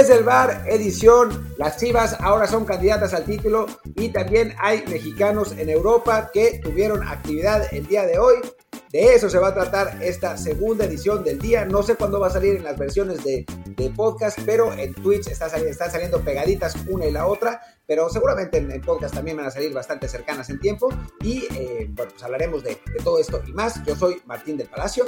Desde 0.00 0.14
el 0.14 0.24
bar, 0.24 0.64
edición, 0.66 1.52
las 1.58 1.76
Chivas 1.76 2.16
ahora 2.20 2.46
son 2.46 2.64
candidatas 2.64 3.12
al 3.12 3.26
título 3.26 3.66
y 3.96 4.08
también 4.08 4.54
hay 4.58 4.82
mexicanos 4.86 5.52
en 5.52 5.68
Europa 5.68 6.30
que 6.32 6.58
tuvieron 6.62 7.06
actividad 7.06 7.66
el 7.70 7.86
día 7.86 8.06
de 8.06 8.18
hoy. 8.18 8.36
De 8.90 9.12
eso 9.12 9.28
se 9.28 9.38
va 9.38 9.48
a 9.48 9.54
tratar 9.54 10.02
esta 10.02 10.38
segunda 10.38 10.86
edición 10.86 11.22
del 11.22 11.38
día. 11.38 11.66
No 11.66 11.82
sé 11.82 11.96
cuándo 11.96 12.18
va 12.18 12.28
a 12.28 12.30
salir 12.30 12.56
en 12.56 12.64
las 12.64 12.78
versiones 12.78 13.22
de, 13.22 13.44
podcast, 13.94 14.38
pero 14.46 14.72
en 14.72 14.94
Twitch 14.94 15.26
está 15.26 15.50
saliendo, 15.50 15.72
están 15.72 15.90
saliendo 15.90 16.22
pegaditas 16.22 16.74
una 16.88 17.04
y 17.04 17.12
la 17.12 17.26
otra. 17.26 17.60
Pero 17.90 18.08
seguramente 18.08 18.58
en, 18.58 18.80
podcast 18.82 19.12
también 19.12 19.36
van 19.36 19.46
a 19.46 19.50
salir 19.50 19.72
bastante 19.72 20.06
cercanas 20.06 20.48
en 20.48 20.60
tiempo. 20.60 20.94
Y 21.24 21.46
eh, 21.56 21.90
bueno, 21.90 22.12
pues 22.12 22.22
hablaremos 22.22 22.62
de, 22.62 22.80
de, 22.86 23.02
todo 23.02 23.18
esto 23.18 23.42
y 23.44 23.52
más. 23.52 23.84
Yo 23.84 23.96
soy 23.96 24.22
Martín 24.26 24.56
del 24.56 24.68
Palacio. 24.68 25.06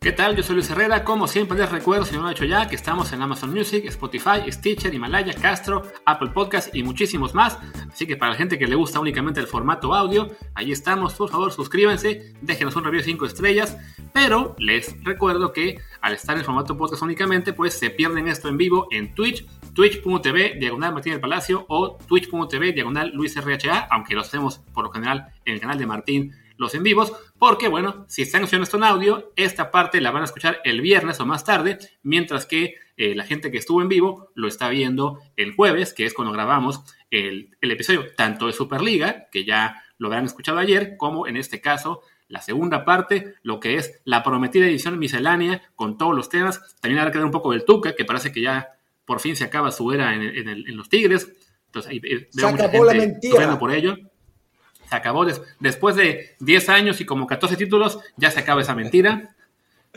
¿Qué 0.00 0.10
tal? 0.10 0.34
Yo 0.34 0.42
soy 0.42 0.56
Luis 0.56 0.68
Herrera. 0.68 1.04
Como 1.04 1.28
siempre 1.28 1.56
les 1.56 1.70
recuerdo, 1.70 2.04
si 2.04 2.16
no 2.16 2.22
lo 2.22 2.28
he 2.28 2.32
hecho 2.32 2.44
ya, 2.44 2.68
que 2.68 2.74
estamos 2.74 3.12
en 3.12 3.22
Amazon 3.22 3.52
Music, 3.52 3.84
Spotify, 3.84 4.50
Stitcher, 4.50 4.92
Himalaya, 4.92 5.34
Castro, 5.34 5.82
Apple 6.04 6.30
Podcast 6.34 6.74
y 6.74 6.82
muchísimos 6.82 7.32
más. 7.32 7.58
Así 7.92 8.08
que 8.08 8.16
para 8.16 8.32
la 8.32 8.38
gente 8.38 8.58
que 8.58 8.66
le 8.66 8.74
gusta 8.74 8.98
únicamente 8.98 9.38
el 9.38 9.46
formato 9.46 9.94
audio, 9.94 10.28
ahí 10.54 10.72
estamos. 10.72 11.14
Por 11.14 11.30
favor, 11.30 11.52
suscríbanse, 11.52 12.34
déjenos 12.40 12.74
un 12.74 12.82
review 12.82 13.02
de 13.02 13.04
5 13.04 13.26
estrellas. 13.26 13.76
Pero 14.12 14.56
les 14.58 15.00
recuerdo 15.04 15.52
que 15.52 15.78
al 16.00 16.14
estar 16.14 16.36
en 16.36 16.44
formato 16.44 16.76
podcast 16.76 17.02
únicamente, 17.02 17.52
pues 17.52 17.74
se 17.74 17.90
pierden 17.90 18.26
esto 18.26 18.48
en 18.48 18.56
vivo 18.56 18.88
en 18.90 19.14
Twitch, 19.14 19.46
twitch.tv 19.76 20.56
diagonal 20.58 20.94
Martín 20.94 21.12
del 21.12 21.20
Palacio 21.20 21.66
o 21.68 21.98
twitch.tv 21.98 22.72
diagonal 22.72 23.12
Luis 23.12 23.36
RHA, 23.36 23.88
aunque 23.90 24.14
lo 24.14 24.22
hacemos 24.22 24.60
por 24.72 24.84
lo 24.84 24.90
general 24.90 25.34
en 25.44 25.52
el 25.52 25.60
canal 25.60 25.78
de 25.78 25.86
Martín 25.86 26.32
los 26.56 26.74
en 26.74 26.82
vivos, 26.82 27.12
porque 27.38 27.68
bueno, 27.68 28.06
si 28.08 28.22
están 28.22 28.42
escuchando 28.42 28.64
esto 28.64 28.78
en 28.78 28.84
audio, 28.84 29.32
esta 29.36 29.70
parte 29.70 30.00
la 30.00 30.10
van 30.10 30.22
a 30.22 30.24
escuchar 30.24 30.62
el 30.64 30.80
viernes 30.80 31.20
o 31.20 31.26
más 31.26 31.44
tarde, 31.44 31.78
mientras 32.02 32.46
que 32.46 32.76
eh, 32.96 33.14
la 33.14 33.24
gente 33.24 33.50
que 33.50 33.58
estuvo 33.58 33.82
en 33.82 33.90
vivo 33.90 34.30
lo 34.34 34.48
está 34.48 34.70
viendo 34.70 35.20
el 35.36 35.54
jueves, 35.54 35.92
que 35.92 36.06
es 36.06 36.14
cuando 36.14 36.32
grabamos 36.32 36.82
el, 37.10 37.54
el 37.60 37.70
episodio 37.70 38.06
tanto 38.16 38.46
de 38.46 38.54
Superliga, 38.54 39.28
que 39.30 39.44
ya 39.44 39.82
lo 39.98 40.08
habrán 40.08 40.24
escuchado 40.24 40.56
ayer, 40.56 40.96
como 40.96 41.26
en 41.26 41.36
este 41.36 41.60
caso 41.60 42.00
la 42.28 42.40
segunda 42.40 42.86
parte, 42.86 43.34
lo 43.42 43.60
que 43.60 43.76
es 43.76 44.00
la 44.06 44.22
prometida 44.22 44.66
edición 44.66 44.98
miscelánea 44.98 45.60
con 45.74 45.98
todos 45.98 46.16
los 46.16 46.30
temas. 46.30 46.76
También 46.80 46.98
habrá 46.98 47.12
que 47.12 47.18
ver 47.18 47.26
un 47.26 47.30
poco 47.30 47.52
del 47.52 47.66
Tuca, 47.66 47.94
que 47.94 48.06
parece 48.06 48.32
que 48.32 48.40
ya 48.40 48.75
por 49.06 49.20
fin 49.20 49.36
se 49.36 49.44
acaba 49.44 49.70
su 49.70 49.90
era 49.92 50.14
en, 50.14 50.22
en, 50.48 50.76
los 50.76 50.88
Tigres. 50.88 51.32
Entonces 51.66 51.90
ahí 51.90 51.98
veo 52.00 52.20
se 52.30 52.46
acabó 52.46 52.84
la 52.84 52.94
mentira. 52.94 53.58
por 53.58 53.72
ello 53.72 53.96
se 54.88 54.96
acabó. 54.96 55.24
después 55.60 55.96
de 55.96 56.36
10 56.40 56.68
años 56.68 57.00
y 57.00 57.06
como 57.06 57.26
14 57.26 57.56
títulos, 57.56 57.98
ya 58.16 58.30
se 58.30 58.40
acaba 58.40 58.62
esa 58.62 58.74
mentira. 58.74 59.34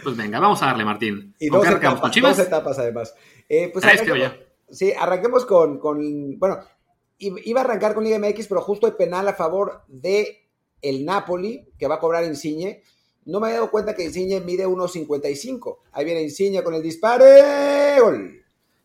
Pues 0.04 0.16
venga, 0.16 0.40
vamos 0.40 0.62
a 0.64 0.68
darle, 0.68 0.86
Martín. 0.86 1.36
Y 1.40 1.50
dos 1.50 1.68
etapas, 1.68 2.00
¿Con 2.00 2.12
Chivas? 2.12 2.38
dos 2.38 2.48
etapas, 2.48 2.80
además. 2.80 3.14
Eh, 3.48 3.70
pues 3.72 3.84
arranquemos, 3.84 4.32
sí, 4.70 4.94
arranquemos 4.98 5.46
con, 5.46 5.80
con, 5.80 6.40
Bueno, 6.40 6.60
iba 7.18 7.62
a 7.62 7.64
arrancar 7.64 7.94
con 7.94 8.04
Liga 8.04 8.18
MX, 8.20 8.48
pero 8.48 8.62
justo 8.62 8.88
el 8.88 8.94
penal 8.94 9.28
a 9.28 9.34
favor 9.34 9.84
de 9.88 10.48
el 10.82 11.04
Napoli, 11.06 11.68
que 11.78 11.88
va 11.88 11.96
a 11.96 12.00
cobrar 12.00 12.24
Insigne. 12.24 12.82
No 13.26 13.40
me 13.40 13.48
había 13.48 13.60
dado 13.60 13.72
cuenta 13.72 13.94
que 13.94 14.06
Insigne 14.06 14.40
mide 14.40 14.66
1.55. 14.66 15.80
Ahí 15.92 16.06
viene 16.06 16.22
Insigne 16.22 16.64
con 16.64 16.74
el 16.74 16.82
dispare. 16.82 18.00
Gol. 18.00 18.39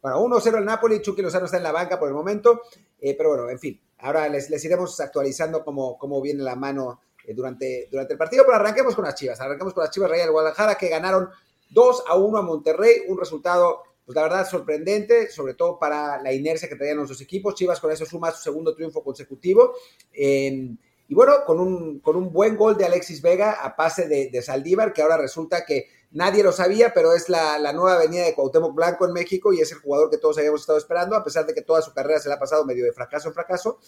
Bueno, 0.05 0.21
1-0 0.21 0.59
el 0.59 0.67
Napoli. 0.67 1.01
Chucky 1.01 1.23
Lozano 1.23 1.47
está 1.47 1.57
en 1.57 1.63
la 1.63 1.73
banca 1.73 1.99
por 1.99 2.09
el 2.09 2.15
momento. 2.15 2.61
Eh, 3.01 3.15
pero 3.17 3.31
bueno, 3.31 3.49
en 3.49 3.59
fin. 3.59 3.81
Ahora 4.01 4.29
les, 4.29 4.63
iremos 4.63 5.01
actualizando 5.01 5.65
cómo, 5.65 5.97
cómo 5.97 6.21
viene 6.21 6.43
la 6.43 6.57
mano 6.57 7.01
eh, 7.27 7.33
durante, 7.33 7.89
durante 7.91 8.13
el 8.13 8.19
partido, 8.19 8.45
pero 8.45 8.57
arranquemos 8.57 8.95
con 8.95 9.07
las 9.07 9.15
Chivas. 9.15 9.41
Arranquemos 9.41 9.73
con 9.73 9.83
las 9.83 9.91
Chivas 9.91 10.11
Real 10.11 10.31
Guadalajara 10.31 10.75
que 10.75 10.91
ganaron 10.91 11.31
2 11.71 12.05
a 12.07 12.19
1 12.19 12.37
a 12.37 12.43
Monterrey, 12.43 12.97
un 13.09 13.19
resultado, 13.19 13.81
pues 14.05 14.15
la 14.15 14.25
verdad, 14.25 14.47
sorprendente, 14.47 15.31
sobre 15.31 15.55
todo 15.55 15.79
para 15.79 16.21
la 16.21 16.35
inercia 16.35 16.69
que 16.69 16.77
traían 16.77 16.99
nuestros 16.99 17.23
equipos. 17.23 17.55
Chivas 17.55 17.81
con 17.81 17.91
eso 17.91 18.05
suma 18.05 18.31
su 18.31 18.43
segundo 18.43 18.75
triunfo 18.75 19.03
consecutivo. 19.03 19.73
y 20.13 21.15
bueno, 21.15 21.33
con 21.47 21.59
un, 21.59 22.01
con 22.01 22.17
un 22.17 22.31
buen 22.31 22.59
gol 22.59 22.77
de 22.77 22.85
Alexis 22.85 23.23
Vega 23.23 23.53
a 23.53 23.75
pase 23.75 24.07
de, 24.07 24.29
de 24.29 24.43
Saldívar, 24.43 24.93
que 24.93 25.01
ahora 25.01 25.17
resulta 25.17 25.65
que 25.65 25.89
Nadie 26.15 26.45
lo 26.45 26.53
sabía, 26.53 26.93
pero 26.95 27.13
es 27.13 27.29
la, 27.29 27.73
nueva 27.73 27.97
avenida 27.97 28.25
de 28.25 28.35
Cuauhtémoc 28.35 28.73
Blanco 28.73 29.05
en 29.05 29.13
México 29.13 29.53
y 29.53 29.61
es 29.61 29.73
el 29.73 29.79
jugador 29.79 30.11
que 30.11 30.19
todos 30.19 30.39
habíamos 30.39 30.61
estado 30.61 30.79
esperando, 30.79 31.17
a 31.17 31.25
pesar 31.25 31.45
de 31.45 31.53
que 31.53 31.63
toda 31.63 31.83
su 31.83 31.93
carrera 31.93 32.21
se 32.21 32.29
le 32.29 32.37
ha 32.37 32.39
pasado 32.39 32.65
medio 32.65 32.85
de 32.85 32.93
fracaso 32.93 33.27
en 33.27 33.35
fracaso. 33.35 33.81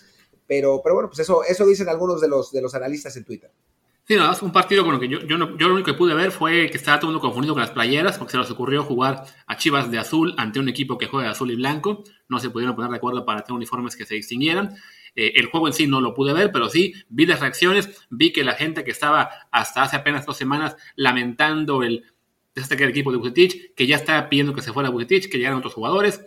Pero, 0.44 0.81
pero 0.82 0.97
bueno, 0.97 1.09
pues 1.09 1.20
eso, 1.20 1.44
eso 1.44 1.65
dicen 1.65 1.88
algunos 1.88 2.20
de 2.20 2.26
los, 2.26 2.50
de 2.50 2.60
los 2.60 2.75
analistas 2.75 3.16
en 3.16 3.25
Twitter. 3.25 3.53
Sí, 4.09 4.16
nada, 4.16 4.32
es 4.32 4.42
un 4.42 4.53
partido 4.53 4.84
con 4.84 4.94
lo 4.94 5.00
que 5.00 5.09
yo, 5.09 5.20
yo, 5.20 5.36
lo 5.36 5.75
único 5.75 5.84
que 5.84 5.94
pude 5.94 6.15
ver 6.15 6.32
fue 6.32 6.69
que 6.69 6.76
estaba 6.76 6.98
todo 6.98 7.10
el 7.10 7.15
mundo 7.15 7.26
confundido 7.26 7.54
con 7.54 7.60
las 7.60 7.70
playeras, 7.70 8.19
porque 8.19 8.32
se 8.32 8.38
les 8.38 8.50
ocurrió 8.50 8.82
jugar 8.82 9.25
a 9.47 9.56
Chivas 9.56 9.91
de 9.92 9.98
azul 9.98 10.34
ante 10.36 10.59
un 10.59 10.69
equipo 10.69 10.98
que 10.98 11.06
juega 11.06 11.26
de 11.26 11.32
azul 11.32 11.53
y 11.53 11.56
blanco. 11.56 12.03
No 12.28 12.41
se 12.41 12.50
pudieron 12.50 12.75
poner 12.75 12.91
de 12.91 12.97
acuerdo 12.97 13.25
para 13.25 13.42
tener 13.42 13.56
uniformes 13.56 13.94
que 13.94 14.04
se 14.04 14.15
distinguieran. 14.15 14.76
Eh, 15.16 15.32
el 15.36 15.47
juego 15.47 15.66
en 15.66 15.72
sí 15.72 15.86
no 15.86 16.00
lo 16.00 16.12
pude 16.12 16.34
ver, 16.34 16.53
pero 16.53 16.69
sí 16.69 16.92
vi 17.09 17.25
las 17.25 17.41
reacciones, 17.41 18.06
vi 18.10 18.32
que 18.32 18.44
la 18.44 18.53
gente 18.53 18.84
que 18.84 18.91
estaba 18.91 19.31
hasta 19.50 19.82
hace 19.82 19.97
apenas 19.97 20.26
dos 20.26 20.36
semanas 20.36 20.76
lamentando 20.94 21.82
el 21.82 22.04
este 22.56 22.76
que 22.76 22.84
el 22.84 22.90
equipo 22.90 23.10
de 23.12 23.18
Bucetich, 23.18 23.74
que 23.74 23.86
ya 23.86 23.96
está 23.96 24.28
pidiendo 24.28 24.54
que 24.54 24.62
se 24.62 24.72
fuera 24.72 24.90
Bucetich, 24.90 25.28
que 25.30 25.38
llegaran 25.38 25.58
otros 25.58 25.74
jugadores. 25.74 26.24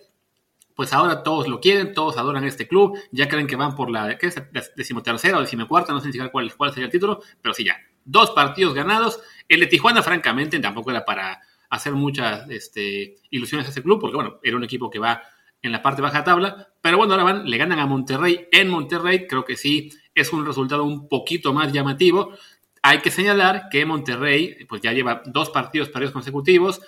Pues 0.75 0.93
ahora 0.93 1.23
todos 1.23 1.47
lo 1.47 1.59
quieren, 1.59 1.93
todos 1.93 2.17
adoran 2.17 2.45
este 2.45 2.67
club, 2.67 2.97
ya 3.11 3.27
creen 3.27 3.47
que 3.47 3.57
van 3.57 3.75
por 3.75 3.89
la, 3.89 4.17
¿qué 4.17 4.27
es? 4.27 4.41
Decimotercera 4.77 5.37
o 5.37 5.41
decimocuarta, 5.41 5.91
no 5.91 5.99
sé 5.99 6.07
ni 6.07 6.29
cuál, 6.29 6.53
cuál 6.55 6.71
sería 6.71 6.85
el 6.85 6.91
título, 6.91 7.21
pero 7.41 7.53
sí 7.53 7.65
ya. 7.65 7.75
Dos 8.05 8.31
partidos 8.31 8.73
ganados. 8.73 9.19
El 9.47 9.59
de 9.59 9.67
Tijuana, 9.67 10.01
francamente, 10.01 10.57
tampoco 10.59 10.91
era 10.91 11.03
para 11.03 11.41
hacer 11.69 11.93
muchas 11.93 12.49
este, 12.49 13.17
ilusiones 13.29 13.67
a 13.67 13.71
ese 13.71 13.83
club, 13.83 13.99
porque 13.99 14.15
bueno, 14.15 14.39
era 14.41 14.55
un 14.55 14.63
equipo 14.63 14.89
que 14.89 14.99
va 14.99 15.21
en 15.61 15.71
la 15.71 15.81
parte 15.81 16.01
baja 16.01 16.23
tabla, 16.23 16.69
pero 16.81 16.97
bueno, 16.97 17.13
ahora 17.13 17.25
van, 17.25 17.49
le 17.49 17.57
ganan 17.57 17.79
a 17.79 17.85
Monterrey 17.85 18.47
en 18.51 18.69
Monterrey, 18.69 19.27
creo 19.27 19.43
que 19.43 19.57
sí 19.57 19.91
es 20.15 20.31
un 20.33 20.45
resultado 20.45 20.83
un 20.83 21.07
poquito 21.07 21.53
más 21.53 21.71
llamativo. 21.71 22.33
Hay 22.81 22.99
que 22.99 23.11
señalar 23.11 23.69
que 23.69 23.85
Monterrey 23.85 24.65
pues 24.67 24.81
ya 24.81 24.93
lleva 24.93 25.21
dos 25.25 25.49
partidos 25.49 25.89
perdidos 25.89 26.13
consecutivos 26.13 26.81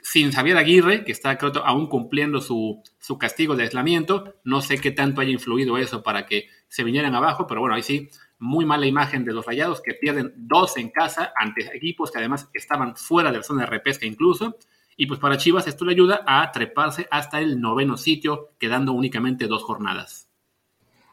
sin 0.00 0.32
Xavier 0.32 0.56
Aguirre, 0.56 1.04
que 1.04 1.12
está 1.12 1.36
creo, 1.36 1.52
aún 1.64 1.88
cumpliendo 1.88 2.40
su, 2.40 2.82
su, 2.98 3.18
castigo 3.18 3.56
de 3.56 3.64
aislamiento. 3.64 4.36
No 4.44 4.62
sé 4.62 4.78
qué 4.78 4.90
tanto 4.90 5.20
haya 5.20 5.32
influido 5.32 5.76
eso 5.76 6.02
para 6.02 6.26
que 6.26 6.48
se 6.68 6.84
vinieran 6.84 7.14
abajo, 7.14 7.46
pero 7.46 7.60
bueno, 7.60 7.74
ahí 7.74 7.82
sí, 7.82 8.08
muy 8.38 8.64
mala 8.64 8.86
imagen 8.86 9.24
de 9.24 9.32
los 9.32 9.44
rayados 9.44 9.80
que 9.80 9.94
pierden 9.94 10.32
dos 10.36 10.76
en 10.76 10.90
casa 10.90 11.32
ante 11.36 11.68
equipos 11.76 12.10
que 12.10 12.18
además 12.18 12.48
estaban 12.54 12.96
fuera 12.96 13.32
de 13.32 13.38
la 13.38 13.42
zona 13.42 13.62
de 13.62 13.66
repesca 13.66 14.06
incluso. 14.06 14.56
Y 14.96 15.06
pues 15.06 15.20
para 15.20 15.36
Chivas 15.36 15.66
esto 15.66 15.84
le 15.84 15.92
ayuda 15.92 16.22
a 16.26 16.50
treparse 16.52 17.06
hasta 17.10 17.40
el 17.40 17.60
noveno 17.60 17.96
sitio, 17.96 18.52
quedando 18.58 18.92
únicamente 18.92 19.46
dos 19.46 19.62
jornadas. 19.62 20.28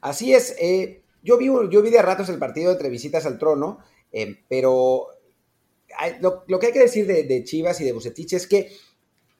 Así 0.01 0.33
es, 0.33 0.55
eh, 0.59 1.03
yo, 1.23 1.37
vi, 1.37 1.45
yo 1.45 1.81
vi 1.81 1.89
de 1.89 2.01
ratos 2.01 2.29
el 2.29 2.39
partido 2.39 2.71
entre 2.71 2.89
visitas 2.89 3.25
al 3.25 3.37
trono 3.37 3.79
eh, 4.15 4.37
pero 4.47 5.09
lo, 6.21 6.59
que 6.59 6.67
hay 6.67 6.71
que 6.73 6.79
decir 6.79 7.05
de, 7.05 7.43
Chivas 7.43 7.81
y 7.81 7.83
de 7.83 7.91
Bucetich 7.91 8.31
es 8.33 8.47
que 8.47 8.71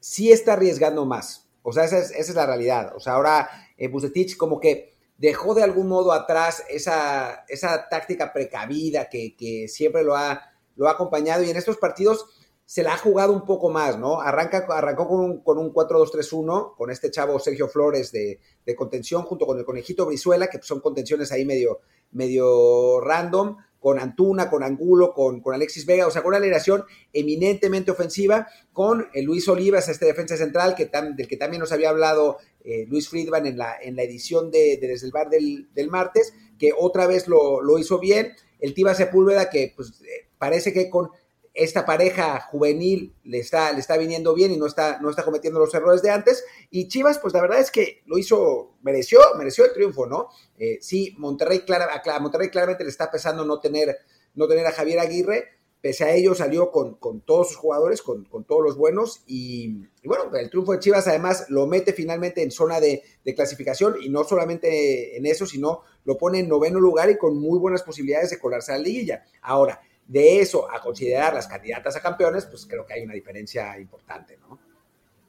sí 0.01 0.33
está 0.33 0.53
arriesgando 0.53 1.05
más. 1.05 1.49
O 1.63 1.71
sea, 1.71 1.85
esa 1.85 1.99
es, 1.99 2.35
la 2.35 2.45
realidad. 2.45 2.93
O 2.93 2.99
sea, 2.99 3.13
ahora 3.13 3.49
eh, 3.77 3.89
como 4.37 4.59
que 4.59 4.93
dejó 5.17 5.55
de 5.55 5.63
algún 5.63 5.87
modo 5.87 6.11
atrás 6.11 6.65
esa, 6.69 7.45
esa 7.47 7.87
táctica 7.87 8.33
precavida 8.33 9.09
que, 9.09 9.67
siempre 9.69 10.03
lo 10.03 10.17
ha, 10.17 10.41
lo 10.75 10.89
ha 10.89 10.91
acompañado 10.91 11.41
y 11.41 11.49
en 11.49 11.55
estos 11.55 11.77
partidos 11.77 12.25
se 12.65 12.83
la 12.83 12.95
ha 12.95 12.97
jugado 12.97 13.31
un 13.31 13.45
poco 13.45 13.69
más, 13.69 13.97
¿no? 13.97 14.19
Arranca, 14.19 14.65
arrancó 14.69 15.07
con 15.07 15.19
un, 15.21 15.41
con 15.41 15.57
un 15.57 15.71
4-2-3-1, 15.71 16.75
con 16.75 16.91
este 16.91 17.11
chavo 17.11 17.39
Sergio 17.39 17.69
Flores 17.69 18.11
de, 18.11 18.41
de, 18.65 18.75
contención, 18.75 19.21
junto 19.23 19.45
con 19.45 19.57
el 19.57 19.63
conejito 19.63 20.05
Brizuela, 20.05 20.47
que 20.47 20.59
son 20.61 20.81
contenciones 20.81 21.31
ahí 21.31 21.45
medio, 21.45 21.79
medio 22.11 22.99
random 22.99 23.57
con 23.85 23.99
Antuna, 23.99 24.49
con 24.49 24.63
Angulo, 24.63 25.13
con, 25.13 25.41
con 25.41 25.53
Alexis 25.53 25.85
Vega, 25.85 26.07
o 26.07 26.09
sea, 26.09 26.23
con 26.23 26.29
una 26.29 26.37
alineación 26.37 26.85
eminentemente 27.13 27.91
ofensiva, 27.91 28.47
con 28.73 29.09
eh, 29.13 29.21
Luis 29.21 29.47
Olivas, 29.47 29.89
este 29.89 30.07
defensa 30.07 30.35
central, 30.37 30.73
que 30.73 30.89
del 31.15 31.27
que 31.27 31.37
también 31.37 31.59
nos 31.59 31.71
había 31.71 31.91
hablado 31.91 32.37
eh, 32.63 32.87
Luis 32.89 33.09
Friedman 33.09 33.45
en 33.45 33.59
la, 33.59 33.75
en 33.79 33.95
la 33.95 34.01
edición 34.01 34.49
de, 34.49 34.79
Desde 34.81 35.05
el 35.05 35.11
Bar 35.11 35.29
del, 35.29 35.89
martes, 35.91 36.33
que 36.57 36.71
otra 36.75 37.05
vez 37.05 37.27
lo, 37.27 37.61
lo, 37.61 37.77
hizo 37.77 37.99
bien. 37.99 38.33
El 38.59 38.73
Tiba 38.73 38.95
Sepúlveda, 38.95 39.51
que 39.51 39.71
pues, 39.75 40.01
eh, 40.01 40.29
parece 40.39 40.73
que 40.73 40.89
con 40.89 41.11
esta 41.55 41.85
pareja 41.85 42.41
juvenil 42.41 43.15
le 43.23 43.39
está, 43.39 43.71
le 43.71 43.79
está 43.79 43.95
viniendo 43.97 44.35
bien 44.35 44.51
y 44.51 44.57
no 44.57 44.67
está, 44.67 44.99
no 44.99 45.09
está 45.09 45.23
cometiendo 45.23 45.57
los 45.57 45.73
errores 45.73 46.01
de 46.01 46.11
antes. 46.11 46.43
Y 46.69 46.89
Chivas, 46.89 47.17
pues 47.17 47.33
la 47.33 47.41
verdad 47.41 47.59
es 47.59 47.71
que 47.71 48.03
lo 48.05 48.17
hizo, 48.17 48.75
mereció, 48.83 49.19
mereció 49.37 49.65
el 49.65 49.71
triunfo, 49.71 50.05
¿no? 50.05 50.27
Eh, 50.59 50.79
sí, 50.81 51.15
Monterrey, 51.17 51.63
a 51.69 52.19
Monterrey 52.19 52.49
claramente 52.49 52.83
le 52.83 52.89
está 52.89 53.09
pesando 53.09 53.45
no 53.45 53.61
tener, 53.61 53.97
no 54.35 54.47
tener 54.47 54.67
a 54.67 54.73
Javier 54.73 54.99
Aguirre. 54.99 55.47
Pese 55.79 56.03
a 56.03 56.13
ello, 56.13 56.33
salió 56.33 56.71
con, 56.71 56.95
con 56.95 57.21
todos 57.21 57.49
sus 57.49 57.57
jugadores, 57.57 58.01
con, 58.01 58.25
con 58.25 58.43
todos 58.43 58.63
los 58.63 58.75
buenos. 58.75 59.21
Y, 59.27 59.85
bueno, 60.03 60.35
el 60.35 60.49
triunfo 60.49 60.71
de 60.73 60.79
Chivas 60.79 61.07
además 61.07 61.45
lo 61.49 61.67
mete 61.67 61.93
finalmente 61.93 62.41
en 62.41 62.49
zona 62.49 62.79
de, 62.79 63.03
de, 63.23 63.35
clasificación. 63.35 63.95
Y 64.01 64.09
no 64.09 64.23
solamente 64.23 65.15
en 65.15 65.27
eso, 65.27 65.45
sino 65.45 65.83
lo 66.03 66.17
pone 66.17 66.39
en 66.39 66.49
noveno 66.49 66.79
lugar 66.79 67.11
y 67.11 67.17
con 67.17 67.37
muy 67.39 67.59
buenas 67.59 67.83
posibilidades 67.83 68.31
de 68.31 68.39
colarse 68.39 68.73
a 68.73 68.77
la 68.77 68.83
liguilla. 68.83 69.25
Ahora, 69.43 69.79
de 70.07 70.39
eso 70.39 70.71
a 70.71 70.79
considerar 70.79 71.33
las 71.33 71.47
candidatas 71.47 71.95
a 71.95 72.01
campeones, 72.01 72.45
pues 72.45 72.65
creo 72.65 72.85
que 72.85 72.93
hay 72.93 73.03
una 73.03 73.13
diferencia 73.13 73.77
importante, 73.79 74.37
¿no? 74.37 74.59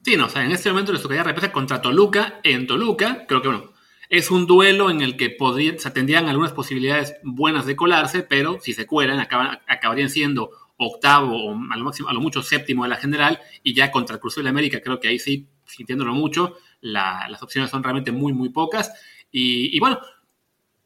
Sí, 0.03 0.17
no, 0.17 0.27
o 0.27 0.29
sea, 0.29 0.45
en 0.45 0.53
este 0.53 0.71
momento 0.71 0.93
les 0.93 1.03
tocaría 1.03 1.25
repesa 1.25 1.51
contra 1.51 1.83
Toluca 1.83 2.41
en 2.45 2.67
Toluca. 2.67 3.25
Creo 3.27 3.43
que, 3.43 3.49
bueno, 3.49 3.73
es 4.09 4.31
un 4.31 4.47
duelo 4.47 4.89
en 4.91 5.01
el 5.01 5.17
que 5.17 5.31
podría, 5.31 5.77
se 5.79 5.91
tendrían 5.91 6.29
algunas 6.29 6.53
posibilidades 6.53 7.17
buenas 7.25 7.67
de 7.67 7.75
colarse, 7.75 8.23
pero 8.23 8.61
si 8.61 8.73
se 8.73 8.87
cuelan, 8.87 9.19
acabarían 9.67 10.11
siendo 10.11 10.51
octavo 10.77 11.35
o 11.35 11.51
a 11.53 11.77
lo, 11.77 11.85
máximo, 11.85 12.09
a 12.09 12.13
lo 12.13 12.21
mucho 12.21 12.43
séptimo 12.43 12.85
de 12.85 12.91
la 12.91 12.97
general, 12.97 13.41
y 13.63 13.75
ya 13.75 13.91
contra 13.91 14.15
el 14.15 14.21
Cruz 14.21 14.37
de 14.37 14.49
América, 14.49 14.81
creo 14.81 15.01
que 15.01 15.09
ahí 15.09 15.19
sí, 15.19 15.49
sintiéndolo 15.65 16.13
mucho, 16.15 16.55
las 16.81 17.43
opciones 17.43 17.71
son 17.71 17.83
realmente 17.83 18.13
muy, 18.13 18.33
muy 18.33 18.51
pocas. 18.51 18.93
Y, 19.33 19.79
bueno, 19.81 19.99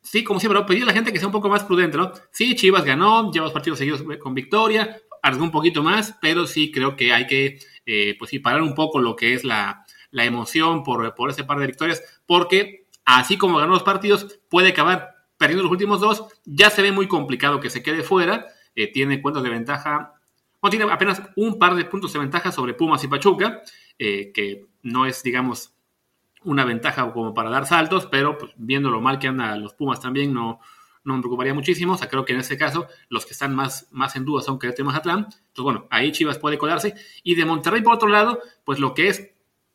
sí, 0.02 0.24
como 0.24 0.40
siempre, 0.40 0.62
pedir 0.64 0.82
a 0.84 0.86
la 0.86 0.92
gente 0.92 1.12
que 1.12 1.18
sea 1.18 1.28
un 1.28 1.32
poco 1.32 1.48
más 1.48 1.64
prudente, 1.64 1.96
¿no? 1.96 2.12
Sí, 2.30 2.54
Chivas 2.54 2.84
ganó, 2.84 3.30
lleva 3.32 3.44
dos 3.44 3.52
partidos 3.52 3.78
seguidos 3.78 4.02
con 4.18 4.34
victoria, 4.34 5.00
arriesgó 5.22 5.44
un 5.44 5.50
poquito 5.50 5.82
más, 5.82 6.16
pero 6.20 6.46
sí 6.46 6.70
creo 6.70 6.96
que 6.96 7.12
hay 7.12 7.26
que, 7.26 7.58
eh, 7.86 8.16
pues 8.18 8.30
sí, 8.30 8.38
parar 8.38 8.62
un 8.62 8.74
poco 8.74 9.00
lo 9.00 9.16
que 9.16 9.34
es 9.34 9.44
la, 9.44 9.84
la 10.10 10.24
emoción 10.24 10.82
por, 10.82 11.14
por 11.14 11.30
ese 11.30 11.44
par 11.44 11.58
de 11.58 11.66
victorias, 11.66 12.02
porque 12.26 12.86
así 13.04 13.36
como 13.36 13.58
ganó 13.58 13.72
los 13.72 13.82
partidos, 13.82 14.40
puede 14.48 14.70
acabar 14.70 15.14
perdiendo 15.36 15.62
los 15.62 15.72
últimos 15.72 16.00
dos, 16.00 16.26
ya 16.44 16.70
se 16.70 16.82
ve 16.82 16.92
muy 16.92 17.08
complicado 17.08 17.60
que 17.60 17.70
se 17.70 17.82
quede 17.82 18.02
fuera, 18.02 18.46
eh, 18.74 18.92
tiene 18.92 19.22
cuentas 19.22 19.42
de 19.42 19.50
ventaja, 19.50 20.14
no 20.62 20.70
tiene 20.70 20.84
apenas 20.90 21.22
un 21.36 21.58
par 21.58 21.74
de 21.74 21.84
puntos 21.86 22.12
de 22.12 22.18
ventaja 22.18 22.52
sobre 22.52 22.74
Pumas 22.74 23.02
y 23.04 23.08
Pachuca, 23.08 23.62
eh, 23.98 24.32
que 24.32 24.66
no 24.82 25.06
es, 25.06 25.22
digamos, 25.22 25.74
una 26.44 26.64
ventaja 26.64 27.12
como 27.12 27.34
para 27.34 27.50
dar 27.50 27.66
saltos, 27.66 28.06
pero 28.06 28.38
pues, 28.38 28.52
viendo 28.56 28.90
lo 28.90 29.00
mal 29.00 29.18
que 29.18 29.28
andan 29.28 29.62
los 29.62 29.74
Pumas 29.74 30.00
también, 30.00 30.32
no, 30.32 30.60
no 31.04 31.14
me 31.14 31.20
preocuparía 31.20 31.54
muchísimo. 31.54 31.94
O 31.94 31.96
sea, 31.96 32.08
creo 32.08 32.24
que 32.24 32.32
en 32.32 32.40
este 32.40 32.56
caso 32.56 32.86
los 33.08 33.26
que 33.26 33.32
están 33.32 33.54
más, 33.54 33.88
más 33.90 34.16
en 34.16 34.24
duda 34.24 34.42
son 34.42 34.58
Querétaro 34.58 34.84
y 34.84 34.86
Mazatlán. 34.86 35.18
Entonces, 35.18 35.62
bueno, 35.62 35.86
ahí 35.90 36.12
Chivas 36.12 36.38
puede 36.38 36.58
colarse. 36.58 36.94
Y 37.22 37.34
de 37.34 37.44
Monterrey, 37.44 37.82
por 37.82 37.94
otro 37.94 38.08
lado, 38.08 38.40
pues 38.64 38.78
lo 38.78 38.94
que 38.94 39.08
es 39.08 39.30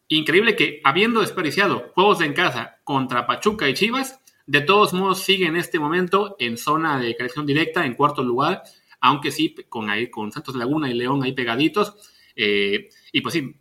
increíble 0.07 0.55
que 0.55 0.81
habiendo 0.83 1.21
desperdiciado 1.21 1.91
juegos 1.93 2.21
en 2.21 2.33
casa 2.33 2.77
contra 2.83 3.25
Pachuca 3.25 3.67
y 3.69 3.73
Chivas, 3.73 4.19
de 4.45 4.61
todos 4.61 4.93
modos 4.93 5.21
sigue 5.21 5.47
en 5.47 5.55
este 5.55 5.79
momento 5.79 6.35
en 6.39 6.57
zona 6.57 6.99
de 6.99 7.15
calificación 7.15 7.47
directa, 7.47 7.85
en 7.85 7.95
cuarto 7.95 8.23
lugar, 8.23 8.61
aunque 9.01 9.31
sí 9.31 9.55
con, 9.69 9.89
ahí, 9.89 10.09
con 10.09 10.31
Santos 10.31 10.55
Laguna 10.55 10.89
y 10.89 10.93
León 10.93 11.23
ahí 11.23 11.33
pegaditos. 11.33 11.95
Eh, 12.35 12.89
y 13.11 13.21
pues 13.21 13.33
sí, 13.33 13.55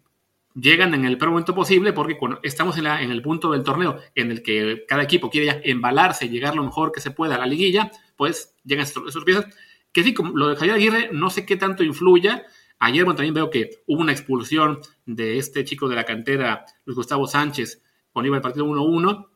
llegan 0.54 0.94
en 0.94 1.04
el 1.04 1.18
peor 1.18 1.30
momento 1.32 1.54
posible 1.54 1.92
porque 1.92 2.16
cuando 2.16 2.40
estamos 2.42 2.78
en, 2.78 2.84
la, 2.84 3.02
el 3.02 3.22
punto 3.22 3.50
del 3.50 3.64
torneo 3.64 3.98
en 4.14 4.30
el 4.30 4.42
que 4.42 4.84
cada 4.86 5.02
equipo 5.02 5.30
quiere 5.30 5.46
ya 5.46 5.60
embalarse 5.64 6.26
y 6.26 6.28
llegar 6.28 6.54
lo 6.54 6.64
mejor 6.64 6.92
que 6.92 7.00
se 7.00 7.10
pueda 7.10 7.34
a 7.34 7.38
la 7.38 7.46
liguilla, 7.46 7.90
pues 8.16 8.54
llegan 8.64 8.84
esos 8.84 9.24
piezas. 9.24 9.46
Que 9.92 10.02
sí, 10.02 10.14
como 10.14 10.36
lo 10.36 10.48
de 10.48 10.56
Javier 10.56 10.76
Aguirre, 10.76 11.10
no 11.12 11.30
sé 11.30 11.44
qué 11.44 11.56
tanto 11.56 11.82
influya. 11.82 12.44
Ayer 12.78 13.04
bueno, 13.04 13.16
también 13.16 13.34
veo 13.34 13.50
que 13.50 13.82
hubo 13.86 14.00
una 14.00 14.12
expulsión 14.12 14.80
de 15.06 15.38
este 15.38 15.64
chico 15.64 15.88
de 15.88 15.96
la 15.96 16.04
cantera, 16.04 16.64
Luis 16.84 16.96
Gustavo 16.96 17.26
Sánchez, 17.26 17.82
cuando 18.12 18.28
iba 18.28 18.36
el 18.36 18.42
partido 18.42 18.66
1-1. 18.66 19.28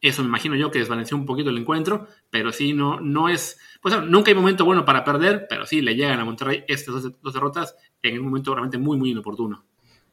Eso 0.00 0.22
me 0.22 0.28
imagino 0.28 0.54
yo 0.54 0.70
que 0.70 0.80
desvaneció 0.80 1.16
un 1.16 1.24
poquito 1.24 1.50
el 1.50 1.58
encuentro, 1.58 2.08
pero 2.28 2.52
sí, 2.52 2.74
no, 2.74 3.00
no 3.00 3.28
es. 3.28 3.58
Pues 3.80 4.02
nunca 4.02 4.30
hay 4.30 4.34
momento 4.34 4.64
bueno 4.64 4.84
para 4.84 5.02
perder, 5.02 5.46
pero 5.48 5.64
sí 5.64 5.80
le 5.80 5.94
llegan 5.94 6.20
a 6.20 6.24
Monterrey 6.24 6.64
estas 6.68 7.02
dos 7.22 7.32
derrotas 7.32 7.76
en 8.02 8.18
un 8.18 8.26
momento 8.26 8.52
realmente 8.52 8.76
muy, 8.78 8.98
muy 8.98 9.10
inoportuno. 9.10 9.64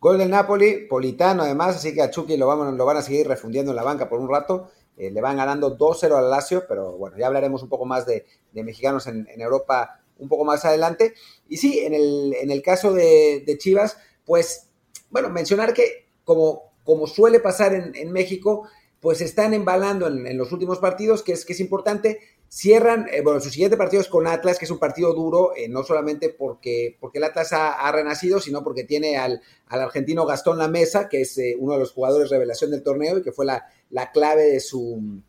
Gol 0.02 0.18
del 0.18 0.32
Napoli, 0.32 0.88
Politano 0.88 1.44
además, 1.44 1.76
así 1.76 1.94
que 1.94 2.02
a 2.02 2.10
Chucky 2.10 2.36
lo, 2.36 2.48
van 2.48 2.98
a 2.98 3.02
seguir 3.04 3.28
refundiendo 3.28 3.72
en 3.72 3.76
la 3.76 3.84
banca 3.84 4.10
por 4.10 4.20
un 4.20 4.28
rato. 4.28 4.72
Eh, 4.98 5.12
le 5.12 5.22
van 5.22 5.38
ganando 5.38 5.78
2-0 5.78 6.18
al 6.18 6.28
Lazio, 6.28 6.66
pero 6.68 6.98
bueno, 6.98 7.18
ya 7.20 7.28
hablaremos 7.28 7.62
un 7.62 7.70
poco 7.70 7.86
más 7.86 8.08
de, 8.08 8.26
mexicanos 8.52 9.06
en, 9.06 9.28
Europa 9.40 10.02
un 10.18 10.28
poco 10.28 10.44
más 10.44 10.66
adelante. 10.66 11.14
Y 11.48 11.58
sí, 11.58 11.82
en 11.82 11.94
el, 11.94 12.34
en 12.34 12.50
el 12.50 12.64
caso 12.64 12.94
de, 12.94 13.46
Chivas, 13.60 13.98
pues, 14.26 14.70
bueno, 15.12 15.30
mencionar 15.30 15.72
que 15.76 16.08
como, 16.24 16.74
como 16.84 17.06
suele 17.06 17.40
pasar 17.40 17.76
en, 17.76 18.12
México, 18.12 18.68
pues 19.02 19.22
están 19.22 19.54
embalando 19.54 20.08
en, 20.08 20.26
en, 20.26 20.36
los 20.36 20.52
últimos 20.52 20.80
partidos, 20.80 21.22
que 21.22 21.34
es, 21.34 21.46
que 21.46 21.54
es 21.54 21.60
importante. 21.60 22.20
Cierran, 22.54 23.08
eh, 23.10 23.22
bueno, 23.22 23.40
su 23.40 23.50
siguiente 23.50 23.78
partido 23.78 24.02
es 24.02 24.10
con 24.10 24.28
Atlas, 24.28 24.60
que 24.60 24.66
es 24.66 24.72
un 24.72 24.78
partido 24.78 25.14
duro, 25.14 25.56
eh, 25.56 25.70
no 25.70 25.84
solamente 25.84 26.28
porque, 26.28 26.98
porque 27.00 27.20
el 27.20 27.24
Atlas 27.24 27.54
ha, 27.54 27.90
renacido, 27.94 28.42
sino 28.42 28.62
porque 28.62 28.84
tiene 28.84 29.16
al, 29.16 29.42
argentino 29.68 30.26
Gastón 30.26 30.58
La 30.58 30.68
Mesa, 30.68 31.08
que 31.08 31.22
es 31.22 31.38
eh, 31.38 31.56
uno 31.58 31.76
de 31.76 31.80
los 31.80 31.94
jugadores 31.94 32.30
revelación 32.30 32.70
del 32.70 32.84
torneo 32.84 33.18
y 33.18 33.24
que 33.24 33.32
fue 33.32 33.46
la, 33.46 33.68
la 33.90 34.12
clave 34.12 34.44
de 34.48 34.60
su, 34.60 35.22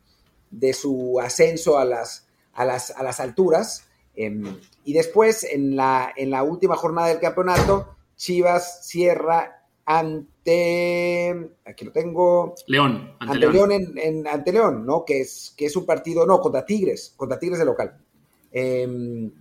de 0.51 0.73
su 0.73 1.17
ascenso 1.21 1.77
a 1.77 1.85
las, 1.85 2.27
a 2.51 2.65
las, 2.65 2.91
a 2.91 3.01
las 3.03 3.21
alturas. 3.21 3.85
Em, 4.17 4.59
y 4.83 4.91
después, 4.91 5.45
en 5.45 5.77
la, 5.77 6.11
en 6.17 6.29
la 6.29 6.43
última 6.43 6.75
jornada 6.75 7.07
del 7.07 7.21
campeonato, 7.21 7.95
Chivas 8.17 8.85
cierra 8.85 9.63
ante, 9.85 10.32
aquí 11.65 11.85
lo 11.85 11.91
tengo. 11.91 12.55
León. 12.67 13.15
Ante, 13.19 13.47
León, 13.47 13.71
en, 13.71 14.27
ante 14.27 14.51
León, 14.51 14.85
¿no? 14.85 15.05
Que 15.05 15.21
es, 15.21 15.53
que 15.57 15.65
es 15.65 15.75
un 15.75 15.85
partido, 15.85 16.25
no, 16.25 16.39
contra 16.39 16.65
Tigres, 16.65 17.13
contra 17.15 17.39
Tigres 17.39 17.59
de 17.59 17.65
local. 17.65 17.97
Em, 18.51 19.31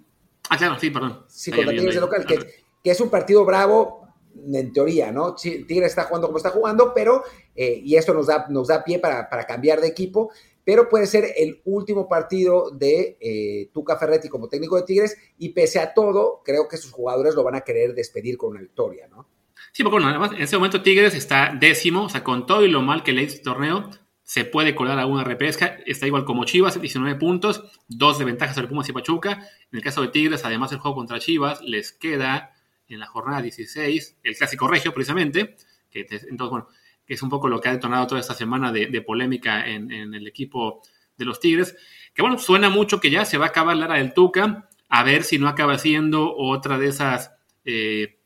ah, 0.49 0.57
claro, 0.57 0.79
sí, 0.79 0.91
perdón. 0.91 1.25
Sí, 1.29 1.51
contra 1.51 1.73
Tigres 1.73 1.95
de 1.95 2.01
local, 2.01 2.25
que, 2.27 2.39
que, 2.83 2.91
es 2.91 3.01
un 3.01 3.11
partido 3.11 3.45
bravo 3.45 4.07
en 4.35 4.73
teoría, 4.73 5.13
¿no? 5.13 5.35
Tigres 5.35 5.91
está 5.91 6.05
jugando 6.05 6.29
como 6.29 6.39
está 6.39 6.51
jugando, 6.51 6.93
pero, 6.95 7.23
eh, 7.55 7.81
y 7.85 7.97
esto 7.97 8.15
nos 8.15 8.27
da, 8.27 8.47
nos 8.49 8.69
da 8.69 8.85
pie 8.85 8.99
para, 8.99 9.29
para 9.29 9.47
cambiar 9.47 9.81
de 9.81 9.89
equipo, 9.89 10.31
pero 10.65 10.89
puede 10.89 11.07
ser 11.07 11.33
el 11.37 11.61
último 11.65 12.09
partido 12.09 12.71
de 12.71 13.17
eh, 13.21 13.71
Tuca 13.73 13.97
Ferretti 13.97 14.29
como 14.29 14.49
técnico 14.49 14.77
de 14.77 14.85
Tigres 14.85 15.17
y 15.39 15.51
pese 15.51 15.81
a 15.81 15.93
todo, 15.93 16.41
creo 16.45 16.69
que 16.69 16.77
sus 16.77 16.93
jugadores 16.93 17.35
lo 17.35 17.43
van 17.43 17.57
a 17.57 17.63
querer 17.63 17.95
despedir 17.95 18.39
con 18.39 18.51
una 18.51 18.61
victoria, 18.61 19.09
¿no? 19.09 19.27
Sí, 19.73 19.83
porque 19.83 19.95
bueno, 19.95 20.09
además 20.09 20.33
en 20.33 20.43
ese 20.43 20.57
momento 20.57 20.83
Tigres 20.83 21.15
está 21.15 21.57
décimo, 21.59 22.05
o 22.05 22.09
sea, 22.11 22.23
con 22.23 22.47
todo 22.47 22.65
y 22.65 22.71
lo 22.71 22.83
mal 22.83 23.03
que 23.03 23.13
le 23.13 23.23
hizo 23.23 23.37
el 23.37 23.43
torneo, 23.43 23.91
se 24.23 24.45
puede 24.45 24.75
colar 24.75 24.99
a 24.99 25.07
una 25.07 25.25
repesca, 25.25 25.79
está 25.87 26.07
igual 26.07 26.25
como 26.25 26.45
Chivas, 26.45 26.81
19 26.81 27.19
puntos, 27.19 27.65
dos 27.89 28.19
de 28.19 28.27
ventaja 28.27 28.55
sobre 28.55 28.69
Pumas 28.69 28.89
y 28.89 28.93
Pachuca. 28.93 29.33
En 29.71 29.79
el 29.79 29.83
caso 29.83 30.03
de 30.03 30.09
Tigres, 30.09 30.45
además 30.45 30.73
el 30.73 30.79
juego 30.79 30.97
contra 30.97 31.19
Chivas, 31.19 31.63
les 31.63 31.93
queda 31.93 32.55
en 32.87 33.01
la 33.01 33.07
jornada 33.07 33.41
16 33.41 34.19
el 34.23 34.37
clásico 34.37 34.69
regio, 34.69 34.93
precisamente, 34.93 35.57
que 35.91 36.01
entonces, 36.01 36.51
bueno, 36.51 36.69
que 37.07 37.15
es 37.15 37.23
un 37.23 37.31
poco 37.31 37.49
lo 37.49 37.61
que 37.61 37.71
ha 37.71 37.73
detonado 37.73 38.07
toda 38.07 38.21
esta 38.21 38.35
semana 38.35 38.73
de, 38.73 39.03
polémica 39.03 39.67
en, 39.67 39.91
el 39.91 40.27
equipo 40.27 40.83
de 41.17 41.25
los 41.25 41.41
Tigres, 41.41 41.77
que 42.15 42.21
bueno, 42.21 42.39
suena 42.39 42.69
mucho 42.69 43.01
que 43.01 43.11
ya 43.11 43.25
se 43.25 43.39
va 43.39 43.47
a 43.47 43.49
acabar 43.49 43.77
la 43.77 43.87
era 43.87 43.95
del 43.95 44.13
Tuca, 44.13 44.69
a 44.89 45.03
ver 45.03 45.25
si 45.25 45.39
no 45.39 45.49
acaba 45.49 45.79
siendo 45.79 46.37
otra 46.37 46.79
de 46.79 46.89
esas... 46.89 47.33
Eh, 47.65 48.19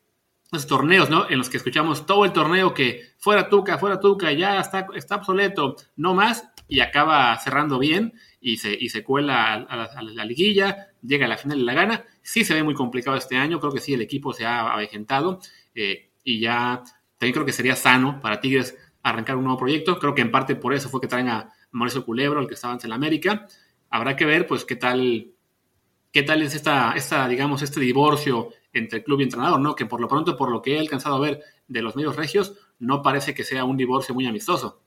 esos 0.57 0.69
torneos, 0.69 1.11
¿no? 1.11 1.29
En 1.29 1.39
los 1.39 1.49
que 1.49 1.57
escuchamos 1.57 2.07
todo 2.07 2.25
el 2.25 2.33
torneo 2.33 2.75
que 2.75 3.03
fuera 3.19 3.49
Tuca, 3.49 3.79
fuera 3.79 4.01
Tuca, 4.01 4.33
ya 4.33 4.61
está, 4.61 4.87
obsoleto, 5.17 5.77
no 5.97 6.15
más, 6.15 6.49
y 6.69 6.81
acaba 6.81 7.37
cerrando 7.39 7.79
bien 7.79 8.15
y 8.41 8.57
se, 8.57 8.75
y 8.75 8.89
se 8.89 9.05
cuela 9.05 9.55
a, 9.55 10.03
la, 10.03 10.25
liguilla, 10.25 10.89
llega 11.03 11.27
a 11.27 11.29
la 11.29 11.37
final 11.37 11.61
y 11.61 11.65
la 11.65 11.75
gana. 11.75 12.05
Sí 12.23 12.45
se 12.45 12.55
ve 12.55 12.63
muy 12.63 12.75
complicado 12.75 13.17
este 13.17 13.37
año, 13.37 13.61
creo 13.61 13.73
que 13.73 13.81
sí, 13.81 13.95
el 13.95 14.03
equipo 14.03 14.33
se 14.33 14.45
ha 14.45 14.73
avejentado 14.73 15.41
eh, 15.75 16.11
y 16.25 16.41
ya 16.41 16.83
también 17.19 17.35
creo 17.35 17.47
que 17.47 17.53
sería 17.53 17.77
sano 17.77 18.21
para 18.21 18.41
Tigres 18.41 18.77
arrancar 19.03 19.37
un 19.37 19.45
nuevo 19.45 19.59
proyecto. 19.59 19.99
Creo 19.99 20.15
que 20.15 20.23
en 20.23 20.31
parte 20.31 20.57
por 20.57 20.75
eso 20.75 20.89
fue 20.89 21.01
que 21.01 21.07
traen 21.07 21.29
a 21.29 21.51
Mauricio 21.71 22.05
Culebro, 22.05 22.41
el 22.41 22.49
que 22.49 22.55
estaba 22.55 22.77
en 22.83 22.89
la 22.89 22.97
América. 22.97 23.47
Habrá 23.91 24.17
que 24.17 24.25
ver, 24.25 24.47
pues, 24.47 24.65
qué 24.65 24.77
tal, 24.77 25.33
qué 26.13 26.23
tal 26.23 26.43
es 26.43 26.55
esta, 26.55 26.93
esta 26.97 27.29
digamos, 27.29 27.63
este 27.63 27.81
divorcio 27.81 28.51
entre 28.79 29.03
club 29.03 29.21
y 29.21 29.25
entrenador, 29.25 29.61
¿no? 29.61 29.75
Que 29.75 29.87
por 29.87 30.01
lo 30.01 30.09
pronto, 30.09 30.37
por 30.37 30.51
lo 30.51 30.63
que 30.63 30.75
he 30.75 30.79
alcanzado 30.79 31.17
a 31.17 31.21
ver 31.21 31.43
de 31.69 31.83
los 31.83 31.97
medios 31.97 32.17
regios, 32.17 32.55
no 32.79 33.03
parece 33.03 33.35
que 33.35 33.45
sea 33.45 33.65
un 33.65 33.77
divorcio 33.77 34.15
muy 34.15 34.27
amistoso. 34.27 34.81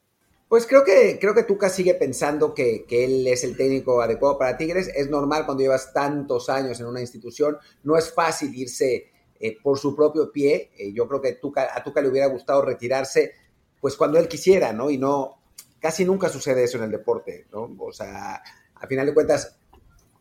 Pues 0.48 0.66
creo 0.66 0.84
que, 0.84 1.20
creo 1.22 1.36
que 1.36 1.44
Tuca 1.44 1.70
sigue 1.70 1.94
pensando 1.94 2.56
que, 2.56 2.86
él 2.90 3.28
es 3.28 3.44
el 3.44 3.56
técnico 3.56 4.02
adecuado 4.02 4.40
para 4.40 4.58
Tigres. 4.58 4.92
Es 4.96 5.08
normal 5.08 5.46
cuando 5.46 5.62
llevas 5.62 5.94
tantos 5.94 6.50
años 6.50 6.80
en 6.80 6.88
una 6.88 7.02
institución. 7.02 7.58
No 7.84 7.96
es 7.98 8.12
fácil 8.12 8.56
irse 8.56 9.12
eh, 9.40 9.58
por 9.62 9.78
su 9.78 9.96
propio 9.96 10.32
pie. 10.32 10.72
Eh, 10.76 10.92
yo 10.92 11.08
creo 11.08 11.22
que 11.22 11.34
Tuca, 11.34 11.70
a 11.72 11.84
Tuca 11.84 12.02
le 12.02 12.10
hubiera 12.10 12.28
gustado 12.28 12.64
retirarse 12.64 13.34
pues 13.80 13.96
cuando 13.96 14.18
él 14.18 14.28
quisiera, 14.28 14.74
¿no? 14.74 14.90
Y 14.90 14.98
no, 14.98 15.40
casi 15.80 16.04
nunca 16.04 16.30
sucede 16.30 16.64
eso 16.64 16.78
en 16.78 16.86
el 16.86 16.92
deporte, 16.92 17.46
¿no? 17.52 17.76
O 17.78 17.94
sea, 17.94 18.42
a 18.74 18.88
final 18.88 19.06
de 19.06 19.14
cuentas, 19.14 19.59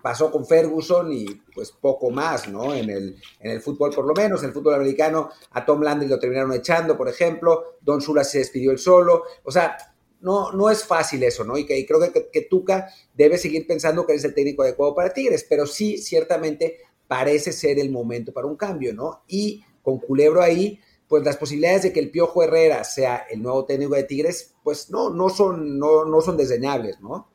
pasó 0.02 0.31
con 0.31 0.47
Ferguson 0.47 1.12
y 1.12 1.26
pues 1.55 1.73
poco 1.73 2.11
más, 2.11 2.49
¿no? 2.49 2.75
En 2.75 2.90
el, 2.90 3.17
en 3.40 3.50
el 3.50 3.61
fútbol 3.61 3.90
por 3.95 4.07
lo 4.07 4.14
menos, 4.14 4.43
en 4.43 4.49
el 4.49 4.55
fútbol 4.55 4.75
americano 4.75 5.31
a 5.50 5.64
Tom 5.64 5.83
Landry 5.83 6.09
lo 6.09 6.19
terminaron 6.19 6.52
echando, 6.52 6.97
por 6.97 7.09
ejemplo, 7.09 7.78
Don 7.81 8.00
Shula 8.00 8.25
se 8.25 8.38
despidió 8.38 8.71
él 8.71 8.78
solo, 8.78 9.25
o 9.45 9.50
sea, 9.50 9.76
no, 10.21 10.52
no 10.52 10.71
es 10.71 10.85
fácil 10.85 11.23
eso, 11.23 11.45
¿no? 11.45 11.57
Y, 11.57 11.64
que, 11.64 11.85
creo 11.87 12.00
que, 12.00 12.28
que, 12.31 12.43
Tuca 12.43 12.88
debe 13.14 13.38
seguir 13.38 13.67
pensando 13.67 14.07
que 14.07 14.14
es 14.14 14.25
el 14.25 14.35
técnico 14.35 14.62
adecuado 14.62 14.95
para 14.95 15.12
Tigres, 15.12 15.47
pero 15.49 15.67
sí, 15.67 15.99
ciertamente 15.99 16.78
parece 17.07 17.52
ser 17.52 17.78
el 17.78 17.90
momento 17.90 18.33
para 18.33 18.47
un 18.47 18.57
cambio, 18.57 18.95
¿no? 18.95 19.23
Y 19.28 19.64
con 19.83 19.99
Culebro 19.99 20.43
ahí, 20.43 20.81
pues 21.09 21.25
las 21.25 21.37
posibilidades 21.37 21.83
de 21.83 21.93
que 21.93 22.00
el 22.00 22.11
Piojo 22.11 22.43
Herrera 22.43 22.85
sea 22.85 23.26
el 23.31 23.43
nuevo 23.43 23.64
técnico 23.64 23.95
de 23.95 24.05
Tigres, 24.05 24.55
pues 24.62 24.90
no, 24.90 25.11
no 25.11 25.31
son, 25.31 25.78
no, 25.78 26.05
no 26.05 26.21
son 26.21 26.37
desdeñables, 26.37 27.00
¿no? 27.00 27.28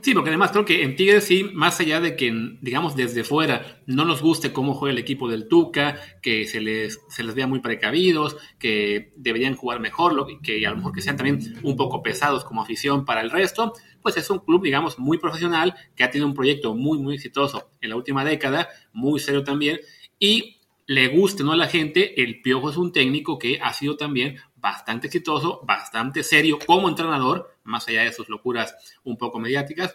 Sí, 0.00 0.14
porque 0.14 0.30
además 0.30 0.50
creo 0.50 0.64
que 0.64 0.82
en 0.82 0.96
Tigres 0.96 1.24
sí, 1.24 1.44
más 1.52 1.80
allá 1.80 2.00
de 2.00 2.16
que, 2.16 2.32
digamos, 2.60 2.96
desde 2.96 3.24
fuera 3.24 3.82
no 3.86 4.04
nos 4.04 4.22
guste 4.22 4.52
cómo 4.52 4.74
juega 4.74 4.92
el 4.92 4.98
equipo 4.98 5.28
del 5.28 5.48
Tuca, 5.48 5.98
que 6.22 6.46
se 6.46 6.60
les, 6.60 7.00
se 7.08 7.22
les 7.22 7.34
vea 7.34 7.46
muy 7.46 7.60
precavidos, 7.60 8.36
que 8.58 9.12
deberían 9.16 9.54
jugar 9.56 9.80
mejor, 9.80 10.26
que 10.42 10.66
a 10.66 10.70
lo 10.70 10.76
mejor 10.76 10.92
que 10.92 11.02
sean 11.02 11.16
también 11.16 11.58
un 11.62 11.76
poco 11.76 12.02
pesados 12.02 12.44
como 12.44 12.62
afición 12.62 13.04
para 13.04 13.20
el 13.20 13.30
resto, 13.30 13.72
pues 14.02 14.16
es 14.16 14.28
un 14.30 14.40
club, 14.40 14.62
digamos, 14.62 14.98
muy 14.98 15.18
profesional, 15.18 15.74
que 15.96 16.04
ha 16.04 16.10
tenido 16.10 16.28
un 16.28 16.34
proyecto 16.34 16.74
muy, 16.74 16.98
muy 16.98 17.14
exitoso 17.14 17.70
en 17.80 17.90
la 17.90 17.96
última 17.96 18.24
década, 18.24 18.68
muy 18.92 19.20
serio 19.20 19.44
también, 19.44 19.80
y 20.18 20.60
le 20.86 21.08
guste 21.08 21.44
no 21.44 21.52
a 21.52 21.56
la 21.56 21.68
gente, 21.68 22.22
el 22.22 22.42
Piojo 22.42 22.70
es 22.70 22.76
un 22.76 22.92
técnico 22.92 23.38
que 23.38 23.58
ha 23.62 23.72
sido 23.72 23.96
también 23.96 24.36
bastante 24.64 25.08
exitoso, 25.08 25.60
bastante 25.66 26.22
serio 26.22 26.58
como 26.66 26.88
entrenador, 26.88 27.54
más 27.64 27.86
allá 27.86 28.00
de 28.00 28.14
sus 28.14 28.30
locuras 28.30 28.74
un 29.04 29.18
poco 29.18 29.38
mediáticas, 29.38 29.94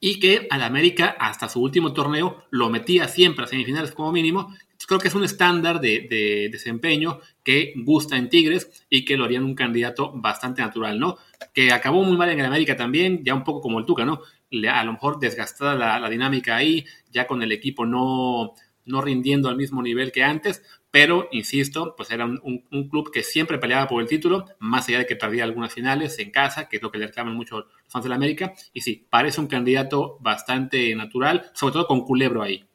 y 0.00 0.18
que 0.18 0.48
al 0.50 0.64
América 0.64 1.16
hasta 1.20 1.48
su 1.48 1.62
último 1.62 1.92
torneo 1.92 2.42
lo 2.50 2.68
metía 2.68 3.06
siempre 3.06 3.44
a 3.44 3.48
semifinales 3.48 3.92
como 3.92 4.10
mínimo. 4.10 4.52
creo 4.88 4.98
que 4.98 5.06
es 5.06 5.14
un 5.14 5.22
estándar 5.22 5.80
de, 5.80 6.48
desempeño 6.50 7.20
que 7.44 7.74
gusta 7.76 8.16
en 8.16 8.28
Tigres 8.28 8.84
y 8.90 9.04
que 9.04 9.16
lo 9.16 9.24
harían 9.24 9.44
un 9.44 9.54
candidato 9.54 10.10
bastante 10.12 10.62
natural, 10.62 10.98
¿no? 10.98 11.18
Que 11.54 11.72
acabó 11.72 12.02
muy 12.02 12.16
mal 12.16 12.30
en 12.30 12.40
el 12.40 12.46
América 12.46 12.74
también, 12.74 13.22
ya 13.24 13.34
un 13.34 13.44
poco 13.44 13.60
como 13.60 13.78
el 13.78 13.86
Tuca, 13.86 14.04
¿no? 14.04 14.20
A 14.68 14.82
lo 14.82 14.94
mejor 14.94 15.20
desgastada 15.20 15.76
la, 15.76 16.00
la 16.00 16.10
dinámica 16.10 16.56
ahí, 16.56 16.84
ya 17.12 17.28
con 17.28 17.40
el 17.40 17.52
equipo 17.52 17.86
no, 17.86 18.54
no 18.84 19.00
rindiendo 19.00 19.48
al 19.48 19.56
mismo 19.56 19.80
nivel 19.80 20.10
que 20.10 20.24
antes, 20.24 20.62
pero 20.96 21.28
insisto, 21.30 21.94
pues 21.94 22.10
era 22.10 22.24
un, 22.24 22.88
club 22.88 23.12
que 23.12 23.22
siempre 23.22 23.58
peleaba 23.58 23.86
por 23.86 24.00
el 24.00 24.08
título, 24.08 24.46
más 24.60 24.88
allá 24.88 25.00
de 25.00 25.06
que 25.06 25.14
perdía 25.14 25.44
algunas 25.44 25.74
finales 25.74 26.18
en 26.18 26.30
casa, 26.30 26.70
que 26.70 26.78
es 26.78 26.82
lo 26.82 26.90
que 26.90 26.96
le 26.96 27.08
reclaman 27.08 27.34
mucho 27.34 27.58
los 27.58 27.68
fans 27.86 28.04
de 28.04 28.08
la 28.08 28.14
América, 28.14 28.54
y 28.72 28.80
sí, 28.80 29.06
parece 29.10 29.42
un 29.42 29.46
candidato 29.46 30.16
bastante 30.22 30.94
natural, 30.94 31.50
sobre 31.52 31.74
todo 31.74 31.86
con 31.86 32.06
Culebro 32.06 32.42
ahí. 32.42 32.66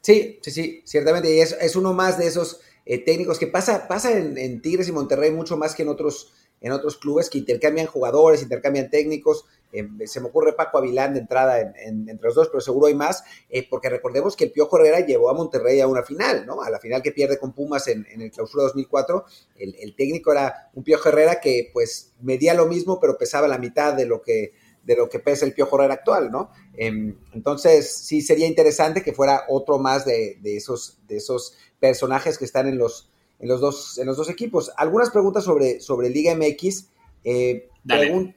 Sí, 0.00 0.38
sí, 0.40 0.50
sí, 0.52 0.82
ciertamente, 0.86 1.36
y 1.36 1.40
es, 1.40 1.76
uno 1.76 1.92
más 1.92 2.16
de 2.16 2.28
esos 2.28 2.62
eh, 2.86 3.04
técnicos 3.04 3.38
que 3.38 3.48
pasa, 3.48 3.88
pasa 3.88 4.16
en, 4.16 4.38
en, 4.38 4.62
Tigres 4.62 4.88
y 4.88 4.92
Monterrey 4.92 5.30
mucho 5.30 5.58
más 5.58 5.74
que 5.74 5.82
en 5.82 5.90
otros, 5.90 6.32
en 6.62 6.72
otros 6.72 6.96
clubes 6.96 7.28
que 7.28 7.36
intercambian 7.36 7.88
jugadores, 7.88 8.42
intercambian 8.42 8.88
técnicos, 8.88 9.44
eh, 9.74 10.06
se 10.06 10.20
me 10.20 10.28
ocurre 10.28 10.52
Paco 10.52 10.78
Avilán 10.78 11.14
de 11.14 11.20
entrada 11.20 11.60
entre 11.60 12.28
los 12.28 12.36
dos, 12.36 12.48
pero 12.48 12.60
seguro 12.60 12.86
hay 12.86 12.94
más, 12.94 13.24
eh, 13.50 13.66
porque 13.68 13.88
recordemos 13.88 14.36
que 14.36 14.44
el 14.44 14.52
Piojo 14.52 14.78
Herrera 14.78 15.00
llevó 15.00 15.30
a 15.30 15.34
Monterrey 15.34 15.80
a 15.80 15.88
una 15.88 16.04
final, 16.04 16.46
¿no? 16.46 16.62
A 16.62 16.70
la 16.70 16.78
final 16.78 17.02
que 17.02 17.10
pierde 17.10 17.38
con 17.38 17.52
Pumas 17.52 17.88
en, 17.88 18.06
el 18.08 18.30
clausura 18.30 18.64
2004. 18.64 19.24
El, 19.56 19.96
técnico 19.96 20.30
era 20.30 20.70
un 20.74 20.84
Piojo 20.84 21.08
Herrera 21.08 21.40
que 21.40 21.70
pues 21.72 22.12
medía 22.20 22.54
lo 22.54 22.66
mismo, 22.66 23.00
pero 23.00 23.18
pesaba 23.18 23.48
la 23.48 23.58
mitad 23.58 23.94
de 23.94 24.06
lo 24.06 24.22
que, 24.22 24.52
de 24.84 24.94
lo 24.94 25.08
que 25.08 25.18
pesa 25.18 25.44
el 25.44 25.54
Piojo 25.54 25.76
Herrera 25.76 25.94
actual, 25.94 26.30
¿no? 26.30 26.50
Em, 26.76 27.16
entonces 27.32 27.96
sí 27.96 28.22
sería 28.22 28.46
interesante 28.46 29.02
que 29.02 29.12
fuera 29.12 29.42
otro 29.48 29.80
más 29.80 30.04
de, 30.04 30.38
esos, 30.44 30.98
de 31.08 31.16
esos 31.16 31.56
personajes 31.80 32.38
que 32.38 32.44
están 32.44 32.68
en 32.68 32.78
los, 32.78 33.10
en 33.40 33.48
los, 33.48 33.60
dos, 33.60 33.98
en 33.98 34.06
los 34.06 34.16
dos 34.16 34.30
equipos. 34.30 34.72
Algunas 34.76 35.10
preguntas 35.10 35.42
sobre, 35.42 35.80
sobre 35.80 36.10
Liga 36.10 36.32
MX. 36.36 36.90
Eh, 37.24 37.68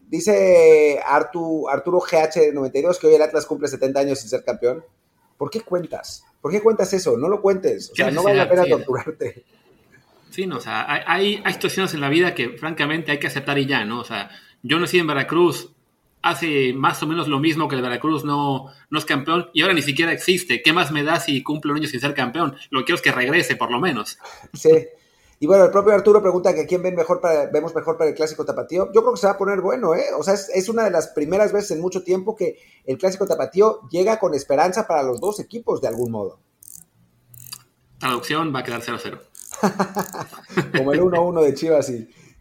dice 0.07 0.99
Arturo 1.05 2.01
GH92 2.01 2.99
que 2.99 3.07
hoy 3.07 3.15
el 3.15 3.21
Atlas 3.21 3.45
cumple 3.45 3.67
70 3.67 3.99
años 3.99 4.19
sin 4.19 4.29
ser 4.29 4.43
campeón. 4.43 4.83
¿Por 5.37 5.49
qué 5.49 5.61
cuentas? 5.61 6.23
¿Por 6.41 6.51
qué 6.51 6.61
cuentas 6.61 6.93
eso? 6.93 7.17
No 7.17 7.29
lo 7.29 7.41
cuentes. 7.41 7.91
O 7.91 7.95
sea, 7.95 8.11
no 8.11 8.23
vale 8.23 8.37
la 8.37 8.49
pena 8.49 8.65
torturarte. 8.65 9.43
Sí, 10.29 10.45
no, 10.45 10.57
o 10.57 10.61
sea, 10.61 10.85
hay, 11.07 11.41
hay, 11.43 11.53
situaciones 11.53 11.93
en 11.93 12.01
la 12.01 12.09
vida 12.09 12.35
que 12.35 12.49
francamente 12.57 13.11
hay 13.11 13.19
que 13.19 13.27
aceptar 13.27 13.57
y 13.57 13.65
ya, 13.65 13.85
¿no? 13.85 14.01
O 14.01 14.03
sea, 14.03 14.29
yo 14.61 14.79
nací 14.79 14.99
en 14.99 15.07
Veracruz, 15.07 15.71
hace 16.21 16.73
más 16.73 17.01
o 17.01 17.07
menos 17.07 17.27
lo 17.27 17.39
mismo 17.39 17.67
que 17.67 17.75
el 17.75 17.81
Veracruz 17.81 18.25
no, 18.25 18.65
no 18.89 18.99
es 18.99 19.05
campeón 19.05 19.49
y 19.53 19.61
ahora 19.61 19.73
ni 19.73 19.81
siquiera 19.81 20.11
existe. 20.11 20.61
¿Qué 20.61 20.73
más 20.73 20.91
me 20.91 21.03
da 21.03 21.19
si 21.19 21.41
cumple 21.43 21.71
un 21.71 21.77
año 21.77 21.87
sin 21.87 22.01
ser 22.01 22.13
campeón? 22.13 22.55
Lo 22.69 22.79
que 22.79 22.85
quiero 22.85 22.95
es 22.97 23.01
que 23.01 23.11
regrese, 23.11 23.55
por 23.55 23.71
lo 23.71 23.79
menos. 23.79 24.19
Sí, 24.53 24.87
y 25.39 25.45
bueno, 25.45 25.65
el 25.65 25.71
propio 25.71 25.93
Arturo 25.93 26.21
pregunta 26.21 26.55
que 26.55 26.65
quién 26.65 26.81
ven 26.81 26.95
mejor 26.95 27.21
para, 27.21 27.45
vemos 27.47 27.75
mejor 27.75 27.95
para 27.95 28.09
el 28.09 28.15
clásico 28.15 28.43
tapatío. 28.43 28.91
Yo 28.91 29.01
creo 29.01 29.13
que 29.13 29.19
se 29.19 29.27
va 29.27 29.33
a 29.33 29.37
poner 29.37 29.61
bueno, 29.61 29.93
¿eh? 29.93 30.05
O 30.17 30.23
sea, 30.23 30.33
es, 30.33 30.69
una 30.69 30.83
de 30.83 30.89
las 30.89 31.09
primeras 31.09 31.53
veces 31.53 31.71
en 31.71 31.81
mucho 31.81 32.03
tiempo 32.03 32.35
que 32.35 32.57
el 32.85 32.97
clásico 32.97 33.27
tapatío 33.27 33.81
llega 33.89 34.19
con 34.19 34.33
esperanza 34.33 34.87
para 34.87 35.03
los 35.03 35.21
dos 35.21 35.39
equipos 35.39 35.79
de 35.79 35.89
algún 35.89 36.11
modo. 36.11 36.39
Traducción 37.99 38.53
va 38.53 38.59
a 38.59 38.63
quedar 38.63 38.81
0-0. 38.81 39.19
Como 40.77 40.93
el 40.93 41.01
1-1 41.01 41.43
de 41.43 41.53
Chivas 41.53 41.91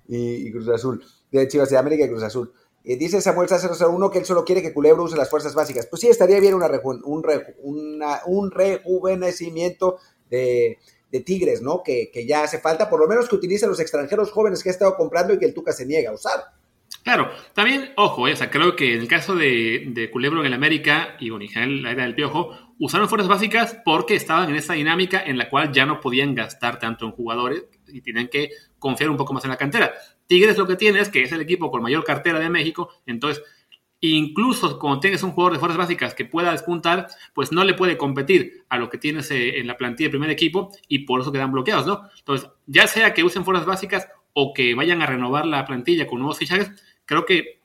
y, 0.08 0.52
Cruz 0.52 0.68
Azul. 0.68 1.04
De 1.30 1.48
Chivas 1.48 1.68
de 1.68 1.76
América 1.76 2.06
y 2.06 2.08
Cruz 2.08 2.22
Azul. 2.22 2.50
Eh, 2.82 2.96
dice 2.96 3.20
Samuel 3.20 3.48
001 3.50 4.10
que 4.10 4.20
él 4.20 4.24
solo 4.24 4.44
quiere 4.44 4.62
que 4.62 4.72
Culebro 4.72 5.04
use 5.04 5.16
las 5.16 5.28
fuerzas 5.28 5.54
básicas. 5.54 5.86
Pues 5.86 6.00
sí, 6.00 6.08
estaría 6.08 6.40
bien 6.40 6.54
una, 6.54 6.70
un, 6.82 8.02
un 8.26 8.50
rejuvenecimiento 8.50 9.98
de 10.30 10.78
de 11.10 11.20
Tigres, 11.20 11.62
¿no? 11.62 11.82
Que, 11.84 12.10
ya 12.26 12.42
hace 12.42 12.58
falta, 12.58 12.88
por 12.88 13.00
lo 13.00 13.08
menos 13.08 13.28
que 13.28 13.36
utilice 13.36 13.64
a 13.64 13.68
los 13.68 13.80
extranjeros 13.80 14.30
jóvenes 14.30 14.62
que 14.62 14.70
ha 14.70 14.72
estado 14.72 14.96
comprando 14.96 15.34
y 15.34 15.38
que 15.38 15.44
el 15.44 15.54
Tuca 15.54 15.72
se 15.72 15.86
niega 15.86 16.10
a 16.10 16.14
usar. 16.14 16.40
Claro, 17.02 17.30
también, 17.54 17.92
ojo, 17.96 18.26
eh, 18.26 18.32
o 18.32 18.36
sea, 18.36 18.50
creo 18.50 18.74
que 18.74 18.94
en 18.94 19.00
el 19.00 19.08
caso 19.08 19.34
de, 19.34 19.84
de 19.88 20.10
Culebro 20.10 20.40
en 20.40 20.46
el 20.46 20.54
América 20.54 21.16
y 21.20 21.28
en 21.28 21.82
la 21.82 21.92
era 21.92 22.04
del 22.04 22.14
Piojo, 22.14 22.50
usaron 22.78 23.08
fuerzas 23.08 23.28
básicas 23.28 23.76
porque 23.84 24.14
estaban 24.14 24.50
en 24.50 24.56
esa 24.56 24.74
dinámica 24.74 25.22
en 25.24 25.38
la 25.38 25.48
cual 25.48 25.72
ya 25.72 25.86
no 25.86 26.00
podían 26.00 26.34
gastar 26.34 26.78
tanto 26.78 27.06
en 27.06 27.12
jugadores 27.12 27.64
y 27.88 28.00
tienen 28.00 28.28
que 28.28 28.50
confiar 28.78 29.10
un 29.10 29.16
poco 29.16 29.32
más 29.32 29.44
en 29.44 29.50
la 29.50 29.56
cantera. 29.56 29.94
Tigres 30.26 30.58
lo 30.58 30.66
que 30.66 30.76
tiene 30.76 31.00
es 31.00 31.08
que 31.08 31.22
es 31.22 31.32
el 31.32 31.40
equipo 31.40 31.70
con 31.70 31.82
mayor 31.82 32.04
cartera 32.04 32.40
de 32.40 32.50
México, 32.50 32.90
entonces 33.06 33.42
incluso 34.00 34.78
cuando 34.78 35.00
tienes 35.00 35.22
un 35.22 35.32
jugador 35.32 35.54
de 35.54 35.58
fuerzas 35.58 35.78
básicas 35.78 36.14
que 36.14 36.24
pueda 36.24 36.52
despuntar, 36.52 37.08
pues 37.34 37.52
no 37.52 37.64
le 37.64 37.74
puede 37.74 37.96
competir 37.96 38.64
a 38.68 38.78
lo 38.78 38.88
que 38.88 38.98
tienes 38.98 39.30
eh, 39.30 39.58
en 39.58 39.66
la 39.66 39.76
plantilla 39.76 40.08
de 40.08 40.10
primer 40.10 40.30
equipo 40.30 40.70
y 40.88 41.00
por 41.00 41.20
eso 41.20 41.32
quedan 41.32 41.52
bloqueados, 41.52 41.86
¿no? 41.86 42.08
Entonces, 42.18 42.50
ya 42.66 42.86
sea 42.86 43.14
que 43.14 43.24
usen 43.24 43.44
fuerzas 43.44 43.66
básicas 43.66 44.08
o 44.32 44.52
que 44.52 44.74
vayan 44.74 45.00
a 45.02 45.06
renovar 45.06 45.46
la 45.46 45.64
plantilla 45.64 46.06
con 46.06 46.18
nuevos 46.18 46.38
fichajes, 46.38 46.70
creo 47.04 47.24
que 47.24 47.62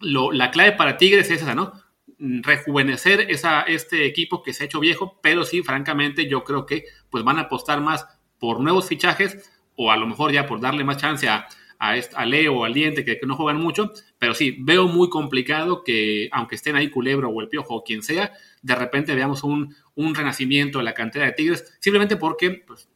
la 0.00 0.50
clave 0.50 0.72
para 0.72 0.96
Tigres 0.96 1.30
es 1.30 1.42
esa, 1.42 1.54
¿no? 1.54 1.72
Rejuvenecer 2.18 3.30
esa, 3.30 3.62
este 3.62 4.06
equipo 4.06 4.42
que 4.42 4.54
se 4.54 4.62
ha 4.62 4.66
hecho 4.66 4.80
viejo, 4.80 5.18
pero 5.22 5.44
sí, 5.44 5.62
francamente, 5.62 6.28
yo 6.28 6.44
creo 6.44 6.64
que 6.64 6.84
pues 7.10 7.22
van 7.24 7.38
a 7.38 7.42
apostar 7.42 7.80
más 7.80 8.06
por 8.38 8.60
nuevos 8.60 8.88
fichajes 8.88 9.50
o 9.76 9.90
a 9.90 9.96
lo 9.96 10.06
mejor 10.06 10.32
ya 10.32 10.46
por 10.46 10.60
darle 10.60 10.84
más 10.84 10.96
chance 10.96 11.28
a, 11.28 11.46
a, 11.78 12.24
Leo 12.26 12.60
o 12.60 12.64
al 12.64 12.74
Diente 12.74 13.04
que, 13.04 13.18
no 13.26 13.36
juegan 13.36 13.60
mucho, 13.60 13.92
pero 14.18 14.34
sí, 14.34 14.56
veo 14.60 14.88
muy 14.88 15.08
complicado 15.08 15.84
que, 15.84 16.28
aunque 16.32 16.54
estén 16.54 16.76
ahí 16.76 16.90
Culebro 16.90 17.28
o 17.28 17.40
el 17.40 17.48
Piojo 17.48 17.74
o 17.74 17.84
quien 17.84 18.02
sea, 18.02 18.32
de 18.62 18.74
repente 18.74 19.14
veamos 19.14 19.42
un, 19.44 19.74
renacimiento 20.14 20.78
de 20.78 20.84
la 20.84 20.94
cantera 20.94 21.26
de 21.26 21.32
Tigres, 21.32 21.76
simplemente 21.80 22.16
porque, 22.16 22.50
pues, 22.66 22.88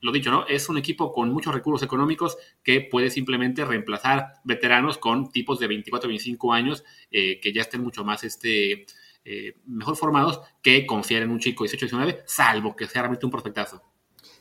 lo 0.00 0.12
dicho, 0.12 0.30
¿no? 0.30 0.46
Es 0.46 0.68
un 0.68 0.78
equipo 0.78 1.12
con 1.12 1.32
muchos 1.32 1.52
recursos 1.52 1.84
económicos 1.84 2.38
que 2.62 2.80
puede 2.80 3.10
simplemente 3.10 3.64
reemplazar 3.64 4.34
veteranos 4.44 4.96
con 4.96 5.32
tipos 5.32 5.58
de 5.58 5.66
24, 5.66 6.08
25 6.08 6.52
años 6.52 6.84
eh, 7.10 7.40
que 7.40 7.52
ya 7.52 7.62
estén 7.62 7.82
mucho 7.82 8.04
más 8.04 8.22
este, 8.22 8.86
eh, 9.24 9.56
mejor 9.66 9.96
formados 9.96 10.40
que 10.62 10.86
confiar 10.86 11.22
en 11.22 11.30
un 11.30 11.40
chico 11.40 11.64
18, 11.64 11.86
19, 11.86 12.22
salvo 12.26 12.76
que 12.76 12.86
sea 12.86 13.02
realmente 13.02 13.26
un 13.26 13.32
prospectazo. 13.32 13.82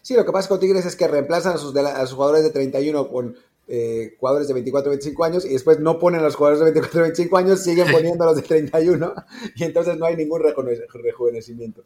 Sí, 0.01 0.13
lo 0.13 0.23
que 0.23 0.31
pasa 0.31 0.47
con 0.47 0.59
Tigres 0.59 0.85
es 0.85 0.95
que 0.95 1.05
reemplazan 1.05 1.55
a 1.55 1.57
sus, 1.57 1.75
a 1.75 2.05
sus 2.05 2.13
jugadores 2.13 2.43
de 2.43 2.51
31 2.51 3.09
con 3.09 3.35
eh, 3.69 4.15
jugadores 4.17 4.47
de 4.47 4.53
24, 4.53 4.91
25 4.91 5.23
años 5.25 5.45
y 5.45 5.49
después 5.49 5.79
no 5.79 5.99
ponen 5.99 6.21
a 6.21 6.23
los 6.23 6.35
jugadores 6.35 6.59
de 6.59 6.65
24, 6.71 7.01
25 7.01 7.37
años, 7.37 7.63
siguen 7.63 7.91
poniendo 7.91 8.23
a 8.23 8.27
los 8.27 8.37
de 8.37 8.41
31 8.43 9.13
y 9.55 9.63
entonces 9.65 9.97
no 9.97 10.05
hay 10.05 10.15
ningún 10.15 10.41
rejuvenecimiento. 10.41 11.83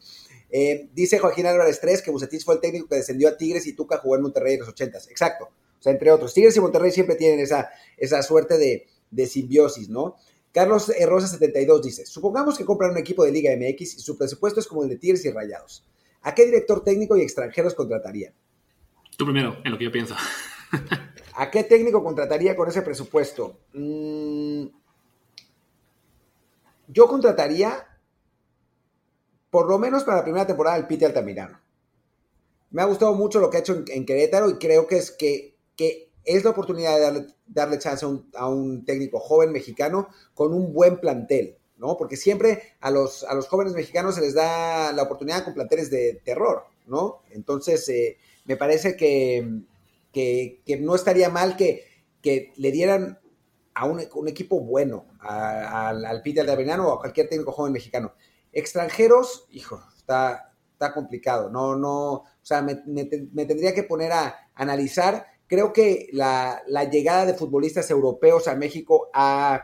Eh, 0.50 0.88
dice 0.94 1.18
Joaquín 1.18 1.46
Álvarez 1.46 1.80
3 1.80 2.02
que 2.02 2.10
Bucetich 2.10 2.44
fue 2.44 2.54
el 2.54 2.60
técnico 2.60 2.86
que 2.88 2.96
descendió 2.96 3.28
a 3.28 3.36
Tigres 3.36 3.66
y 3.66 3.72
Tuca 3.72 3.98
jugó 3.98 4.16
en 4.16 4.22
Monterrey 4.22 4.54
en 4.54 4.60
los 4.60 4.68
80 4.68 4.98
Exacto. 5.10 5.46
O 5.46 5.82
sea, 5.82 5.92
entre 5.92 6.12
otros. 6.12 6.32
Tigres 6.32 6.56
y 6.56 6.60
Monterrey 6.60 6.92
siempre 6.92 7.16
tienen 7.16 7.40
esa, 7.40 7.70
esa 7.96 8.22
suerte 8.22 8.56
de, 8.58 8.86
de 9.10 9.26
simbiosis, 9.26 9.88
¿no? 9.88 10.16
Carlos 10.52 10.92
Rosa 11.06 11.26
72 11.26 11.82
dice, 11.82 12.06
supongamos 12.06 12.58
que 12.58 12.64
compran 12.64 12.92
un 12.92 12.98
equipo 12.98 13.24
de 13.24 13.32
Liga 13.32 13.50
MX 13.56 13.80
y 13.80 14.00
su 14.00 14.16
presupuesto 14.16 14.60
es 14.60 14.68
como 14.68 14.84
el 14.84 14.90
de 14.90 14.96
Tigres 14.96 15.24
y 15.24 15.30
Rayados. 15.30 15.84
¿A 16.22 16.34
qué 16.34 16.44
director 16.44 16.84
técnico 16.84 17.16
y 17.16 17.22
extranjeros 17.22 17.74
contratarían? 17.74 18.34
Tú 19.16 19.24
primero, 19.24 19.56
en 19.64 19.72
lo 19.72 19.78
que 19.78 19.84
yo 19.84 19.92
pienso. 19.92 20.14
¿A 21.34 21.50
qué 21.50 21.64
técnico 21.64 22.04
contrataría 22.04 22.56
con 22.56 22.68
ese 22.68 22.82
presupuesto? 22.82 23.58
Mm, 23.72 24.66
yo 26.88 27.08
contrataría, 27.08 27.86
por 29.50 29.68
lo 29.68 29.78
menos 29.78 30.04
para 30.04 30.18
la 30.18 30.24
primera 30.24 30.46
temporada, 30.46 30.76
al 30.76 30.86
Pite 30.86 31.06
Altamirano. 31.06 31.58
Me 32.70 32.82
ha 32.82 32.86
gustado 32.86 33.14
mucho 33.14 33.40
lo 33.40 33.50
que 33.50 33.58
ha 33.58 33.60
hecho 33.60 33.82
en, 33.86 34.06
Querétaro 34.06 34.48
y 34.50 34.58
creo 34.58 34.86
que 34.86 34.96
es, 34.96 35.10
que, 35.10 35.54
es 36.24 36.44
la 36.44 36.50
oportunidad 36.50 36.98
de 36.98 37.26
darle, 37.46 37.78
chance 37.78 38.06
a 38.34 38.48
un, 38.48 38.84
técnico 38.84 39.18
joven 39.18 39.52
mexicano 39.52 40.08
con 40.34 40.52
un 40.52 40.72
buen 40.72 40.98
plantel, 40.98 41.56
¿no? 41.76 41.96
Porque 41.96 42.16
siempre 42.16 42.74
a 42.80 42.90
los, 42.90 43.24
a 43.24 43.34
los 43.34 43.48
jóvenes 43.48 43.74
mexicanos 43.74 44.14
se 44.14 44.20
les 44.20 44.34
da 44.34 44.92
la 44.92 45.02
oportunidad 45.02 45.44
con 45.44 45.54
planteles 45.54 45.90
de 45.90 46.20
terror, 46.24 46.64
¿no? 46.86 47.22
Entonces, 47.30 47.86
eh, 47.88 48.18
me 48.44 48.56
parece 48.56 48.96
que, 48.96 49.62
que, 50.12 50.62
no 50.80 50.94
estaría 50.94 51.28
mal 51.30 51.56
que, 51.56 51.86
le 52.56 52.70
dieran 52.70 53.18
a 53.74 53.86
un, 53.86 54.00
equipo 54.28 54.60
bueno, 54.60 55.06
al 55.20 56.22
Peter 56.22 56.46
de 56.46 56.52
Avenano 56.52 56.88
o 56.88 56.92
a 56.92 56.98
cualquier 57.00 57.28
técnico 57.28 57.52
joven 57.52 57.72
mexicano. 57.72 58.14
Extranjeros, 58.52 59.46
hijo, 59.50 59.82
está, 59.96 60.54
está 60.72 60.92
complicado. 60.92 61.48
No, 61.48 61.74
no, 61.74 62.12
o 62.12 62.26
sea, 62.42 62.62
me, 62.62 62.74
tendría 62.74 63.74
que 63.74 63.84
poner 63.84 64.12
a 64.12 64.50
analizar. 64.54 65.26
Creo 65.46 65.72
que 65.72 66.08
la, 66.12 66.62
llegada 66.90 67.24
de 67.24 67.34
futbolistas 67.34 67.90
europeos 67.90 68.48
a 68.48 68.54
México 68.54 69.08
ha, 69.14 69.62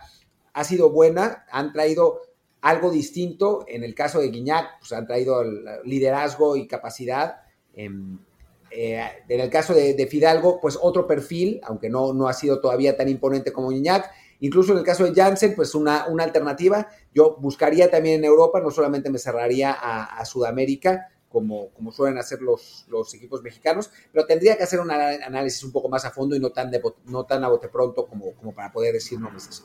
ha, 0.52 0.64
sido 0.64 0.90
buena, 0.90 1.45
han 1.50 1.73
traído 1.73 2.21
algo 2.62 2.90
distinto. 2.90 3.64
En 3.69 3.85
el 3.85 3.95
caso 3.95 4.21
de 4.21 4.31
Guiñac, 4.31 4.78
pues 4.81 4.93
han 4.93 5.07
traído 5.07 5.45
liderazgo 5.85 6.57
y 6.57 6.67
capacidad. 6.67 7.43
En, 7.75 8.26
eh, 8.71 9.03
en 9.29 9.41
el 9.41 9.51
caso 9.51 9.75
de, 9.75 10.07
Fidalgo, 10.07 10.61
pues 10.61 10.79
otro 10.81 11.07
perfil, 11.07 11.61
aunque 11.65 11.89
no, 11.89 12.13
no 12.13 12.29
ha 12.29 12.33
sido 12.33 12.61
todavía 12.61 12.97
tan 12.97 13.09
imponente 13.09 13.53
como 13.53 13.71
Guiñac. 13.71 14.11
Incluso 14.41 14.73
en 14.73 14.79
el 14.79 14.85
caso 14.85 15.05
de 15.05 15.15
Janssen, 15.15 15.55
pues 15.57 15.75
una, 15.75 16.07
una 16.07 16.25
alternativa. 16.25 16.89
Yo 17.13 17.37
buscaría 17.41 17.91
también 17.91 18.21
en 18.21 18.25
Europa, 18.25 18.61
no 18.61 18.71
solamente 18.71 19.11
me 19.11 19.19
cerraría 19.19 19.73
a, 19.73 20.25
Sudamérica, 20.25 21.09
como, 21.29 21.71
como, 21.71 21.91
suelen 21.93 22.19
hacer 22.19 22.41
los, 22.41 22.87
los, 22.89 23.13
equipos 23.15 23.43
mexicanos, 23.43 23.91
pero 24.13 24.27
tendría 24.27 24.57
que 24.57 24.63
hacer 24.63 24.81
un 24.81 24.91
análisis 24.91 25.63
un 25.65 25.73
poco 25.73 25.89
más 25.89 26.05
a 26.05 26.11
fondo 26.11 26.37
y 26.37 26.41
no 26.41 26.51
tan, 26.51 26.71
no 27.07 27.25
tan 27.25 27.45
a 27.45 27.49
bote 27.49 27.69
pronto 27.69 28.07
como, 28.07 28.35
como 28.35 28.55
para 28.55 28.73
poder 28.73 28.95
decir 28.95 29.19
nombres 29.19 29.49
así. 29.49 29.63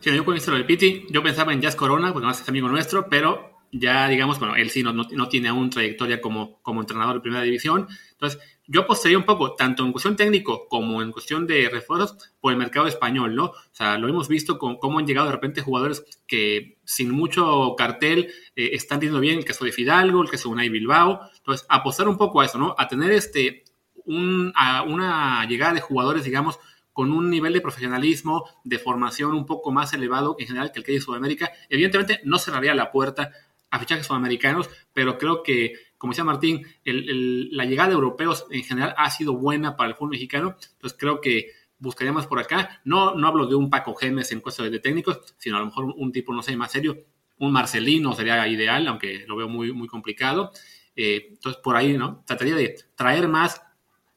Sí, 0.00 0.14
yo 0.14 0.24
con 0.24 0.36
esto 0.36 0.52
del 0.52 0.66
Piti, 0.66 1.06
yo 1.10 1.22
pensaba 1.22 1.52
en 1.52 1.60
Jazz 1.60 1.76
Corona, 1.76 2.12
porque 2.12 2.26
no 2.26 2.32
es 2.32 2.48
amigo 2.48 2.68
nuestro, 2.68 3.08
pero 3.08 3.60
ya 3.72 4.08
digamos, 4.08 4.38
bueno, 4.38 4.56
él 4.56 4.70
sí 4.70 4.82
no, 4.82 4.92
no, 4.92 5.28
tiene 5.28 5.48
aún 5.48 5.70
trayectoria 5.70 6.20
como, 6.20 6.60
como 6.62 6.80
entrenador 6.80 7.16
de 7.16 7.20
primera 7.20 7.42
división. 7.42 7.88
Entonces, 8.20 8.38
yo 8.66 8.82
apostaría 8.82 9.16
un 9.16 9.24
poco, 9.24 9.54
tanto 9.54 9.82
en 9.82 9.92
cuestión 9.92 10.14
técnico 10.14 10.68
como 10.68 11.00
en 11.00 11.10
cuestión 11.10 11.46
de 11.46 11.70
refuerzos, 11.70 12.16
por 12.38 12.52
el 12.52 12.58
mercado 12.58 12.86
español, 12.86 13.34
¿no? 13.34 13.46
O 13.46 13.54
sea, 13.72 13.96
lo 13.96 14.08
hemos 14.08 14.28
visto 14.28 14.58
con 14.58 14.76
cómo 14.76 14.98
han 14.98 15.06
llegado 15.06 15.26
de 15.26 15.32
repente 15.32 15.62
jugadores 15.62 16.04
que 16.26 16.76
sin 16.84 17.10
mucho 17.10 17.74
cartel 17.78 18.30
eh, 18.54 18.70
están 18.74 19.00
teniendo 19.00 19.20
bien, 19.20 19.38
el 19.38 19.46
caso 19.46 19.64
de 19.64 19.72
Fidalgo, 19.72 20.22
el 20.22 20.28
caso 20.28 20.50
de 20.50 20.52
Unai 20.52 20.68
Bilbao. 20.68 21.30
Entonces, 21.34 21.66
apostar 21.70 22.08
un 22.08 22.18
poco 22.18 22.42
a 22.42 22.44
eso, 22.44 22.58
¿no? 22.58 22.74
A 22.76 22.88
tener 22.88 23.10
este, 23.10 23.64
un, 24.04 24.52
a 24.54 24.82
una 24.82 25.46
llegada 25.46 25.72
de 25.72 25.80
jugadores, 25.80 26.22
digamos, 26.24 26.58
con 26.92 27.12
un 27.12 27.30
nivel 27.30 27.54
de 27.54 27.62
profesionalismo, 27.62 28.44
de 28.64 28.78
formación 28.78 29.32
un 29.32 29.46
poco 29.46 29.72
más 29.72 29.94
elevado 29.94 30.36
en 30.38 30.46
general 30.46 30.72
que 30.72 30.80
el 30.80 30.84
que 30.84 30.92
hay 30.92 30.96
en 30.96 31.02
Sudamérica. 31.02 31.50
Evidentemente, 31.70 32.20
no 32.24 32.38
cerraría 32.38 32.74
la 32.74 32.92
puerta 32.92 33.32
a 33.70 33.78
fichajes 33.78 34.06
sudamericanos, 34.06 34.68
pero 34.92 35.16
creo 35.16 35.42
que, 35.42 35.74
como 36.00 36.14
decía 36.14 36.24
Martín, 36.24 36.62
la 36.82 37.66
llegada 37.66 37.90
de 37.90 37.94
europeos 37.94 38.46
en 38.50 38.64
general 38.64 38.94
ha 38.96 39.10
sido 39.10 39.36
buena 39.36 39.76
para 39.76 39.90
el 39.90 39.96
fútbol 39.96 40.12
mexicano, 40.12 40.56
entonces 40.72 40.96
creo 40.98 41.20
que 41.20 41.50
buscaría 41.78 42.10
más 42.10 42.26
por 42.26 42.38
acá. 42.38 42.80
No, 42.84 43.14
no 43.14 43.28
hablo 43.28 43.46
de 43.46 43.54
un 43.54 43.68
Paco 43.68 43.94
Gemes 43.94 44.32
en 44.32 44.40
cuestión 44.40 44.70
de 44.70 44.78
técnicos, 44.78 45.20
sino 45.36 45.58
a 45.58 45.60
lo 45.60 45.66
mejor 45.66 45.92
un, 45.94 46.10
tipo, 46.10 46.32
no 46.32 46.42
sé, 46.42 46.56
más 46.56 46.72
serio, 46.72 47.04
un 47.38 47.52
Marcelino 47.52 48.14
sería 48.14 48.48
ideal, 48.48 48.88
aunque 48.88 49.26
lo 49.28 49.36
veo 49.36 49.46
muy, 49.46 49.74
muy 49.74 49.88
complicado. 49.88 50.52
Eh, 50.96 51.26
entonces, 51.32 51.60
por 51.62 51.76
ahí, 51.76 51.98
¿no? 51.98 52.24
Trataría 52.26 52.54
de 52.54 52.76
traer 52.94 53.28
más 53.28 53.60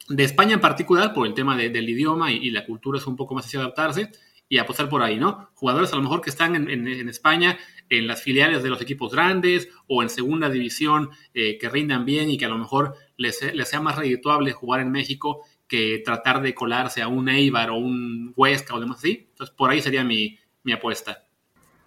de 0.07 0.23
España 0.23 0.53
en 0.53 0.61
particular, 0.61 1.13
por 1.13 1.27
el 1.27 1.33
tema 1.33 1.57
del 1.57 1.89
idioma 1.89 2.31
y, 2.31 2.49
la 2.49 2.65
cultura 2.65 2.97
es 2.97 3.07
un 3.07 3.17
poco 3.17 3.35
más 3.35 3.45
así 3.45 3.57
adaptarse, 3.57 4.09
y 4.53 4.59
apostar 4.59 4.87
por 4.87 5.01
ahí, 5.01 5.17
¿no? 5.17 5.49
Jugadores 5.55 5.91
a 5.93 5.95
lo 5.95 6.03
mejor 6.03 6.21
que 6.21 6.29
están 6.29 6.55
en 6.69 7.09
España 7.09 7.57
en 7.89 8.05
las 8.05 8.21
filiales 8.21 8.61
de 8.61 8.69
los 8.69 8.79
equipos 8.83 9.11
grandes 9.11 9.67
o 9.87 10.03
en 10.03 10.09
segunda 10.09 10.47
división 10.47 11.09
eh, 11.33 11.57
que 11.57 11.69
rindan 11.69 12.05
bien 12.05 12.29
y 12.29 12.37
que 12.37 12.45
a 12.45 12.49
lo 12.49 12.59
mejor 12.59 12.93
les, 13.17 13.39
sea 13.39 13.81
más 13.81 13.95
redituable 13.95 14.51
jugar 14.51 14.81
en 14.81 14.91
México 14.91 15.41
que 15.67 16.03
tratar 16.05 16.43
de 16.43 16.53
colarse 16.53 17.01
a 17.01 17.07
un 17.07 17.29
Eibar 17.29 17.71
o 17.71 17.77
un 17.77 18.31
Huesca 18.35 18.75
o 18.75 18.79
demás 18.79 18.99
así. 18.99 19.25
Entonces, 19.31 19.55
por 19.55 19.71
ahí 19.71 19.81
sería 19.81 20.03
mi, 20.03 20.37
mi 20.61 20.71
apuesta. 20.71 21.25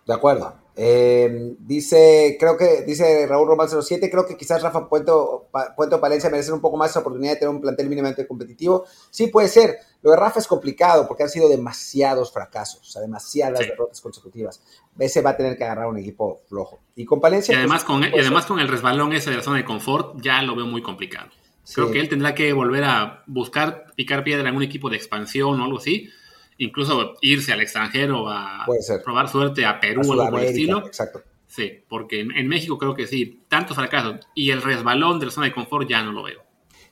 De 0.05 0.15
acuerdo. 0.15 0.66
Eh, 0.79 1.55
dice, 1.59 2.37
creo 2.39 2.59
que, 2.59 2.83
dice 2.83 3.27
Raúl 3.27 3.49
Román 3.49 3.69
07, 3.69 4.11
creo 4.11 4.27
que 4.27 4.37
quizás 4.37 4.63
Rafa 4.63 4.91
Puente 4.91 5.99
Palencia 5.99 6.29
merecen 6.29 6.53
un 6.53 6.61
poco 6.61 6.77
más 6.77 6.91
esa 6.91 7.01
oportunidad 7.01 7.33
de 7.33 7.39
tener 7.39 7.55
un 7.55 7.63
plantel 7.63 7.89
mínimamente 7.89 8.27
competitivo. 8.27 8.85
Sí, 9.11 9.29
puede 9.29 9.49
ser. 9.49 9.79
Lo 10.03 10.11
de 10.11 10.19
Rafa 10.19 10.39
es 10.39 10.47
complicado 10.47 11.09
porque 11.09 11.23
han 11.23 11.31
sido 11.31 11.49
demasiados 11.49 12.31
fracasos, 12.31 12.83
o 12.83 12.85
sea, 12.85 13.01
demasiadas 13.01 13.59
derrotas 13.59 14.03
consecutivas. 14.03 14.61
Ese 14.99 15.23
va 15.23 15.31
a 15.31 15.37
tener 15.37 15.57
que 15.57 15.65
agarrar 15.65 15.87
un 15.87 15.97
equipo 15.97 16.43
flojo. 16.47 16.81
Y 16.95 17.07
con 17.07 17.21
Palencia. 17.21 17.55
Y 17.55 17.57
además, 17.57 17.85
pues, 17.85 17.99
con, 17.99 18.15
y 18.15 18.21
además 18.21 18.45
con 18.45 18.61
el 18.61 18.69
resbalón 18.69 19.15
ese 19.15 19.31
de 19.31 19.37
la 19.37 19.43
zona 19.43 19.57
de 19.57 19.65
confort, 19.65 20.21
ya 20.21 20.43
lo 20.43 20.55
veo 20.55 20.67
muy 20.67 20.83
complicado. 20.83 21.31
Creo 21.75 21.91
que 21.91 21.99
él 21.99 22.09
tendrá 22.09 22.35
que 22.35 22.53
volver 22.53 22.85
a 22.85 23.25
buscar 23.27 23.87
picar 23.97 24.23
piedra 24.23 24.43
en 24.43 24.49
algún 24.49 24.63
equipo 24.63 24.89
de 24.89 24.97
expansión 24.97 25.59
o 25.61 25.65
algo 25.65 25.79
así 25.79 26.11
incluso 26.59 27.15
irse 27.21 27.53
al 27.53 27.61
extranjero 27.61 28.29
a 28.29 28.67
probar 29.05 29.29
suerte 29.29 29.65
a 29.65 29.81
Perú 29.81 30.03
o 30.07 30.13
algo 30.13 30.31
por 30.31 30.41
el 30.41 30.47
estilo. 30.47 30.87
Exacto. 30.87 31.23
Sí, 31.47 31.85
porque 31.89 32.21
en, 32.21 32.49
México 32.49 32.77
creo 32.77 32.95
que 32.95 33.07
sí, 33.07 33.43
tantos 33.49 33.77
fracasos 33.77 34.21
y 34.35 34.51
el 34.51 34.63
resbalón 34.63 35.21
de 35.21 35.27
la 35.27 35.33
zona 35.33 35.47
de 35.47 35.55
confort 35.55 35.89
ya 35.89 36.03
no 36.03 36.13
lo 36.13 36.25
veo. 36.25 36.43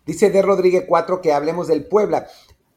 Dice 0.07 0.31
de 0.31 0.43
Rodríguez 0.43 0.85
4 0.89 1.21
que 1.21 1.33
hablemos 1.33 1.69
del 1.69 1.87
Puebla. 1.87 2.27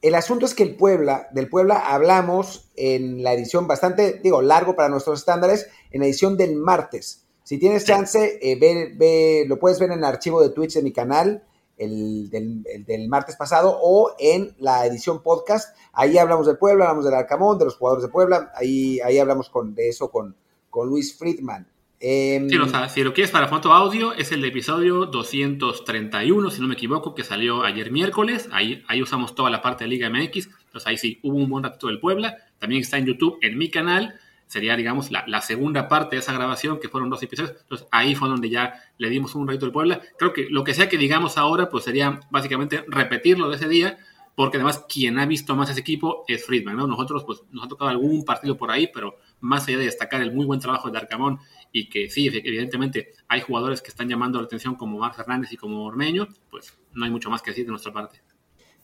El 0.01 0.15
asunto 0.15 0.45
es 0.45 0.53
que 0.53 0.63
el 0.63 0.75
Puebla, 0.75 1.27
del 1.31 1.49
Puebla 1.49 1.77
hablamos 1.77 2.69
en 2.75 3.23
la 3.23 3.33
edición 3.33 3.67
bastante, 3.67 4.19
digo, 4.23 4.41
largo 4.41 4.75
para 4.75 4.89
nuestros 4.89 5.19
estándares, 5.19 5.69
en 5.91 6.01
la 6.01 6.07
edición 6.07 6.37
del 6.37 6.55
martes. 6.55 7.25
Si 7.43 7.57
tienes 7.57 7.85
chance, 7.85 8.39
eh, 8.41 8.57
ve, 8.59 9.45
lo 9.47 9.57
puedes 9.57 9.79
ver 9.79 9.91
en 9.91 9.99
el 9.99 10.03
archivo 10.03 10.41
de 10.41 10.49
Twitch 10.49 10.73
de 10.73 10.83
mi 10.83 10.91
canal 10.91 11.43
el 11.77 12.29
del, 12.29 13.07
martes 13.07 13.35
pasado 13.35 13.77
o 13.81 14.13
en 14.19 14.55
la 14.59 14.85
edición 14.85 15.21
podcast. 15.21 15.75
Ahí 15.93 16.17
hablamos 16.17 16.47
del 16.47 16.57
Puebla, 16.57 16.85
hablamos 16.85 17.05
del 17.05 17.13
Arcamón, 17.13 17.57
de 17.59 17.65
los 17.65 17.75
jugadores 17.75 18.03
de 18.03 18.09
Puebla. 18.09 18.51
Ahí, 18.55 18.99
ahí 18.99 19.17
hablamos 19.19 19.49
con, 19.49 19.75
de 19.75 19.89
eso 19.89 20.09
con, 20.09 20.35
con 20.69 20.89
Luis 20.89 21.17
Friedman. 21.17 21.67
Em, 21.99 22.47
si 22.47 23.03
lo 23.03 23.13
quieres 23.13 23.31
para 23.31 23.47
foto 23.47 23.73
audio, 23.73 24.13
es 24.13 24.31
el 24.31 24.45
episodio 24.45 25.07
231, 25.07 26.51
si 26.51 26.61
no 26.61 26.67
me 26.67 26.75
equivoco, 26.75 27.15
que 27.15 27.23
salió 27.23 27.63
ayer 27.63 27.91
miércoles. 27.91 28.47
Ahí, 28.51 28.83
ahí 28.87 29.01
usamos 29.01 29.33
toda 29.33 29.49
la 29.49 29.61
parte 29.61 29.83
de 29.83 29.89
Liga 29.89 30.09
MX. 30.09 30.49
Entonces 30.65 30.85
ahí 30.87 30.97
sí, 30.97 31.19
hubo 31.23 31.37
un 31.37 31.49
buen 31.49 31.63
rato 31.63 31.87
del 31.87 31.99
Puebla. 31.99 32.37
También 32.59 32.81
está 32.81 32.97
en 32.97 33.05
YouTube, 33.07 33.39
en 33.41 33.57
mi 33.57 33.69
canal 33.71 34.19
sería, 34.47 34.75
digamos, 34.75 35.11
la, 35.11 35.41
segunda 35.41 35.87
parte 35.87 36.15
de 36.15 36.21
esa 36.21 36.33
grabación, 36.33 36.79
que 36.79 36.89
fueron 36.89 37.09
dos 37.09 37.21
episodios. 37.21 37.55
Entonces, 37.61 37.87
ahí 37.91 38.15
fue 38.15 38.29
donde 38.29 38.49
ya 38.49 38.81
le 38.97 39.09
dimos 39.09 39.35
un 39.35 39.47
reto 39.47 39.65
del 39.65 39.73
Puebla. 39.73 40.01
Creo 40.17 40.33
que 40.33 40.47
lo 40.49 40.63
que 40.63 40.73
sea 40.73 40.89
que 40.89 40.97
digamos 40.97 41.37
ahora, 41.37 41.69
pues 41.69 41.83
sería 41.83 42.19
básicamente 42.31 42.83
repetirlo 42.87 43.49
de 43.49 43.57
ese 43.57 43.67
día, 43.67 43.97
porque 44.35 44.57
además 44.57 44.85
quien 44.87 45.19
ha 45.19 45.25
visto 45.25 45.55
más 45.55 45.69
ese 45.69 45.81
equipo 45.81 46.23
es 46.27 46.45
Friedman, 46.45 46.77
¿no? 46.77 46.87
Nosotros, 46.87 47.23
pues, 47.25 47.41
nos 47.51 47.65
ha 47.65 47.67
tocado 47.67 47.89
algún 47.89 48.23
partido 48.23 48.57
por 48.57 48.71
ahí, 48.71 48.89
pero 48.93 49.17
más 49.41 49.67
allá 49.67 49.79
de 49.79 49.85
destacar 49.85 50.21
el 50.21 50.33
muy 50.33 50.45
buen 50.45 50.59
trabajo 50.59 50.89
de 50.89 50.97
Arcamón 50.97 51.39
y 51.71 51.89
que 51.89 52.09
sí, 52.09 52.27
evidentemente 52.27 53.13
hay 53.27 53.41
jugadores 53.41 53.81
que 53.81 53.89
están 53.89 54.07
llamando 54.07 54.39
la 54.39 54.45
atención 54.45 54.75
como 54.75 54.97
Mar 54.97 55.13
Fernández 55.13 55.51
y 55.51 55.57
como 55.57 55.83
Ormeño, 55.85 56.27
pues 56.49 56.77
no 56.93 57.05
hay 57.05 57.11
mucho 57.11 57.29
más 57.29 57.41
que 57.41 57.51
decir 57.51 57.65
de 57.65 57.71
nuestra 57.71 57.91
parte. 57.91 58.21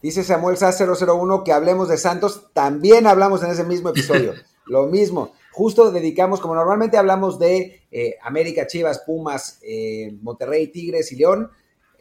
Dice 0.01 0.23
Samuel 0.23 0.57
Sá 0.57 0.71
001 0.71 1.43
que 1.45 1.53
hablemos 1.53 1.87
de 1.87 1.97
Santos, 1.97 2.49
también 2.53 3.07
hablamos 3.07 3.41
en 3.43 3.51
ese 3.51 3.63
mismo 3.63 3.89
episodio. 3.89 4.33
Lo 4.65 4.87
mismo 4.87 5.33
justo 5.53 5.91
dedicamos, 5.91 6.41
como 6.41 6.55
normalmente 6.55 6.97
hablamos 6.97 7.39
de 7.39 7.83
eh, 7.91 8.17
América, 8.21 8.67
Chivas, 8.67 8.99
Pumas, 9.05 9.59
eh, 9.61 10.17
Monterrey, 10.21 10.67
Tigres 10.67 11.11
y 11.11 11.15
León, 11.15 11.49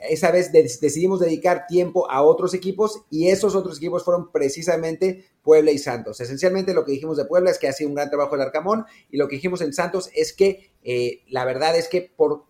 esa 0.09 0.33
vez 0.33 0.51
decidimos 0.51 1.21
dedicar 1.21 1.67
tiempo 1.69 2.11
a 2.11 2.23
otros 2.23 2.55
equipos 2.55 3.05
y 3.09 3.29
esos 3.29 3.55
otros 3.55 3.77
equipos 3.77 4.05
fueron 4.05 4.33
precisamente 4.33 5.27
Puebla 5.43 5.71
y 5.71 5.79
Santos. 5.79 6.21
Esencialmente 6.21 6.75
lo 6.75 6.85
que 6.85 6.93
dijimos 6.93 7.17
de 7.17 7.25
Puebla 7.25 7.51
es 7.51 7.59
que 7.59 7.69
ha 7.69 7.73
sido 7.73 7.91
un 7.91 7.95
gran 7.95 8.09
trabajo 8.09 8.35
el 8.35 8.41
Arcamón 8.41 8.85
y 9.11 9.17
lo 9.17 9.29
que 9.29 9.37
dijimos 9.37 9.61
en 9.61 9.73
Santos 9.73 10.11
es 10.15 10.33
que 10.33 10.73
eh, 10.83 11.23
la 11.29 11.45
verdad 11.45 11.77
es 11.77 11.87
que 11.87 12.11
por 12.17 12.47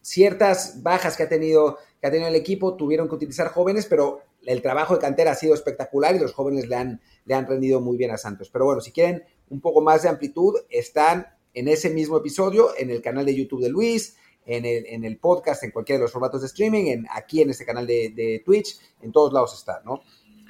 ciertas 0.00 0.82
bajas 0.82 1.16
que 1.16 1.22
ha 1.22 1.28
tenido 1.28 1.78
que 2.00 2.08
ha 2.08 2.10
tenido 2.10 2.28
el 2.28 2.34
equipo 2.34 2.76
tuvieron 2.76 3.08
que 3.08 3.14
utilizar 3.14 3.48
jóvenes, 3.48 3.86
pero 3.86 4.22
el 4.44 4.62
trabajo 4.62 4.94
de 4.94 5.00
cantera 5.00 5.32
ha 5.32 5.34
sido 5.34 5.54
espectacular 5.54 6.14
y 6.14 6.18
los 6.18 6.32
jóvenes 6.32 6.68
le 6.68 6.76
han, 6.76 7.00
le 7.24 7.34
han 7.34 7.46
rendido 7.46 7.80
muy 7.80 7.96
bien 7.96 8.10
a 8.10 8.18
Santos. 8.18 8.50
Pero 8.50 8.64
bueno, 8.64 8.80
si 8.80 8.92
quieren 8.92 9.24
un 9.48 9.60
poco 9.60 9.80
más 9.80 10.02
de 10.02 10.08
amplitud, 10.08 10.54
están 10.70 11.26
en 11.54 11.68
ese 11.68 11.90
mismo 11.90 12.18
episodio, 12.18 12.70
en 12.76 12.90
el 12.90 13.00
canal 13.00 13.24
de 13.24 13.34
YouTube 13.34 13.62
de 13.62 13.70
Luis, 13.70 14.16
en 14.44 14.64
el, 14.64 14.86
en 14.86 15.04
el 15.04 15.18
podcast, 15.18 15.64
en 15.64 15.70
cualquiera 15.70 15.98
de 15.98 16.04
los 16.04 16.12
formatos 16.12 16.40
de 16.40 16.46
streaming, 16.46 16.86
en, 16.86 17.06
aquí 17.10 17.42
en 17.42 17.50
este 17.50 17.64
canal 17.64 17.86
de, 17.86 18.42
Twitch, 18.44 18.76
en 19.02 19.10
todos 19.12 19.32
lados 19.32 19.54
está, 19.54 19.82
¿no? 19.84 20.02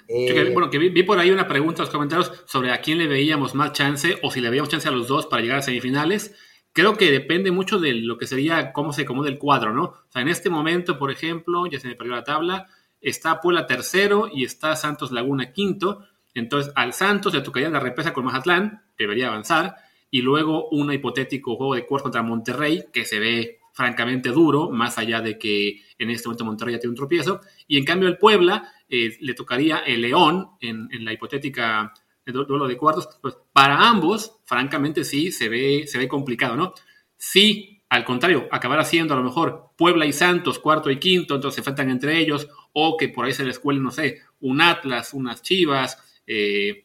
Eh, 0.08 0.50
bueno, 0.52 0.70
que 0.70 0.78
vi, 0.78 1.02
por 1.02 1.18
ahí 1.18 1.30
una 1.30 1.48
pregunta 1.48 1.82
en 1.82 1.86
los 1.86 1.92
comentarios 1.92 2.32
sobre 2.44 2.70
a 2.70 2.80
quién 2.80 2.98
le 2.98 3.08
veíamos 3.08 3.54
más 3.54 3.72
chance 3.72 4.16
o 4.22 4.30
si 4.30 4.40
le 4.40 4.50
veíamos 4.50 4.68
chance 4.68 4.86
a 4.86 4.92
los 4.92 5.08
dos 5.08 5.26
para 5.26 5.42
llegar 5.42 5.58
a 5.58 5.62
semifinales. 5.62 6.32
Creo 6.72 6.96
que 6.96 7.10
depende 7.10 7.50
mucho 7.50 7.80
de 7.80 7.94
lo 7.94 8.18
que 8.18 8.26
sería 8.26 8.72
cómo 8.72 8.92
se 8.92 9.02
acomode 9.02 9.30
el 9.30 9.38
cuadro, 9.38 9.72
¿no? 9.72 9.82
O 9.84 10.06
sea, 10.10 10.22
en 10.22 10.28
este 10.28 10.50
momento, 10.50 10.98
por 10.98 11.10
ejemplo, 11.10 11.66
ya 11.66 11.80
se 11.80 11.88
me 11.88 11.96
perdió 11.96 12.14
la 12.14 12.22
tabla, 12.22 12.68
está 13.00 13.40
Puebla 13.40 13.66
tercero 13.66 14.28
y 14.32 14.44
está 14.44 14.76
Santos 14.76 15.10
Laguna 15.10 15.52
quinto. 15.52 16.04
Entonces, 16.36 16.70
al 16.76 16.92
Santos 16.92 17.32
le 17.32 17.40
tocaría 17.40 17.70
la 17.70 17.80
represa 17.80 18.12
con 18.12 18.26
Mazatlán, 18.26 18.82
debería 18.98 19.28
avanzar, 19.28 19.74
y 20.10 20.20
luego 20.20 20.68
un 20.68 20.92
hipotético 20.92 21.56
juego 21.56 21.74
de 21.74 21.86
cuarto 21.86 22.04
contra 22.04 22.22
Monterrey, 22.22 22.84
que 22.92 23.06
se 23.06 23.18
ve 23.18 23.60
francamente 23.72 24.28
duro, 24.30 24.70
más 24.70 24.98
allá 24.98 25.22
de 25.22 25.38
que 25.38 25.82
en 25.98 26.10
este 26.10 26.28
momento 26.28 26.44
Monterrey 26.44 26.74
ya 26.74 26.80
tiene 26.80 26.90
un 26.90 26.96
tropiezo, 26.96 27.40
y 27.66 27.78
en 27.78 27.84
cambio 27.84 28.08
el 28.08 28.18
Puebla 28.18 28.70
eh, 28.86 29.16
le 29.20 29.32
tocaría 29.32 29.78
el 29.78 30.02
León 30.02 30.50
en, 30.60 30.88
la 31.04 31.12
hipotética 31.12 31.92
el 32.26 32.32
duelo 32.32 32.68
de 32.68 32.76
cuartos. 32.76 33.08
Pues 33.22 33.36
para 33.52 33.88
ambos, 33.88 34.36
francamente, 34.44 35.04
sí 35.04 35.32
se 35.32 35.48
ve, 35.48 35.84
se 35.86 35.96
ve 35.96 36.06
complicado, 36.06 36.56
¿no? 36.56 36.74
Sí, 37.16 37.82
al 37.88 38.04
contrario, 38.04 38.46
acabar 38.50 38.80
haciendo 38.80 39.14
a 39.14 39.16
lo 39.16 39.22
mejor 39.22 39.70
Puebla 39.78 40.04
y 40.04 40.12
Santos, 40.12 40.58
cuarto 40.58 40.90
y 40.90 40.98
quinto, 40.98 41.36
entonces 41.36 41.54
se 41.54 41.60
enfrentan 41.60 41.88
entre 41.88 42.18
ellos, 42.18 42.48
o 42.72 42.96
que 42.96 43.08
por 43.08 43.24
ahí 43.24 43.32
se 43.32 43.44
les 43.44 43.58
cuele, 43.58 43.80
no 43.80 43.90
sé, 43.90 44.20
un 44.40 44.60
Atlas, 44.60 45.14
unas 45.14 45.40
Chivas, 45.40 46.05
eh, 46.26 46.84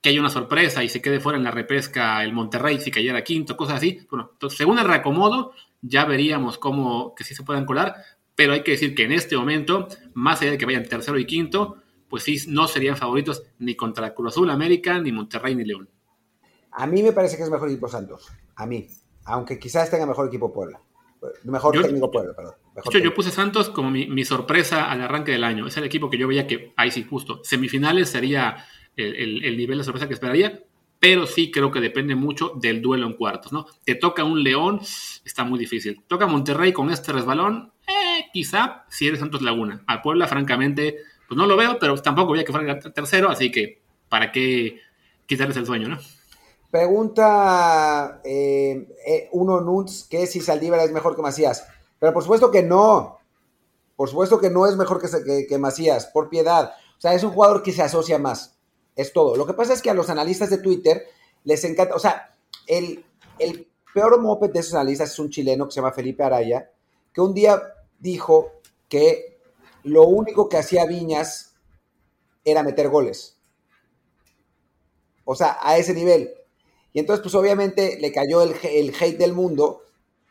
que 0.00 0.10
haya 0.10 0.20
una 0.20 0.30
sorpresa 0.30 0.84
y 0.84 0.88
se 0.88 1.02
quede 1.02 1.20
fuera 1.20 1.38
en 1.38 1.44
la 1.44 1.50
repesca 1.50 2.22
el 2.22 2.32
Monterrey 2.32 2.80
si 2.80 2.90
cayera 2.90 3.24
quinto, 3.24 3.56
cosas 3.56 3.78
así. 3.78 4.06
Bueno, 4.10 4.32
según 4.50 4.78
el 4.78 4.86
reacomodo, 4.86 5.52
ya 5.82 6.04
veríamos 6.04 6.58
cómo 6.58 7.14
que 7.14 7.24
sí 7.24 7.34
se 7.34 7.42
puedan 7.42 7.66
colar, 7.66 7.96
pero 8.34 8.52
hay 8.52 8.62
que 8.62 8.72
decir 8.72 8.94
que 8.94 9.04
en 9.04 9.12
este 9.12 9.36
momento, 9.36 9.88
más 10.14 10.40
allá 10.40 10.52
de 10.52 10.58
que 10.58 10.66
vayan 10.66 10.84
tercero 10.84 11.18
y 11.18 11.26
quinto, 11.26 11.82
pues 12.08 12.22
sí, 12.22 12.38
no 12.48 12.68
serían 12.68 12.96
favoritos 12.96 13.42
ni 13.58 13.74
contra 13.74 14.14
Cruz 14.14 14.34
Azul 14.34 14.50
América, 14.50 15.00
ni 15.00 15.10
Monterrey, 15.10 15.54
ni 15.54 15.64
León. 15.64 15.88
A 16.70 16.86
mí 16.86 17.02
me 17.02 17.12
parece 17.12 17.36
que 17.36 17.42
es 17.42 17.50
mejor 17.50 17.68
equipo 17.68 17.88
Santos, 17.88 18.30
a 18.54 18.66
mí, 18.66 18.86
aunque 19.24 19.58
quizás 19.58 19.90
tenga 19.90 20.06
mejor 20.06 20.28
equipo 20.28 20.52
Puebla. 20.52 20.80
Mejor 21.44 21.74
yo, 21.74 21.82
técnico 21.82 22.10
Puebla, 22.10 22.34
perdón. 22.34 22.54
yo 23.02 23.14
puse 23.14 23.30
Santos 23.30 23.70
como 23.70 23.90
mi, 23.90 24.06
mi, 24.06 24.24
sorpresa 24.24 24.90
al 24.90 25.00
arranque 25.00 25.32
del 25.32 25.44
año. 25.44 25.66
Es 25.66 25.76
el 25.76 25.84
equipo 25.84 26.10
que 26.10 26.18
yo 26.18 26.28
veía 26.28 26.46
que, 26.46 26.72
ahí 26.76 26.90
sí, 26.90 27.04
justo, 27.08 27.40
semifinales 27.42 28.10
sería 28.10 28.64
el, 28.96 29.44
el, 29.44 29.56
nivel 29.56 29.78
de 29.78 29.84
sorpresa 29.84 30.08
que 30.08 30.14
esperaría, 30.14 30.62
pero 30.98 31.26
sí 31.26 31.50
creo 31.50 31.70
que 31.70 31.80
depende 31.80 32.14
mucho 32.14 32.52
del 32.56 32.80
duelo 32.80 33.06
en 33.06 33.14
cuartos, 33.14 33.52
¿no? 33.52 33.66
Te 33.84 33.94
toca 33.94 34.24
un 34.24 34.42
León, 34.42 34.80
está 35.24 35.44
muy 35.44 35.58
difícil. 35.58 36.02
Toca 36.06 36.26
Monterrey 36.26 36.72
con 36.72 36.90
este 36.90 37.12
resbalón, 37.12 37.72
eh, 37.86 38.26
quizá 38.32 38.84
si 38.88 39.06
eres 39.06 39.20
Santos 39.20 39.42
Laguna. 39.42 39.82
A 39.86 40.02
Puebla, 40.02 40.26
francamente, 40.26 40.98
pues 41.28 41.36
no 41.36 41.46
lo 41.46 41.56
veo, 41.56 41.78
pero 41.78 41.96
tampoco 41.96 42.28
voy 42.28 42.40
a 42.40 42.44
que 42.44 42.52
fuera 42.52 42.78
tercero, 42.78 43.28
así 43.28 43.50
que 43.50 43.82
¿para 44.08 44.32
qué 44.32 44.80
quitarles 45.26 45.56
el 45.56 45.66
sueño, 45.66 45.88
no? 45.88 45.98
Pregunta 46.70 48.20
eh, 48.24 48.88
eh, 49.06 49.28
uno 49.32 49.60
Nuts 49.60 50.06
que 50.08 50.26
si 50.26 50.40
Saldívar 50.40 50.80
es 50.80 50.92
mejor 50.92 51.16
que 51.16 51.22
Macías. 51.22 51.66
Pero 51.98 52.12
por 52.12 52.22
supuesto 52.22 52.50
que 52.50 52.62
no. 52.62 53.18
Por 53.96 54.08
supuesto 54.08 54.38
que 54.38 54.50
no 54.50 54.66
es 54.66 54.76
mejor 54.76 55.00
que, 55.00 55.46
que 55.46 55.58
Macías, 55.58 56.06
por 56.06 56.28
piedad. 56.28 56.74
O 56.98 57.00
sea, 57.00 57.14
es 57.14 57.24
un 57.24 57.30
jugador 57.32 57.62
que 57.62 57.72
se 57.72 57.82
asocia 57.82 58.18
más. 58.18 58.56
Es 58.94 59.12
todo. 59.12 59.36
Lo 59.36 59.46
que 59.46 59.54
pasa 59.54 59.72
es 59.72 59.82
que 59.82 59.90
a 59.90 59.94
los 59.94 60.10
analistas 60.10 60.50
de 60.50 60.58
Twitter 60.58 61.06
les 61.44 61.64
encanta, 61.64 61.94
o 61.94 61.98
sea, 61.98 62.34
el, 62.66 63.04
el 63.38 63.68
peor 63.94 64.20
moped 64.20 64.50
de 64.50 64.60
esos 64.60 64.74
analistas 64.74 65.12
es 65.12 65.18
un 65.18 65.30
chileno 65.30 65.66
que 65.66 65.72
se 65.72 65.80
llama 65.80 65.92
Felipe 65.92 66.22
Araya, 66.22 66.70
que 67.12 67.20
un 67.20 67.32
día 67.32 67.62
dijo 67.98 68.52
que 68.88 69.38
lo 69.84 70.04
único 70.04 70.48
que 70.48 70.58
hacía 70.58 70.84
Viñas 70.84 71.54
era 72.44 72.62
meter 72.62 72.88
goles. 72.88 73.38
O 75.24 75.34
sea, 75.34 75.58
a 75.60 75.76
ese 75.76 75.94
nivel. 75.94 76.30
Y 76.96 77.00
entonces, 77.00 77.22
pues 77.22 77.34
obviamente 77.34 77.98
le 78.00 78.10
cayó 78.10 78.40
el, 78.40 78.54
el 78.62 78.94
hate 78.98 79.18
del 79.18 79.34
mundo, 79.34 79.82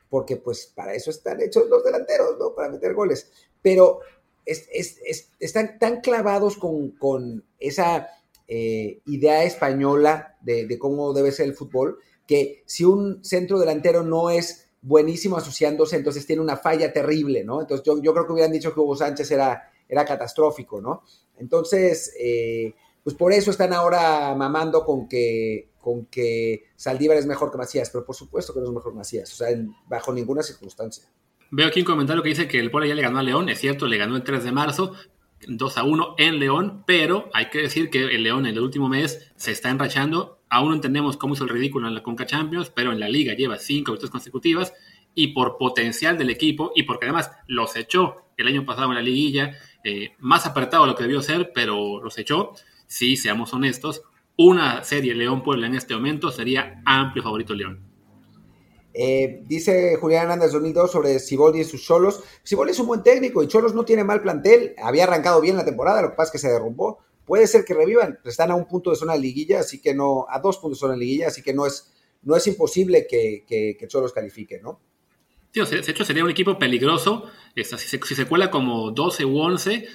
porque 0.10 0.38
pues 0.38 0.66
para 0.66 0.96
eso 0.96 1.12
están 1.12 1.40
hechos 1.40 1.70
los 1.70 1.84
delanteros, 1.84 2.40
¿no? 2.40 2.56
Para 2.56 2.70
meter 2.70 2.96
goles. 2.96 3.32
Pero 3.62 4.00
están 4.44 5.78
tan 5.78 6.02
clavados 6.02 6.58
con, 6.58 6.90
con 6.94 7.46
esa 7.60 8.08
eh, 8.48 9.00
idea 9.06 9.44
española 9.44 10.40
de, 10.42 10.80
cómo 10.80 11.14
debe 11.14 11.32
ser 11.32 11.46
el 11.46 11.54
fútbol, 11.54 12.00
que 12.26 12.64
si 12.66 12.84
un 12.84 13.24
centro 13.24 13.60
delantero 13.60 14.02
no 14.02 14.32
es 14.32 14.72
buenísimo 14.82 15.38
asociándose, 15.38 15.98
entonces 15.98 16.26
tiene 16.26 16.42
una 16.42 16.58
falla 16.58 16.92
terrible, 16.92 17.44
¿no? 17.44 17.62
Entonces 17.62 17.86
yo, 17.86 18.02
yo 18.02 18.12
creo 18.12 18.26
que 18.26 18.34
hubieran 18.34 18.52
dicho 18.52 18.74
que 18.74 18.80
Hugo 18.80 18.96
Sánchez 18.96 19.30
era, 19.30 19.72
era 19.88 20.04
catastrófico, 20.04 20.82
¿no? 20.82 21.04
Entonces, 21.38 22.12
eh, 22.20 22.74
pues 23.06 23.16
por 23.16 23.32
eso 23.34 23.52
están 23.52 23.72
ahora 23.72 24.34
mamando 24.36 24.84
con 24.84 25.08
que, 25.08 25.70
con 25.80 26.08
que 26.08 26.64
Saldívar 26.76 27.18
es 27.18 27.28
mejor 27.28 27.52
que 27.52 27.58
Macías, 27.60 27.92
pero 27.92 28.04
por 28.04 28.16
supuesto 28.16 28.52
que 28.52 28.62
no 28.62 28.66
es 28.66 28.72
mejor 28.72 28.94
que 28.94 28.98
Macías, 28.98 29.32
o 29.32 29.36
sea, 29.36 29.50
bajo 29.88 30.12
ninguna 30.12 30.42
circunstancia. 30.42 31.06
Veo 31.52 31.68
aquí 31.68 31.82
un 31.82 31.86
comentario 31.86 32.24
que 32.24 32.30
dice 32.30 32.48
que 32.48 32.60
el 32.60 32.72
Puebla 32.72 32.88
ya 32.88 32.96
le 32.96 33.04
ganó 33.04 33.20
a 33.20 33.24
León, 33.24 33.48
es 33.50 33.60
cierto, 33.60 33.86
le 33.86 33.98
ganó 33.98 34.16
el 34.16 34.24
3 34.24 34.44
de 34.44 34.52
marzo, 34.52 34.94
2 35.48 35.78
a 35.78 35.84
1 35.84 36.16
en 36.18 36.40
León, 36.40 36.84
pero 36.88 37.30
hay 37.32 37.52
que 37.52 37.60
decir 37.60 37.92
que 37.92 38.06
el 38.06 38.24
León 38.24 38.48
en 38.48 38.56
el 38.56 38.62
último 38.64 38.90
mes 38.90 39.32
se 39.36 39.52
está 39.52 39.70
enrachando. 39.70 40.40
Aún 40.50 40.70
no 40.70 40.74
entendemos 40.74 41.16
cómo 41.16 41.36
hizo 41.36 41.44
el 41.44 41.52
ridículo 41.52 41.88
en 41.88 41.94
la 41.94 42.02
Conca 42.02 42.26
Champions, 42.26 42.72
pero 42.76 42.92
en 42.92 43.00
la 43.00 43.08
liga 43.08 43.36
lleva 43.36 43.60
5 43.60 43.92
victorias 43.92 44.10
consecutivas 44.10 44.74
y 45.14 45.28
por 45.28 45.60
potencial 45.60 46.18
del 46.18 46.32
equipo 46.32 46.72
y 46.74 46.84
porque 46.84 47.06
además 47.06 47.30
los 47.46 47.76
echó 47.76 48.16
el 48.36 48.48
año 48.48 48.66
pasado 48.66 48.88
en 48.88 48.96
la 48.96 49.02
liguilla, 49.04 49.52
eh, 49.84 50.14
más 50.18 50.48
apretado 50.48 50.86
de 50.86 50.90
lo 50.90 50.96
que 50.96 51.04
debió 51.04 51.22
ser, 51.22 51.52
pero 51.54 52.02
los 52.02 52.18
echó. 52.18 52.54
Sí, 52.88 53.18
seamos 53.18 53.54
honestos, 53.54 54.04
una 54.38 54.84
serie 54.84 55.16
León-Puebla 55.16 55.68
en 55.68 55.76
este 55.76 55.94
momento 55.94 56.32
sería 56.32 56.82
amplio 56.86 57.24
favorito 57.24 57.54
León. 57.54 57.86
Eh, 58.98 59.44
dice 59.46 59.98
Julián 59.98 60.24
Hernández 60.24 60.54
2002 60.54 60.90
sobre 60.92 61.20
Siboldi 61.20 61.60
y 61.60 61.64
sus 61.66 61.84
Cholos. 61.84 62.24
Siboldi 62.44 62.72
es 62.72 62.80
un 62.80 62.88
buen 62.88 63.04
técnico 63.04 63.44
y 63.44 63.48
Cholos 63.48 63.74
no 63.74 63.84
tiene 63.84 64.04
mal 64.04 64.22
plantel. 64.22 64.74
Había 64.82 65.04
arrancado 65.04 65.42
bien 65.42 65.58
la 65.58 65.66
temporada, 65.66 66.02
lo 66.02 66.12
que 66.12 66.16
pasa 66.16 66.28
es 66.28 66.32
que 66.32 66.38
se 66.48 66.52
derrumbó. 66.52 67.00
Puede 67.26 67.48
ser 67.48 67.66
que 67.66 67.74
revivan. 67.74 68.20
Están 68.24 68.52
a 68.52 68.56
un 68.56 68.68
punto 68.68 68.92
de 68.92 68.96
zona 68.96 69.14
de 69.14 69.20
liguilla, 69.20 69.60
así 69.60 69.82
que 69.82 69.94
no, 69.94 70.26
a 70.30 70.40
dos 70.40 70.58
puntos 70.58 70.80
de 70.80 70.82
zona 70.82 70.94
de 70.94 71.00
liguilla, 71.00 71.28
así 71.28 71.42
que 71.42 71.54
no 71.54 71.66
es, 71.66 71.94
no 72.24 72.36
es 72.36 72.48
imposible 72.48 73.08
que, 73.08 73.44
que, 73.48 73.88
Cholos 73.88 74.14
califique, 74.14 74.62
¿no? 74.62 74.80
Sí, 75.52 75.62
de 75.62 75.80
hecho 75.80 76.06
sería 76.06 76.24
un 76.24 76.30
equipo 76.30 76.58
peligroso. 76.60 77.26
Si 77.56 77.64
se, 77.64 77.78
si 77.78 78.16
se 78.16 78.26
cuela 78.26 78.52
como 78.52 78.92
12 78.92 79.26
u 79.26 79.40
11, 79.40 79.88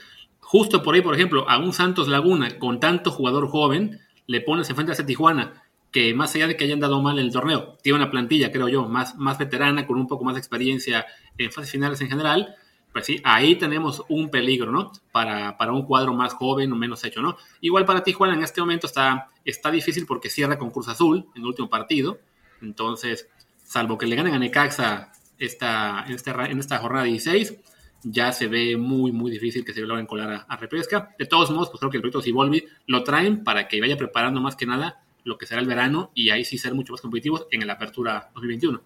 justo 0.50 0.82
por 0.82 0.96
ahí, 0.96 1.00
por 1.00 1.14
ejemplo, 1.14 1.48
a 1.48 1.58
un 1.58 1.72
Santos 1.72 2.08
Laguna 2.08 2.58
con 2.58 2.80
tanto 2.80 3.12
jugador 3.12 3.46
joven, 3.46 4.00
le 4.26 4.40
pones 4.40 4.68
enfrente 4.68 4.92
a 4.92 5.06
Tijuana 5.06 5.62
que 5.92 6.12
más 6.12 6.34
allá 6.34 6.48
de 6.48 6.56
que 6.56 6.64
hayan 6.64 6.80
dado 6.80 7.00
mal 7.00 7.20
en 7.20 7.26
el 7.26 7.32
torneo, 7.32 7.76
tiene 7.84 7.98
una 7.98 8.10
plantilla, 8.10 8.50
creo 8.50 8.68
yo, 8.68 8.88
más, 8.88 9.14
más 9.14 9.38
veterana, 9.38 9.86
con 9.86 9.96
un 9.96 10.08
poco 10.08 10.24
más 10.24 10.34
de 10.34 10.40
experiencia 10.40 11.06
en 11.38 11.52
fases 11.52 11.70
finales 11.70 12.00
en 12.00 12.08
general, 12.08 12.56
pues 12.92 13.06
sí, 13.06 13.20
ahí 13.22 13.54
tenemos 13.54 14.02
un 14.08 14.28
peligro, 14.28 14.72
¿no? 14.72 14.90
Para, 15.12 15.56
para, 15.56 15.70
un 15.70 15.82
cuadro 15.82 16.14
más 16.14 16.34
joven 16.34 16.72
o 16.72 16.76
menos 16.76 17.04
hecho, 17.04 17.22
¿no? 17.22 17.36
Igual 17.60 17.84
para 17.84 18.02
Tijuana 18.02 18.34
en 18.34 18.42
este 18.42 18.60
momento 18.60 18.88
está, 18.88 19.28
está 19.44 19.70
difícil 19.70 20.04
porque 20.04 20.30
cierra 20.30 20.58
con 20.58 20.72
Cruz 20.72 20.88
Azul 20.88 21.26
en 21.36 21.42
el 21.42 21.46
último 21.46 21.70
partido, 21.70 22.18
entonces, 22.60 23.28
salvo 23.62 23.98
que 23.98 24.06
le 24.06 24.16
ganen 24.16 24.34
a 24.34 24.38
Necaxa 24.40 25.12
esta, 25.38 26.04
en, 26.08 26.14
esta, 26.14 26.46
en 26.46 26.58
esta 26.58 26.78
jornada 26.78 27.04
16, 27.04 27.54
ya 28.02 28.32
se 28.32 28.46
ve 28.48 28.76
muy, 28.76 29.12
muy 29.12 29.30
difícil 29.30 29.64
que 29.64 29.72
se 29.72 29.80
logren 29.80 30.06
colar 30.06 30.32
a, 30.32 30.36
a 30.42 30.56
repesca. 30.56 31.14
De 31.18 31.26
todos 31.26 31.50
modos, 31.50 31.68
pues 31.70 31.80
creo 31.80 31.90
que 31.90 31.98
el 31.98 32.02
proyecto 32.02 32.22
Sibolvi 32.22 32.64
lo 32.86 33.04
traen 33.04 33.44
para 33.44 33.68
que 33.68 33.80
vaya 33.80 33.96
preparando 33.96 34.40
más 34.40 34.56
que 34.56 34.66
nada 34.66 35.02
lo 35.24 35.38
que 35.38 35.46
será 35.46 35.60
el 35.60 35.66
verano 35.66 36.10
y 36.14 36.30
ahí 36.30 36.44
sí 36.44 36.58
ser 36.58 36.74
mucho 36.74 36.92
más 36.92 37.00
competitivos 37.00 37.46
en 37.50 37.66
la 37.66 37.74
apertura 37.74 38.30
2021. 38.34 38.80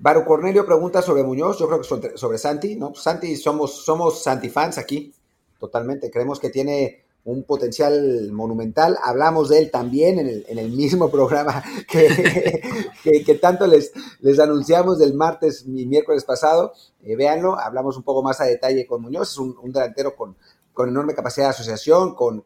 Baru 0.00 0.24
Cornelio 0.24 0.64
pregunta 0.64 1.02
sobre 1.02 1.24
Muñoz, 1.24 1.58
yo 1.58 1.66
creo 1.66 1.80
que 1.80 2.16
sobre, 2.16 2.38
Santi, 2.38 2.76
¿no? 2.76 2.94
Santi, 2.94 3.36
somos, 3.36 3.84
somos 3.84 4.22
Santi 4.22 4.48
fans 4.48 4.78
aquí, 4.78 5.12
totalmente, 5.58 6.10
creemos 6.10 6.38
que 6.38 6.50
tiene 6.50 7.04
un 7.30 7.44
potencial 7.44 8.30
monumental. 8.32 8.98
Hablamos 9.02 9.48
de 9.48 9.58
él 9.58 9.70
también 9.70 10.18
en 10.18 10.28
el, 10.28 10.46
en 10.48 10.58
el 10.58 10.70
mismo 10.70 11.10
programa 11.12 11.62
que, 11.88 13.22
que, 13.24 13.34
tanto 13.34 13.66
les, 13.66 13.92
les 14.20 14.38
anunciamos 14.38 14.98
del 14.98 15.14
martes 15.14 15.64
y 15.66 15.86
miércoles 15.86 16.24
pasado. 16.24 16.72
Eh, 17.02 17.16
véanlo, 17.16 17.58
hablamos 17.58 17.96
un 17.96 18.02
poco 18.02 18.22
más 18.22 18.40
a 18.40 18.44
detalle 18.44 18.86
con 18.86 19.02
Muñoz, 19.02 19.30
es 19.30 19.38
un 19.38 19.72
delantero 19.72 20.16
con, 20.16 20.36
con 20.78 20.88
enorme 20.88 21.12
capacidad 21.12 21.46
de 21.46 21.50
asociación, 21.50 22.14
con, 22.14 22.44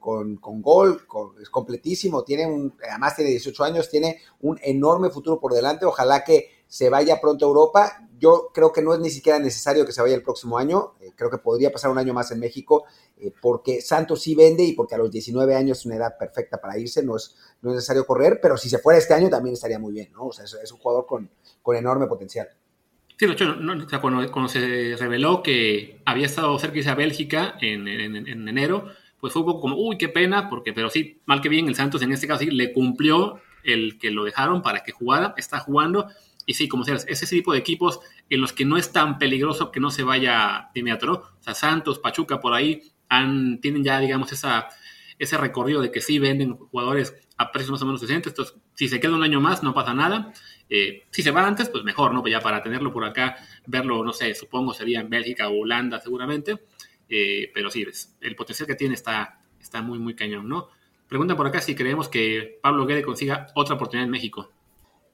gol, 0.63 1.07
es 1.43 1.51
completísimo, 1.51 2.25
tiene 2.25 2.47
un, 2.47 2.73
además 2.89 3.15
tiene 3.15 3.33
18 3.33 3.63
años, 3.63 3.91
tiene 3.91 4.23
un 4.41 4.59
enorme 4.63 5.11
futuro 5.11 5.39
por 5.39 5.53
delante, 5.53 5.85
ojalá 5.85 6.25
que 6.25 6.62
se 6.73 6.89
vaya 6.89 7.21
pronto 7.21 7.45
a 7.45 7.49
Europa. 7.49 8.09
Yo 8.19 8.49
creo 8.55 8.73
que 8.73 8.81
no 8.81 8.95
es 8.95 9.01
ni 9.01 9.11
siquiera 9.11 9.39
necesario 9.39 9.85
que 9.85 9.93
se 9.93 10.01
vaya 10.01 10.15
el 10.15 10.23
próximo 10.23 10.57
año, 10.57 10.95
eh, 11.03 11.11
creo 11.15 11.29
que 11.29 11.37
podría 11.37 11.71
pasar 11.71 11.91
un 11.91 11.99
año 11.99 12.15
más 12.15 12.31
en 12.31 12.41
México, 12.41 12.85
eh, 13.19 13.31
porque 13.43 13.83
Santos 13.83 14.23
sí 14.23 14.35
vende 14.35 14.65
y 14.65 14.73
porque 14.73 14.95
a 14.95 14.99
los 14.99 15.11
19 15.11 15.55
años 15.55 15.81
es 15.81 15.85
una 15.85 15.97
edad 15.97 16.17
perfecta 16.19 16.59
para 16.59 16.79
irse, 16.79 17.03
no 17.03 17.17
es, 17.17 17.37
no 17.61 17.71
es 17.71 17.77
necesario 17.77 18.07
correr, 18.07 18.39
pero 18.41 18.57
si 18.57 18.71
se 18.71 18.79
fuera 18.79 18.99
este 18.99 19.13
año 19.13 19.29
también 19.29 19.53
estaría 19.53 19.79
muy 19.79 19.93
bien, 19.93 20.13
¿no? 20.13 20.29
O 20.29 20.33
sea, 20.33 20.47
es, 20.47 20.73
un 20.73 20.79
jugador 20.79 21.05
con, 21.05 21.29
con 21.61 21.77
enorme 21.77 22.07
potencial. 22.07 22.49
Sí, 23.19 23.27
de 23.27 23.33
hecho, 23.33 23.55
cuando, 24.01 24.49
se 24.49 24.97
reveló 24.99 25.43
que 25.43 26.01
había 26.07 26.25
estado 26.25 26.59
cerca 26.59 26.73
de 26.73 26.79
irse 26.79 26.91
a 26.91 26.95
Bélgica 26.95 27.59
en, 27.61 27.87
enero, 28.49 28.87
pues 29.21 29.35
fue 29.35 29.43
un 29.43 29.47
poco 29.47 29.61
como, 29.61 29.77
uy, 29.77 29.99
qué 29.99 30.09
pena, 30.09 30.49
porque, 30.49 30.73
pero 30.73 30.89
sí, 30.89 31.21
mal 31.27 31.43
que 31.43 31.51
bien, 31.51 31.69
el 31.69 31.75
Santos 31.75 32.01
en 32.01 32.13
este 32.13 32.27
caso 32.27 32.41
sí 32.41 32.51
le 32.51 32.73
cumplió 32.73 33.43
el 33.65 33.99
que 33.99 34.11
lo 34.11 34.25
dejaron 34.25 34.63
para 34.63 34.83
que 34.83 34.93
jugara, 34.93 35.35
está 35.37 35.59
jugando, 35.59 36.09
y 36.47 36.55
sí, 36.55 36.69
como 36.69 36.85
seas, 36.85 37.05
es 37.09 37.23
ese 37.23 37.37
tipo 37.37 37.53
de 37.53 37.59
equipos 37.59 38.01
en 38.29 38.41
los 38.41 38.53
que 38.53 38.65
no 38.65 38.77
es 38.77 38.93
tan 38.93 39.19
peligroso 39.19 39.71
que 39.71 39.81
no 39.81 39.91
se 39.91 40.03
vaya 40.03 40.71
de 40.75 40.81
inmediato, 40.81 41.35
O 41.39 41.43
sea, 41.43 41.55
Santos, 41.55 41.99
Pachuca, 41.99 42.41
por 42.41 42.55
ahí, 42.55 42.83
tienen 43.61 43.85
ya, 43.85 43.99
digamos, 44.01 44.33
esa, 44.33 44.69
ese 45.19 45.37
recorrido 45.37 45.81
de 45.83 45.91
que 45.91 46.01
sí 46.01 46.19
venden 46.19 46.57
jugadores 46.57 47.15
a 47.37 47.53
precios 47.53 47.73
más 47.73 47.83
o 47.83 47.87
menos 47.87 48.01
decentes, 48.01 48.33
entonces, 48.33 48.57
si 48.75 48.89
se 48.89 49.01
queda 49.01 49.15
un 49.15 49.23
año 49.23 49.41
más, 49.41 49.63
no 49.63 49.75
pasa 49.75 49.95
nada, 49.95 50.33
eh, 50.69 51.05
si 51.11 51.23
se 51.23 51.31
va 51.31 51.47
antes, 51.47 51.69
pues 51.69 51.85
mejor, 51.85 52.15
¿no? 52.15 52.23
Pues 52.23 52.33
ya 52.33 52.41
para 52.41 52.63
tenerlo 52.63 52.93
por 52.93 53.05
acá, 53.05 53.37
verlo, 53.67 54.03
no 54.05 54.13
sé, 54.13 54.35
supongo 54.35 54.73
sería 54.73 55.01
en 55.01 55.11
Bélgica 55.11 55.49
o 55.49 55.61
Holanda 55.61 56.01
seguramente. 56.01 56.59
Eh, 57.15 57.51
pero 57.53 57.71
sí, 57.71 57.85
el 58.23 58.37
potencial 58.37 58.67
que 58.67 58.75
tiene 58.75 58.95
está, 58.95 59.39
está 59.61 59.83
muy, 59.83 59.99
muy 59.99 60.15
cañón, 60.15 60.49
¿no? 60.49 60.69
Pregunta 61.09 61.37
por 61.37 61.47
acá 61.47 61.61
si 61.61 61.75
creemos 61.75 62.09
que 62.09 62.59
Pablo 62.63 62.87
Guede 62.87 63.03
consiga 63.03 63.49
otra 63.55 63.75
oportunidad 63.75 64.07
en 64.07 64.11
México. 64.11 64.51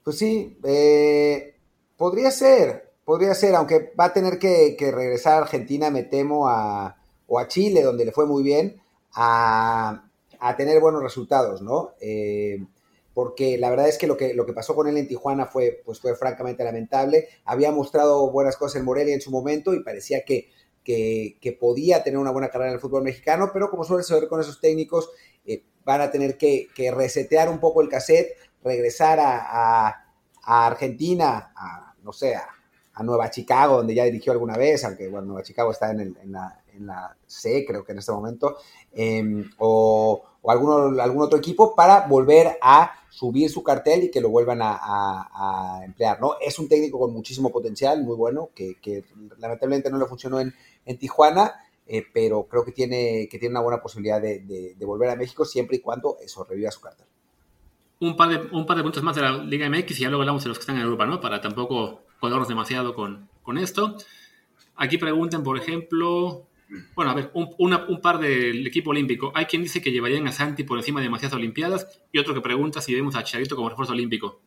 Pues 0.04 0.18
sí, 0.18 0.58
eh, 0.64 1.54
podría 1.96 2.30
ser, 2.30 2.90
podría 3.04 3.34
ser, 3.34 3.54
aunque 3.54 3.92
va 3.98 4.06
a 4.06 4.12
tener 4.12 4.38
que, 4.38 4.76
regresar 4.78 5.34
a 5.34 5.38
Argentina, 5.38 5.90
me 5.90 6.04
temo, 6.04 6.48
a, 6.48 6.96
o 7.26 7.38
a 7.38 7.48
Chile, 7.48 7.82
donde 7.82 8.04
le 8.04 8.12
fue 8.12 8.26
muy 8.26 8.42
bien, 8.42 8.80
a, 9.14 10.04
tener 10.56 10.80
buenos 10.80 11.02
resultados, 11.02 11.62
¿no? 11.62 11.92
Eh, 12.00 12.64
porque 13.12 13.58
la 13.58 13.70
verdad 13.70 13.88
es 13.88 13.98
que 13.98 14.06
lo, 14.06 14.16
que 14.16 14.32
lo 14.32 14.46
que 14.46 14.52
pasó 14.52 14.76
con 14.76 14.87
él 14.87 14.96
en 14.96 15.08
Tijuana 15.08 15.46
fue, 15.46 15.82
pues 15.84 15.98
fue 16.00 16.14
francamente 16.14 16.62
lamentable. 16.62 17.28
Había 17.44 17.72
mostrado 17.72 18.30
buenas 18.30 18.56
cosas 18.56 18.76
en 18.76 18.84
Morelia 18.84 19.14
en 19.14 19.20
su 19.20 19.32
momento 19.32 19.74
y 19.74 19.82
parecía 19.82 20.22
que, 20.24 20.48
que, 20.84 21.58
podía 21.61 22.02
tener 22.02 22.18
una 22.18 22.30
buena 22.30 22.48
carrera 22.48 22.70
en 22.70 22.74
el 22.76 22.80
fútbol 22.80 23.02
mexicano, 23.02 23.50
pero 23.52 23.70
como 23.70 23.84
suele 23.84 24.04
ser 24.04 24.26
con 24.28 24.40
esos 24.40 24.61
técnicos, 24.61 25.11
eh, 25.44 25.62
van 25.84 26.00
a 26.00 26.11
tener 26.11 26.38
que, 26.38 26.68
resetear 26.94 27.50
un 27.50 27.61
poco 27.61 27.82
el 27.82 27.88
cassette, 27.88 28.37
regresar 28.68 29.18
a, 29.20 30.04
Argentina, 30.42 31.52
a, 31.54 31.94
no 32.02 32.12
sé, 32.12 32.35
a, 32.37 32.46
Nueva 33.02 33.31
Chicago, 33.31 33.76
donde 33.76 33.94
ya 33.94 34.02
dirigió 34.02 34.33
alguna 34.33 34.57
vez, 34.57 34.85
aunque 34.85 35.09
bueno, 35.09 35.28
Nueva 35.28 35.44
Chicago 35.44 35.70
está 35.70 35.92
en, 35.92 36.16
la, 36.33 37.16
C, 37.26 37.64
creo 37.64 37.85
que 37.85 37.92
en 37.92 37.98
este 37.98 38.11
momento, 38.11 38.57
em, 38.92 39.48
o, 39.59 40.24
algún 40.44 41.22
otro 41.22 41.38
equipo, 41.38 41.76
para 41.76 42.09
volver 42.09 42.59
a 42.61 42.90
subir 43.11 43.50
su 43.50 43.62
cartel 43.62 44.04
y 44.04 44.11
que 44.11 44.20
lo 44.20 44.31
vuelvan 44.31 44.61
a, 44.62 45.81
emplear, 45.85 46.20
¿no? 46.20 46.35
Es 46.40 46.59
un 46.59 46.68
técnico 46.68 46.98
con 46.98 47.12
muchísimo 47.12 47.50
potencial, 47.50 48.02
muy 48.02 48.16
bueno, 48.16 48.50
que, 48.54 49.04
lamentablemente 49.38 49.90
no 49.90 49.98
le 49.98 50.07
funcionó 50.07 50.40
en, 50.40 50.54
Tijuana, 50.98 51.54
eh, 51.87 52.02
pero 52.12 52.48
creo 52.48 52.64
que 52.64 52.72
tiene, 52.72 53.28
que 53.31 53.38
tiene 53.38 53.54
una 53.54 53.62
buena 53.62 53.83
posibilidad 53.83 54.20
de, 54.20 54.76
volver 54.81 55.11
a 55.11 55.16
México 55.16 55.44
siempre 55.44 55.76
y 55.76 55.81
cuando 55.81 56.16
eso 56.20 56.44
reviva 56.44 56.70
su 56.70 56.81
cartel. 56.81 57.07
Un 58.00 58.16
par, 58.16 58.28
de, 58.30 58.56
un 58.56 58.64
par 58.64 58.76
de 58.76 58.82
puntos 58.82 59.02
más 59.02 59.16
de 59.16 59.22
la 59.22 59.38
Liga 59.38 59.68
MX 59.68 59.98
y 59.98 60.02
ya 60.02 60.08
luego 60.08 60.22
hablamos 60.22 60.44
de 60.44 60.48
los 60.48 60.58
que 60.58 60.62
están 60.62 60.76
en 60.76 60.82
Europa, 60.82 61.06
¿no? 61.06 61.20
Para 61.20 61.40
tampoco 61.40 62.02
colornos 62.20 62.48
demasiado 62.48 62.94
con, 62.94 63.28
con 63.42 63.58
esto. 63.58 63.96
Aquí 64.76 64.98
preguntan, 64.98 65.42
por 65.42 65.58
ejemplo, 65.58 66.46
bueno, 66.94 67.11
a 67.11 67.14
ver, 67.14 67.30
un, 67.34 67.54
un, 67.58 68.00
par 68.00 68.18
del 68.18 68.66
equipo 68.66 68.90
olímpico. 68.90 69.32
Hay 69.34 69.46
quien 69.46 69.62
dice 69.62 69.80
que 69.80 69.90
llevarían 69.90 70.26
a 70.28 70.32
Santi 70.32 70.64
por 70.64 70.78
encima 70.78 71.00
de 71.00 71.04
demasiadas 71.04 71.34
Olimpiadas 71.34 71.87
y 72.12 72.18
otro 72.18 72.34
que 72.34 72.40
pregunta 72.40 72.80
si 72.80 72.94
vemos 72.94 73.16
a 73.16 73.24
Charito 73.24 73.56
como 73.56 73.70
refuerzo 73.70 73.92
olímpico. 73.92 74.40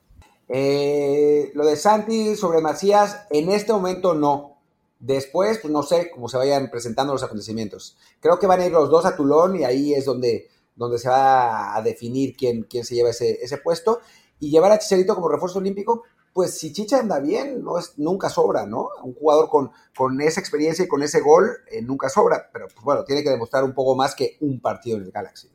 Eh, 0.48 1.52
lo 1.56 1.66
de 1.66 1.76
Santi 1.76 2.36
sobre 2.36 2.62
Macías, 2.62 3.26
en 3.30 3.50
este 3.52 3.74
momento 3.74 4.14
no. 4.14 4.58
Después, 5.00 5.58
pues 5.60 5.74
no 5.74 5.82
sé 5.82 6.12
cómo 6.14 6.30
se 6.30 6.38
vayan 6.38 6.70
presentando 6.70 7.14
los 7.14 7.24
acontecimientos. 7.24 7.98
Creo 8.20 8.38
que 8.38 8.46
van 8.46 8.60
a 8.60 8.66
ir 8.68 8.72
los 8.72 8.90
dos 8.90 9.06
a 9.06 9.16
Tulón 9.16 9.56
y 9.56 9.64
ahí 9.64 9.94
es 9.94 10.06
donde, 10.06 10.50
donde 10.82 11.00
se 11.00 11.10
va 11.10 11.76
a 11.76 11.82
definir 11.82 12.36
quién, 12.36 12.64
quién 12.64 12.84
se 12.84 12.96
lleva 12.96 13.12
ese, 13.12 13.40
ese 13.42 13.58
puesto. 13.58 14.02
Y 14.40 14.50
llevar 14.50 14.72
a 14.72 14.80
Chicharito 14.80 15.16
como 15.16 15.30
refuerzo 15.30 15.60
olímpico, 15.60 16.04
pues 16.34 16.58
si 16.58 16.72
Chicha 16.72 17.00
anda 17.00 17.20
bien, 17.20 17.64
no 17.64 17.78
es, 17.78 17.98
nunca 17.98 18.30
sobra, 18.30 18.66
¿no? 18.66 18.90
Un 19.04 19.14
jugador 19.14 19.50
con, 19.50 19.72
con 19.96 20.20
esa 20.22 20.40
experiencia 20.40 20.86
y 20.86 20.88
con 20.88 21.04
ese 21.04 21.20
gol 21.20 21.50
eh, 21.70 21.82
nunca 21.82 22.10
sobra, 22.10 22.50
pero 22.52 22.68
pues 22.68 22.84
bueno, 22.84 23.04
tiene 23.04 23.24
que 23.24 23.30
demostrar 23.30 23.64
un 23.64 23.74
poco 23.74 23.96
más 23.96 24.16
que 24.16 24.38
un 24.40 24.60
partido 24.60 24.98
en 24.98 25.04
el 25.04 25.12
Galaxy. 25.12 25.50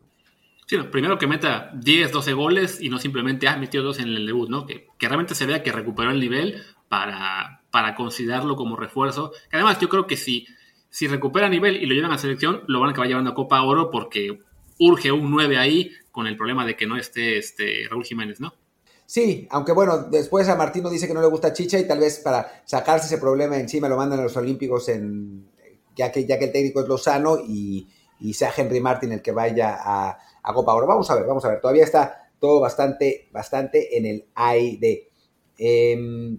Sí, 0.67 0.77
primero 0.91 1.17
que 1.17 1.29
meta 1.29 1.71
10, 1.75 2.13
12 2.13 2.33
goles 2.33 2.81
y 2.81 2.89
no 2.89 2.99
simplemente, 2.99 3.47
ha 3.47 3.57
metido 3.57 3.85
dos 3.85 4.01
en 4.01 4.09
el 4.09 4.27
debut, 4.27 4.51
¿no? 4.51 4.67
Que, 4.67 4.89
realmente 4.99 5.35
se 5.35 5.47
vea 5.47 5.63
que 5.63 5.73
recuperó 5.73 6.11
el 6.11 6.21
nivel 6.21 6.63
para, 6.89 7.63
para 7.71 7.95
considerarlo 7.95 8.57
como 8.57 8.77
refuerzo. 8.77 9.33
además 9.53 9.79
yo 9.81 9.89
creo 9.89 10.07
que 10.07 10.17
si, 10.17 10.47
si 10.91 11.07
recupera 11.07 11.49
nivel 11.49 11.77
y 11.77 11.87
lo 11.87 11.95
llevan 11.95 12.13
a 12.13 12.19
selección, 12.19 12.63
lo 12.67 12.81
van 12.81 12.89
a 12.89 12.93
acabar 12.93 13.09
llevando 13.09 13.31
a 13.31 13.35
Copa 13.35 13.63
Oro 13.63 13.91
porque 13.91 14.41
urge 14.79 15.13
un 15.13 15.31
9 15.31 15.59
ahí 15.59 15.91
con 16.11 16.27
el 16.27 16.37
problema 16.37 16.65
de 16.65 16.77
que 16.77 16.87
no 16.87 16.97
esté 16.97 17.39
este 17.39 17.87
Raúl 17.89 18.05
Jiménez, 18.05 18.41
¿no? 18.41 18.55
Sí, 19.07 19.47
aunque 19.51 19.73
bueno, 19.73 19.99
después 19.99 20.49
a 20.49 20.57
Martino 20.57 20.91
dice 20.91 21.07
que 21.07 21.15
no 21.15 21.21
le 21.21 21.29
gusta 21.29 21.53
Chicha 21.53 21.79
y 21.79 21.87
tal 21.87 22.01
vez 22.01 22.19
para 22.19 22.63
sacarse 22.65 23.07
ese 23.07 23.19
problema 23.19 23.57
encima 23.57 23.89
lo 23.89 23.97
mandan 23.97 24.19
a 24.19 24.25
los 24.25 24.37
Olímpicos 24.37 24.89
en, 24.89 25.49
ya, 25.95 26.11
que, 26.11 26.27
ya 26.27 26.39
que 26.39 26.47
el 26.47 26.53
técnico 26.53 26.81
es 26.81 26.89
Lozano 26.89 27.39
y, 27.39 27.87
y 28.21 28.35
sea 28.35 28.53
Henry 28.57 28.81
Martin 28.81 29.13
el 29.13 29.23
que 29.23 29.33
vaya 29.33 29.79
a, 29.81 30.19
Copa 30.55 30.75
Oro. 30.75 30.87
Vamos 30.87 31.11
a 31.11 31.17
ver, 31.17 31.27
vamos 31.27 31.45
a 31.45 31.49
ver. 31.49 31.61
Todavía 31.61 31.83
está 31.83 32.31
todo 32.39 32.61
bastante, 32.61 33.29
bastante 33.33 33.97
en 33.97 34.07
el 34.07 34.27
AID. 34.35 35.01
Em, 35.59 36.39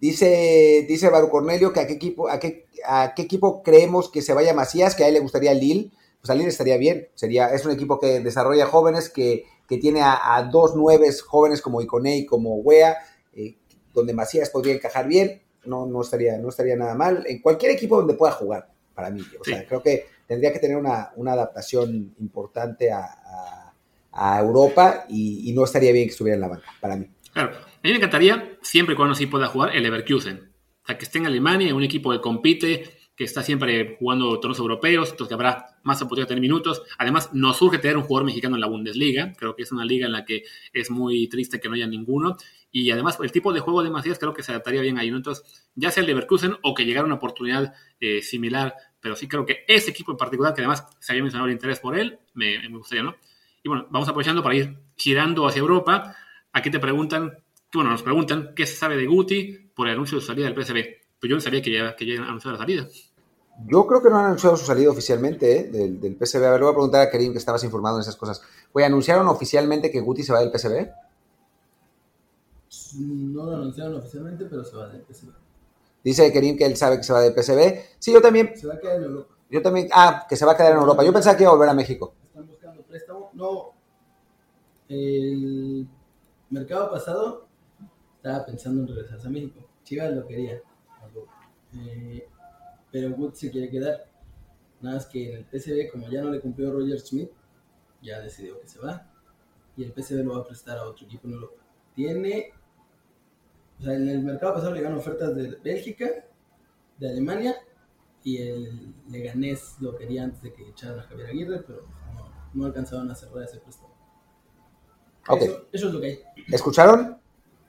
dice, 0.00 0.86
dice 0.88 1.10
Baru 1.10 1.28
Cornelio 1.28 1.72
que 1.72 1.80
a 1.80 1.86
qué 1.88 1.94
equipo, 1.94 2.28
a 2.28 2.38
qué, 2.38 2.66
a 2.84 3.14
qué 3.16 3.22
equipo 3.22 3.62
creemos 3.64 4.10
que 4.10 4.22
se 4.22 4.32
vaya 4.32 4.54
Macías, 4.54 4.94
que 4.94 5.02
a 5.02 5.08
él 5.08 5.14
le 5.14 5.20
gustaría 5.20 5.54
Lille. 5.54 5.90
Pues 6.26 6.30
a 6.30 6.48
estaría 6.48 6.76
bien. 6.76 7.08
Sería, 7.14 7.48
es 7.48 7.64
un 7.64 7.72
equipo 7.72 7.98
que 8.00 8.20
desarrolla 8.20 8.66
jóvenes 8.66 9.08
que 9.08 9.44
que 9.68 9.78
tiene 9.78 10.00
a, 10.02 10.48
dos 10.50 10.76
nueves 10.76 11.22
jóvenes 11.22 11.60
como 11.60 11.80
Icone 11.80 12.18
y 12.18 12.26
como 12.26 12.56
Wea, 12.56 12.96
eh, 13.34 13.56
donde 13.92 14.14
Macías 14.14 14.50
podría 14.50 14.74
encajar 14.74 15.08
bien, 15.08 15.42
no, 15.64 15.86
no, 15.86 16.02
estaría, 16.02 16.38
no 16.38 16.48
estaría 16.48 16.76
nada 16.76 16.94
mal. 16.94 17.24
En 17.26 17.40
cualquier 17.40 17.72
equipo 17.72 17.96
donde 17.96 18.14
pueda 18.14 18.32
jugar, 18.32 18.68
para 18.94 19.10
mí. 19.10 19.22
O 19.40 19.44
sea, 19.44 19.66
creo 19.66 19.82
que 19.82 20.06
tendría 20.26 20.52
que 20.52 20.60
tener 20.60 20.76
una, 20.76 21.12
adaptación 21.26 22.14
importante 22.20 22.90
a, 22.92 23.12
Europa 24.40 25.04
y, 25.10 25.52
no 25.54 25.64
estaría 25.64 25.92
bien 25.92 26.06
que 26.06 26.12
estuviera 26.12 26.36
en 26.36 26.40
la 26.40 26.48
banca, 26.48 26.68
para 26.80 26.96
mí. 26.96 27.06
Claro, 27.34 27.50
a 27.50 27.80
mí 27.82 27.90
me 27.90 27.96
encantaría, 27.96 28.56
siempre 28.62 28.94
y 28.94 28.96
cuando 28.96 29.14
sí 29.14 29.26
pueda 29.26 29.46
jugar, 29.46 29.76
el 29.76 29.82
Leverkusen. 29.82 30.54
O 30.82 30.86
sea, 30.86 30.96
que 30.96 31.04
esté 31.04 31.18
en 31.18 31.26
Alemania, 31.26 31.74
un 31.74 31.82
equipo 31.82 32.12
que 32.12 32.20
compite, 32.22 32.84
que 33.16 33.24
está 33.24 33.42
siempre 33.42 33.96
jugando 33.98 34.38
torneos 34.40 34.58
europeos, 34.58 35.10
entonces 35.10 35.28
que 35.28 35.34
habrá 35.34 35.78
más 35.82 36.02
oportunidad 36.02 36.26
de 36.26 36.34
tener 36.34 36.42
minutos. 36.42 36.82
Además, 36.98 37.30
nos 37.32 37.56
surge 37.56 37.78
tener 37.78 37.96
un 37.96 38.02
jugador 38.02 38.26
mexicano 38.26 38.56
en 38.56 38.60
la 38.60 38.66
Bundesliga. 38.66 39.32
Creo 39.38 39.56
que 39.56 39.62
es 39.62 39.72
una 39.72 39.86
liga 39.86 40.06
en 40.06 40.12
la 40.12 40.26
que 40.26 40.44
es 40.72 40.90
muy 40.90 41.26
triste 41.28 41.58
que 41.58 41.68
no 41.68 41.74
haya 41.76 41.86
ninguno. 41.86 42.36
Y 42.70 42.90
además, 42.90 43.18
el 43.22 43.32
tipo 43.32 43.54
de 43.54 43.60
juego 43.60 43.82
de 43.82 43.90
Macías 43.90 44.18
creo 44.18 44.34
que 44.34 44.42
se 44.42 44.52
adaptaría 44.52 44.82
bien 44.82 44.98
ahí. 44.98 45.08
Entonces, 45.08 45.66
ya 45.74 45.90
sea 45.90 46.02
el 46.02 46.08
Leverkusen 46.08 46.56
o 46.62 46.74
que 46.74 46.84
llegara 46.84 47.06
una 47.06 47.14
oportunidad 47.14 47.72
eh, 48.00 48.20
similar, 48.20 48.74
pero 49.00 49.16
sí 49.16 49.26
creo 49.28 49.46
que 49.46 49.64
ese 49.66 49.90
equipo 49.90 50.12
en 50.12 50.18
particular, 50.18 50.52
que 50.52 50.60
además 50.60 50.86
se 51.00 51.12
había 51.12 51.22
mencionado 51.22 51.48
el 51.48 51.54
interés 51.54 51.80
por 51.80 51.98
él, 51.98 52.18
me, 52.34 52.58
me 52.68 52.76
gustaría, 52.76 53.02
¿no? 53.02 53.16
Y 53.62 53.68
bueno, 53.68 53.86
vamos 53.90 54.08
aprovechando 54.08 54.42
para 54.42 54.56
ir 54.56 54.76
girando 54.94 55.46
hacia 55.46 55.60
Europa. 55.60 56.14
Aquí 56.52 56.70
te 56.70 56.78
preguntan, 56.78 57.38
bueno, 57.72 57.90
nos 57.90 58.02
preguntan 58.02 58.52
qué 58.54 58.66
se 58.66 58.76
sabe 58.76 58.96
de 58.96 59.06
Guti 59.06 59.70
por 59.74 59.88
el 59.88 59.94
anuncio 59.94 60.18
de 60.18 60.20
su 60.20 60.26
salida 60.26 60.50
del 60.50 60.62
PSV. 60.62 61.05
Pues 61.20 61.30
yo 61.30 61.36
no 61.36 61.40
sabía 61.40 61.62
que 61.62 61.72
ya, 61.72 61.96
que 61.96 62.06
ya 62.06 62.22
anunciado 62.22 62.56
la 62.56 62.62
salida. 62.62 62.86
Yo 63.66 63.86
creo 63.86 64.02
que 64.02 64.10
no 64.10 64.18
han 64.18 64.26
anunciado 64.26 64.56
su 64.56 64.66
salida 64.66 64.90
oficialmente 64.90 65.60
¿eh? 65.60 65.64
del, 65.64 65.98
del, 66.00 66.16
PSV. 66.16 66.44
A 66.44 66.50
ver, 66.50 66.60
le 66.60 66.64
voy 66.64 66.72
a 66.72 66.74
preguntar 66.74 67.00
a 67.00 67.10
Kerim 67.10 67.32
que 67.32 67.38
estabas 67.38 67.64
informado 67.64 67.96
en 67.96 68.02
esas 68.02 68.16
cosas. 68.16 68.42
Oye, 68.72 68.84
¿anunciaron 68.84 69.26
oficialmente 69.28 69.90
que 69.90 70.00
Guti 70.00 70.22
se 70.22 70.32
va 70.32 70.40
del 70.40 70.50
PSV? 70.50 70.90
No 72.98 73.44
lo 73.44 73.56
anunciaron 73.56 73.94
oficialmente, 73.94 74.44
pero 74.44 74.62
se 74.62 74.76
va 74.76 74.88
del 74.88 75.02
PSV. 75.02 75.30
Dice 76.04 76.32
Kerim 76.32 76.56
que 76.56 76.66
él 76.66 76.76
sabe 76.76 76.98
que 76.98 77.02
se 77.02 77.12
va 77.12 77.20
del 77.20 77.32
PSV. 77.34 77.96
Sí, 77.98 78.12
yo 78.12 78.20
también. 78.20 78.56
Se 78.56 78.66
va 78.66 78.74
a 78.74 78.78
quedar 78.78 78.96
en 78.96 79.04
Europa. 79.04 79.34
Yo 79.50 79.62
también. 79.62 79.88
Ah, 79.92 80.26
que 80.28 80.36
se 80.36 80.44
va 80.44 80.52
a 80.52 80.56
quedar 80.56 80.72
en 80.72 80.78
Europa. 80.78 81.02
Yo 81.02 81.12
pensaba 81.12 81.36
que 81.36 81.44
iba 81.44 81.50
a 81.50 81.54
volver 81.54 81.70
a 81.70 81.74
México. 81.74 82.14
Están 82.28 82.46
buscando 82.46 82.82
préstamo. 82.82 83.30
No. 83.32 83.72
El 84.88 85.88
mercado 86.50 86.90
pasado 86.90 87.48
estaba 88.16 88.44
pensando 88.44 88.82
en 88.82 88.88
regresarse 88.88 89.26
a 89.26 89.30
México. 89.30 89.66
Chivas 89.82 90.12
lo 90.12 90.26
quería. 90.26 90.62
Eh, 91.74 92.28
pero 92.90 93.10
Wood 93.10 93.34
se 93.34 93.50
quiere 93.50 93.70
quedar. 93.70 94.08
Nada 94.80 94.96
más 94.96 95.06
que 95.06 95.30
en 95.30 95.38
el 95.38 95.44
PCB, 95.44 95.90
como 95.90 96.08
ya 96.08 96.22
no 96.22 96.30
le 96.30 96.40
cumplió 96.40 96.72
Roger 96.72 97.00
Smith, 97.00 97.30
ya 98.02 98.20
decidió 98.20 98.60
que 98.60 98.68
se 98.68 98.78
va. 98.78 99.10
Y 99.76 99.84
el 99.84 99.92
PCB 99.92 100.24
lo 100.24 100.34
va 100.34 100.42
a 100.42 100.46
prestar 100.46 100.78
a 100.78 100.84
otro 100.84 101.06
equipo 101.06 101.26
en 101.26 101.34
Europa. 101.34 101.62
Tiene. 101.94 102.52
O 103.78 103.82
sea, 103.82 103.94
en 103.94 104.08
el 104.08 104.22
mercado 104.22 104.54
pasado 104.54 104.72
le 104.72 104.80
ganan 104.80 104.98
ofertas 104.98 105.34
de 105.34 105.56
Bélgica, 105.62 106.06
de 106.98 107.08
Alemania, 107.10 107.56
y 108.24 108.38
el 108.38 108.94
Leganés 109.10 109.76
lo 109.80 109.96
quería 109.96 110.24
antes 110.24 110.42
de 110.42 110.52
que 110.52 110.68
echaran 110.68 110.98
a 110.98 111.02
Javier 111.02 111.28
Aguirre, 111.28 111.62
pero 111.66 111.86
no, 112.54 112.64
alcanzaron 112.64 113.10
a 113.10 113.14
cerrar 113.14 113.44
ese 113.44 113.58
préstamo. 113.58 113.94
Eso, 115.38 115.68
eso 115.72 115.88
es 115.88 115.92
lo 115.92 116.00
que 116.00 116.06
hay. 116.06 116.20
¿Escucharon? 116.48 117.18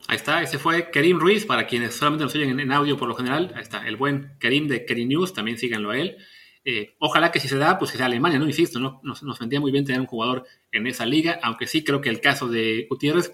Ahí 0.07 0.15
está, 0.15 0.41
ese 0.41 0.57
fue 0.57 0.89
Kerim 0.91 1.19
Ruiz, 1.19 1.45
para 1.45 1.67
quienes 1.67 1.95
solamente 1.95 2.23
nos 2.23 2.35
oyen 2.35 2.59
en, 2.59 2.71
audio 2.71 2.97
por 2.97 3.07
lo 3.07 3.15
general. 3.15 3.51
Ahí 3.55 3.63
está, 3.63 3.87
el 3.87 3.97
buen 3.97 4.37
Kerim 4.39 4.67
de 4.67 4.85
Kerim 4.85 5.09
News, 5.09 5.33
también 5.33 5.57
síganlo 5.57 5.91
a 5.91 5.97
él. 5.97 6.17
Eh, 6.63 6.95
ojalá 6.99 7.31
que 7.31 7.39
si 7.39 7.47
se 7.47 7.57
da, 7.57 7.77
pues 7.77 7.91
que 7.91 7.97
sea 7.97 8.05
Alemania, 8.05 8.39
¿no? 8.39 8.45
Insisto, 8.45 8.79
¿no? 8.79 8.99
Nos, 9.03 9.23
nos 9.23 9.39
vendría 9.39 9.59
muy 9.59 9.71
bien 9.71 9.85
tener 9.85 10.01
un 10.01 10.07
jugador 10.07 10.45
en 10.71 10.87
esa 10.87 11.05
liga, 11.05 11.39
aunque 11.43 11.67
sí 11.67 11.83
creo 11.83 12.01
que 12.01 12.09
el 12.09 12.21
caso 12.21 12.47
de 12.47 12.87
Gutiérrez 12.89 13.33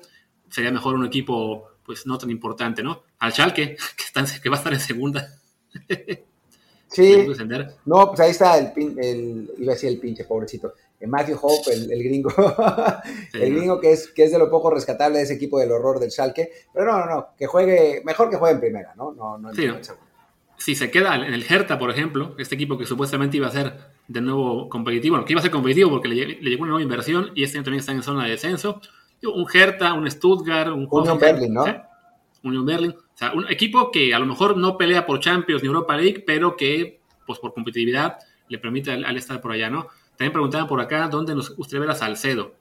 sería 0.49 0.71
mejor 0.71 0.95
un 0.95 1.05
equipo, 1.05 1.67
pues 1.83 2.05
no 2.05 2.17
tan 2.17 2.31
importante, 2.31 2.83
¿no? 2.83 3.03
Al 3.19 3.33
Schalke, 3.33 3.75
que, 4.15 4.41
que 4.41 4.49
va 4.49 4.55
a 4.55 4.59
estar 4.59 4.73
en 4.73 4.79
segunda. 4.79 5.27
Sí. 6.93 7.27
No, 7.85 8.07
pues 8.07 8.19
ahí 8.19 8.31
está 8.31 8.57
el, 8.57 8.71
el, 8.99 9.51
iba 9.57 9.71
a 9.71 9.75
decir 9.75 9.89
el 9.89 9.99
pinche, 9.99 10.25
pobrecito. 10.25 10.73
Matthew 11.05 11.37
Hope, 11.41 11.73
el, 11.73 12.03
gringo, 12.03 12.31
el 13.33 13.55
gringo 13.55 13.79
que 13.81 13.91
es, 13.91 14.07
que 14.07 14.23
es 14.23 14.31
de 14.31 14.39
lo 14.39 14.49
poco 14.49 14.69
rescatable 14.69 15.17
de 15.17 15.25
ese 15.25 15.33
equipo 15.33 15.59
del 15.59 15.71
horror 15.71 15.99
del 15.99 16.11
Schalke, 16.11 16.49
pero 16.73 16.85
no, 16.85 16.99
no, 16.99 17.05
no, 17.05 17.27
que 17.37 17.45
juegue, 17.45 18.01
mejor 18.05 18.29
que 18.29 18.37
juegue 18.37 18.53
en 18.53 18.61
primera, 18.61 18.93
¿no? 18.95 19.11
No, 19.11 19.37
no, 19.37 19.53
sí, 19.53 19.67
si 20.57 20.75
se 20.75 20.91
queda 20.91 21.15
en 21.15 21.33
el 21.33 21.43
Hertha, 21.43 21.77
por 21.77 21.89
ejemplo, 21.89 22.35
este 22.37 22.55
equipo 22.55 22.77
que 22.77 22.85
supuestamente 22.85 23.35
iba 23.35 23.47
a 23.47 23.51
ser 23.51 23.73
de 24.07 24.21
nuevo 24.21 24.69
competitivo, 24.69 25.15
bueno, 25.15 25.25
que 25.25 25.33
iba 25.33 25.39
a 25.39 25.41
ser 25.41 25.51
competitivo 25.51 25.89
porque 25.89 26.07
le, 26.07 26.35
llegó 26.35 26.63
una 26.63 26.71
nueva 26.71 26.83
inversión 26.83 27.31
y 27.35 27.43
este 27.43 27.57
año 27.57 27.65
también 27.65 27.79
está 27.81 27.91
en 27.91 28.03
zona 28.03 28.23
de 28.23 28.31
descenso. 28.31 28.79
Un 29.23 29.45
Hertha, 29.53 29.93
un 29.93 30.09
Stuttgart, 30.09 30.69
un 30.69 30.87
Union 30.89 31.19
Berlin, 31.19 31.53
¿no? 31.53 31.65
Union 32.43 32.65
Berlin. 32.65 32.95
Sea, 33.23 33.33
un 33.33 33.51
equipo 33.51 33.91
que 33.91 34.13
a 34.13 34.19
lo 34.19 34.25
mejor 34.25 34.57
no 34.57 34.77
pelea 34.77 35.05
por 35.05 35.19
Champions 35.19 35.61
ni 35.61 35.67
Europa 35.67 35.95
League, 35.95 36.23
pero 36.25 36.55
que, 36.55 37.01
pues 37.25 37.39
por 37.39 37.53
competitividad, 37.53 38.17
le 38.49 38.59
permite 38.59 38.91
al, 38.91 39.17
estar 39.17 39.41
por 39.41 39.51
allá, 39.51 39.69
¿no? 39.69 39.87
También 40.17 40.33
preguntaban 40.33 40.67
por 40.67 40.79
acá 40.79 41.07
dónde 41.07 41.33
nos 41.35 41.55
gustaría 41.55 41.81
ver 41.81 41.91
a 41.91 41.95
Salcedo. 41.95 42.55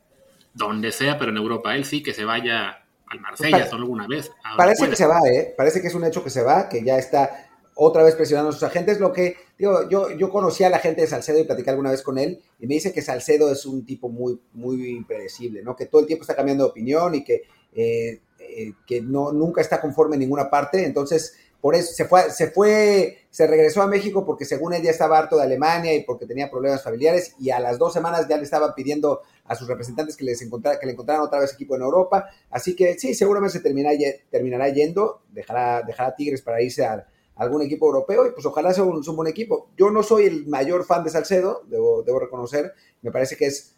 Donde 0.54 0.92
sea, 0.92 1.18
pero 1.18 1.30
en 1.30 1.36
Europa. 1.38 1.74
Él 1.74 1.84
sí 1.84 2.02
que 2.02 2.12
se 2.12 2.24
vaya 2.24 2.84
al 3.06 3.20
Marsella 3.20 3.66
solo 3.66 3.84
alguna 3.84 4.06
vez. 4.06 4.30
Parece 4.56 4.88
que 4.88 4.96
se 4.96 5.06
va, 5.06 5.18
¿eh? 5.28 5.54
Parece 5.56 5.80
que 5.80 5.88
es 5.88 5.94
un 5.94 6.04
hecho 6.04 6.22
que 6.22 6.30
se 6.30 6.42
va, 6.42 6.68
que 6.68 6.82
ya 6.84 6.98
está 6.98 7.48
otra 7.74 8.02
vez 8.02 8.14
presionando 8.14 8.50
a 8.50 8.52
sus 8.52 8.62
agentes. 8.62 9.00
Lo 9.00 9.12
que, 9.12 9.36
digo, 9.58 9.88
yo, 9.88 10.10
yo 10.10 10.30
conocí 10.30 10.64
a 10.64 10.70
la 10.70 10.78
gente 10.78 11.00
de 11.00 11.06
Salcedo 11.06 11.38
y 11.38 11.44
platicé 11.44 11.70
alguna 11.70 11.90
vez 11.90 12.02
con 12.02 12.18
él 12.18 12.42
y 12.58 12.66
me 12.66 12.74
dice 12.74 12.92
que 12.92 13.02
Salcedo 13.02 13.50
es 13.50 13.64
un 13.66 13.84
tipo 13.84 14.08
muy, 14.08 14.40
muy 14.52 14.90
impredecible, 14.90 15.62
¿no? 15.62 15.74
Que 15.74 15.86
todo 15.86 16.02
el 16.02 16.06
tiempo 16.06 16.22
está 16.22 16.36
cambiando 16.36 16.64
de 16.64 16.70
opinión 16.70 17.14
y 17.14 17.24
que, 17.24 17.42
eh, 17.74 18.20
eh, 18.56 18.74
que 18.86 19.00
no, 19.00 19.32
nunca 19.32 19.60
está 19.60 19.80
conforme 19.80 20.16
en 20.16 20.20
ninguna 20.20 20.50
parte. 20.50 20.84
Entonces, 20.84 21.34
por 21.62 21.76
eso 21.76 21.92
se 21.94 22.06
fue, 22.06 22.30
se 22.30 22.50
fue, 22.50 23.18
se 23.30 23.46
regresó 23.46 23.82
a 23.82 23.86
México 23.86 24.26
porque 24.26 24.44
según 24.44 24.74
él 24.74 24.82
ya 24.82 24.90
estaba 24.90 25.16
harto 25.16 25.36
de 25.36 25.44
Alemania 25.44 25.94
y 25.94 26.02
porque 26.02 26.26
tenía 26.26 26.50
problemas 26.50 26.82
familiares 26.82 27.36
y 27.38 27.50
a 27.50 27.60
las 27.60 27.78
dos 27.78 27.92
semanas 27.92 28.26
ya 28.28 28.36
le 28.36 28.42
estaban 28.42 28.74
pidiendo 28.74 29.20
a 29.44 29.54
sus 29.54 29.68
representantes 29.68 30.16
que, 30.16 30.24
les 30.24 30.42
encontrara, 30.42 30.80
que 30.80 30.86
le 30.86 30.92
encontraran 30.92 31.22
otra 31.22 31.38
vez 31.38 31.54
equipo 31.54 31.76
en 31.76 31.82
Europa. 31.82 32.28
Así 32.50 32.74
que 32.74 32.98
sí, 32.98 33.14
seguramente 33.14 33.58
se 33.58 33.60
terminará, 33.60 33.96
terminará 34.28 34.68
yendo, 34.70 35.22
dejará, 35.30 35.82
dejará 35.82 36.16
Tigres 36.16 36.42
para 36.42 36.60
irse 36.60 36.84
a 36.84 37.06
algún 37.36 37.62
equipo 37.62 37.86
europeo 37.86 38.26
y 38.26 38.32
pues 38.32 38.44
ojalá 38.44 38.74
sea 38.74 38.82
un, 38.82 39.00
buen 39.14 39.28
equipo. 39.28 39.70
Yo 39.76 39.90
no 39.90 40.02
soy 40.02 40.26
el 40.26 40.46
mayor 40.46 40.84
fan 40.84 41.04
de 41.04 41.10
Salcedo, 41.10 41.62
debo, 41.68 42.02
debo 42.02 42.18
reconocer, 42.18 42.72
me 43.02 43.12
parece 43.12 43.36
que 43.36 43.46
es 43.46 43.76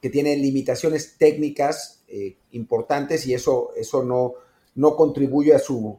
que 0.00 0.10
tiene 0.10 0.36
limitaciones 0.36 1.16
técnicas 1.18 1.95
eh, 2.08 2.36
importantes 2.52 3.26
y 3.26 3.34
eso, 3.34 3.70
eso 3.76 4.02
no, 4.02 4.34
no 4.74 4.96
contribuye 4.96 5.54
a 5.54 5.58
su, 5.58 5.98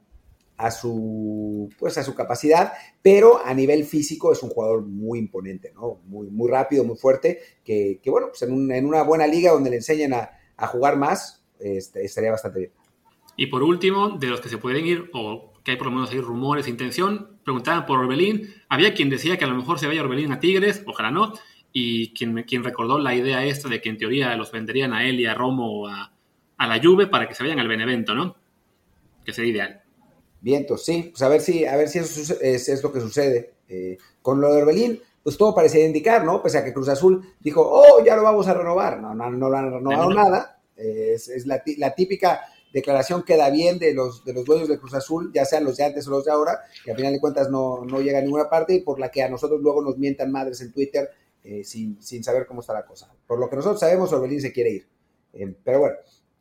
a 0.58 0.72
su, 0.72 1.70
pues 1.80 1.98
a 1.98 2.04
su 2.04 2.16
capacidad, 2.16 2.74
pero 3.02 3.46
a 3.46 3.54
nivel 3.54 3.86
físico 3.86 4.32
es 4.32 4.42
un 4.44 4.50
jugador 4.50 4.84
muy 4.84 5.20
imponente, 5.20 5.72
¿no? 5.74 6.00
Muy, 6.06 6.30
muy 6.30 6.50
rápido, 6.50 6.84
muy 6.84 6.98
fuerte, 6.98 7.40
que, 7.64 8.00
bueno, 8.08 8.28
pues 8.30 8.42
en, 8.42 8.72
en, 8.72 8.86
una 8.86 9.04
buena 9.04 9.28
liga 9.28 9.52
donde 9.52 9.70
le 9.70 9.78
enseñan 9.78 10.14
a, 10.14 10.32
a 10.58 10.68
jugar 10.68 10.98
más, 10.98 11.44
este, 11.60 12.04
estaría 12.04 12.32
bastante 12.32 12.60
bien. 12.60 12.72
Y 13.36 13.48
por 13.48 13.62
último, 13.62 14.18
de 14.18 14.28
los 14.28 14.42
que 14.42 14.50
se 14.50 14.58
pueden 14.58 14.86
ir 14.86 15.12
o 15.14 15.54
que 15.64 15.72
hay 15.72 15.78
por 15.78 15.88
lo 15.88 15.92
menos 15.92 16.10
ahí 16.12 16.20
rumores, 16.20 16.68
intención. 16.68 17.40
Preguntaban 17.44 17.86
por 17.86 18.00
Orbelín. 18.00 18.54
Había 18.70 18.94
quien 18.94 19.10
decía 19.10 19.38
que 19.38 19.44
a 19.44 19.48
lo 19.48 19.56
mejor 19.56 19.80
se 19.80 19.88
vaya 19.88 20.02
Orbelín 20.02 20.32
a 20.32 20.40
Tigres, 20.40 20.82
ojalá 20.88 21.12
no. 21.12 21.34
Y 21.80 22.12
quien, 22.16 22.42
quien 22.42 22.64
recordó 22.64 22.98
la 22.98 23.14
idea 23.14 23.46
esta 23.46 23.70
de 23.70 23.80
que 23.80 23.90
en 23.90 24.00
teoría 24.00 24.36
los 24.36 24.52
venderían 24.52 24.94
a 24.94 25.08
él 25.08 25.20
y 25.20 25.28
a 25.28 25.36
Romo 25.36 25.82
o 25.82 25.88
a, 25.88 26.12
la 26.58 26.82
Juve 26.82 27.06
para 27.06 27.28
que 27.28 27.36
se 27.36 27.44
vayan 27.44 27.60
al 27.60 27.68
Benevento, 27.68 28.16
¿no? 28.16 28.36
Que 29.24 29.32
sería 29.32 29.52
ideal. 29.52 29.84
Vientos, 30.42 30.84
sí. 30.84 31.10
Pues 31.12 31.22
a 31.22 31.30
ver 31.30 31.40
si, 31.40 31.66
a 31.66 31.76
ver 31.76 31.88
si 31.88 32.00
eso 32.00 32.34
es, 32.42 32.82
lo 32.82 32.92
que 32.92 33.00
sucede. 33.00 33.54
Eh, 33.70 33.96
con 34.24 34.42
lo 34.42 34.52
de 34.56 34.64
Orbelín, 34.64 35.00
pues 35.22 35.38
todo 35.38 35.54
parecía 35.54 35.86
indicar, 35.86 36.26
¿no? 36.26 36.42
Pese 36.42 36.58
a 36.58 36.66
que 36.66 36.74
Cruz 36.74 36.90
Azul 36.90 37.22
dijo, 37.40 37.62
oh, 37.62 38.04
ya 38.04 38.16
lo 38.16 38.24
vamos 38.24 38.48
a 38.48 38.56
renovar. 38.56 39.00
No, 39.00 39.14
no, 39.14 39.30
no 39.30 39.48
lo 39.48 39.56
han 39.56 39.72
renovado 39.72 40.12
nada. 40.12 40.60
es, 40.76 41.28
es 41.28 41.46
la, 41.46 41.62
la, 41.78 41.94
típica 41.94 42.42
declaración 42.74 43.22
queda 43.22 43.52
bien 43.52 43.78
de 43.78 43.94
los, 43.94 44.26
de 44.26 44.34
los 44.34 44.46
dueños 44.46 44.68
de 44.68 44.80
Cruz 44.80 44.96
Azul, 44.96 45.32
ya 45.32 45.46
sean 45.46 45.64
los 45.64 45.78
de 45.78 45.84
antes 45.84 46.08
o 46.08 46.10
los 46.10 46.26
de 46.26 46.32
ahora, 46.32 46.62
que 46.84 46.92
a 46.92 46.96
final 46.96 47.14
de 47.14 47.20
cuentas 47.20 47.52
no, 47.52 47.86
no 47.86 48.02
llega 48.02 48.18
a 48.18 48.24
ninguna 48.24 48.50
parte 48.50 48.74
y 48.74 48.80
por 48.80 49.00
la 49.00 49.12
que 49.12 49.22
a 49.22 49.30
nosotros 49.30 49.62
luego 49.62 49.84
nos 49.84 50.00
mientan 50.00 50.32
madres 50.32 50.60
en 50.62 50.72
Twitter 50.72 51.08
eh, 51.48 51.64
sin, 51.64 52.02
sin, 52.02 52.24
saber 52.26 52.46
cómo 52.46 52.60
está 52.60 52.74
la 52.74 52.86
cosa. 52.86 53.10
Por 53.26 53.40
lo 53.40 53.50
que 53.50 53.56
nosotros 53.56 53.80
sabemos, 53.80 54.12
Orbelín 54.12 54.42
se 54.42 54.52
quiere 54.52 54.70
ir. 54.70 54.88
Eh, 55.32 55.56
pero 55.64 55.80
bueno, 55.80 55.96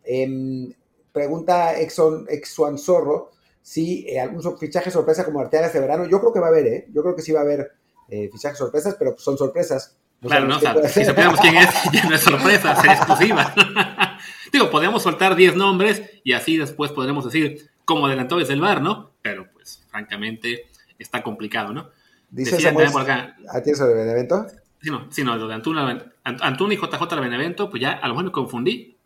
eh, 0.04 0.74
pregunta 1.12 1.78
Exxon, 1.78 2.26
Exxon 2.28 2.76
Zorro 2.76 3.30
si 3.62 4.04
eh, 4.08 4.20
algún 4.20 4.58
fichaje 4.58 4.90
sorpresa 4.90 5.24
como 5.24 5.40
Arteaga 5.40 5.68
este 5.68 5.78
verano. 5.78 6.06
Yo 6.06 6.18
creo 6.18 6.32
que 6.32 6.40
va 6.40 6.46
a 6.46 6.50
haber, 6.50 6.66
¿eh? 6.66 6.88
Yo 6.92 7.02
creo 7.02 7.14
que 7.14 7.22
sí 7.22 7.30
va 7.30 7.40
a 7.40 7.44
haber 7.44 7.72
fichajes 8.08 8.58
sorpresas, 8.58 8.96
pero 8.96 9.16
son 9.18 9.36
sorpresas. 9.36 9.96
claro, 10.20 10.46
no, 10.46 10.56
o 10.56 10.88
si 10.88 11.04
sabemos 11.04 11.40
quién 11.40 11.56
es, 11.56 11.68
ya 11.92 12.08
no 12.08 12.14
es 12.14 12.20
sorpresa, 12.20 12.72
es 12.72 12.84
exclusiva. 12.84 13.54
Digo, 14.52 14.70
podemos 14.70 15.02
soltar 15.02 15.36
10 15.36 15.56
nombres 15.56 16.02
y 16.22 16.32
así 16.32 16.56
después 16.56 16.92
podremos 16.92 17.24
decir 17.24 17.68
cómo 17.84 18.06
adelantó 18.06 18.38
desde 18.38 18.54
el 18.54 18.60
bar, 18.60 18.80
¿no? 18.80 19.12
Pero 19.22 19.48
pues, 19.52 19.84
francamente, 19.88 20.66
está 20.98 21.22
complicado, 21.22 21.72
¿no? 21.72 21.90
Dice 22.30 22.60
Samuel. 22.60 22.88
¿A 23.48 23.62
ti 23.62 23.74
sobre 23.74 23.94
Benevento? 23.94 24.46
Sí, 24.80 24.90
no, 24.90 25.06
sí, 25.10 25.24
no, 25.24 25.36
lo 25.36 25.48
de 25.48 25.54
Antuna, 25.54 26.10
y 26.24 26.76
JJ 26.76 27.14
de 27.14 27.20
Benevento, 27.20 27.70
pues 27.70 27.80
ya 27.80 27.92
a 27.92 28.08
lo 28.08 28.14
mejor 28.14 28.24
me 28.26 28.32
confundí. 28.32 28.96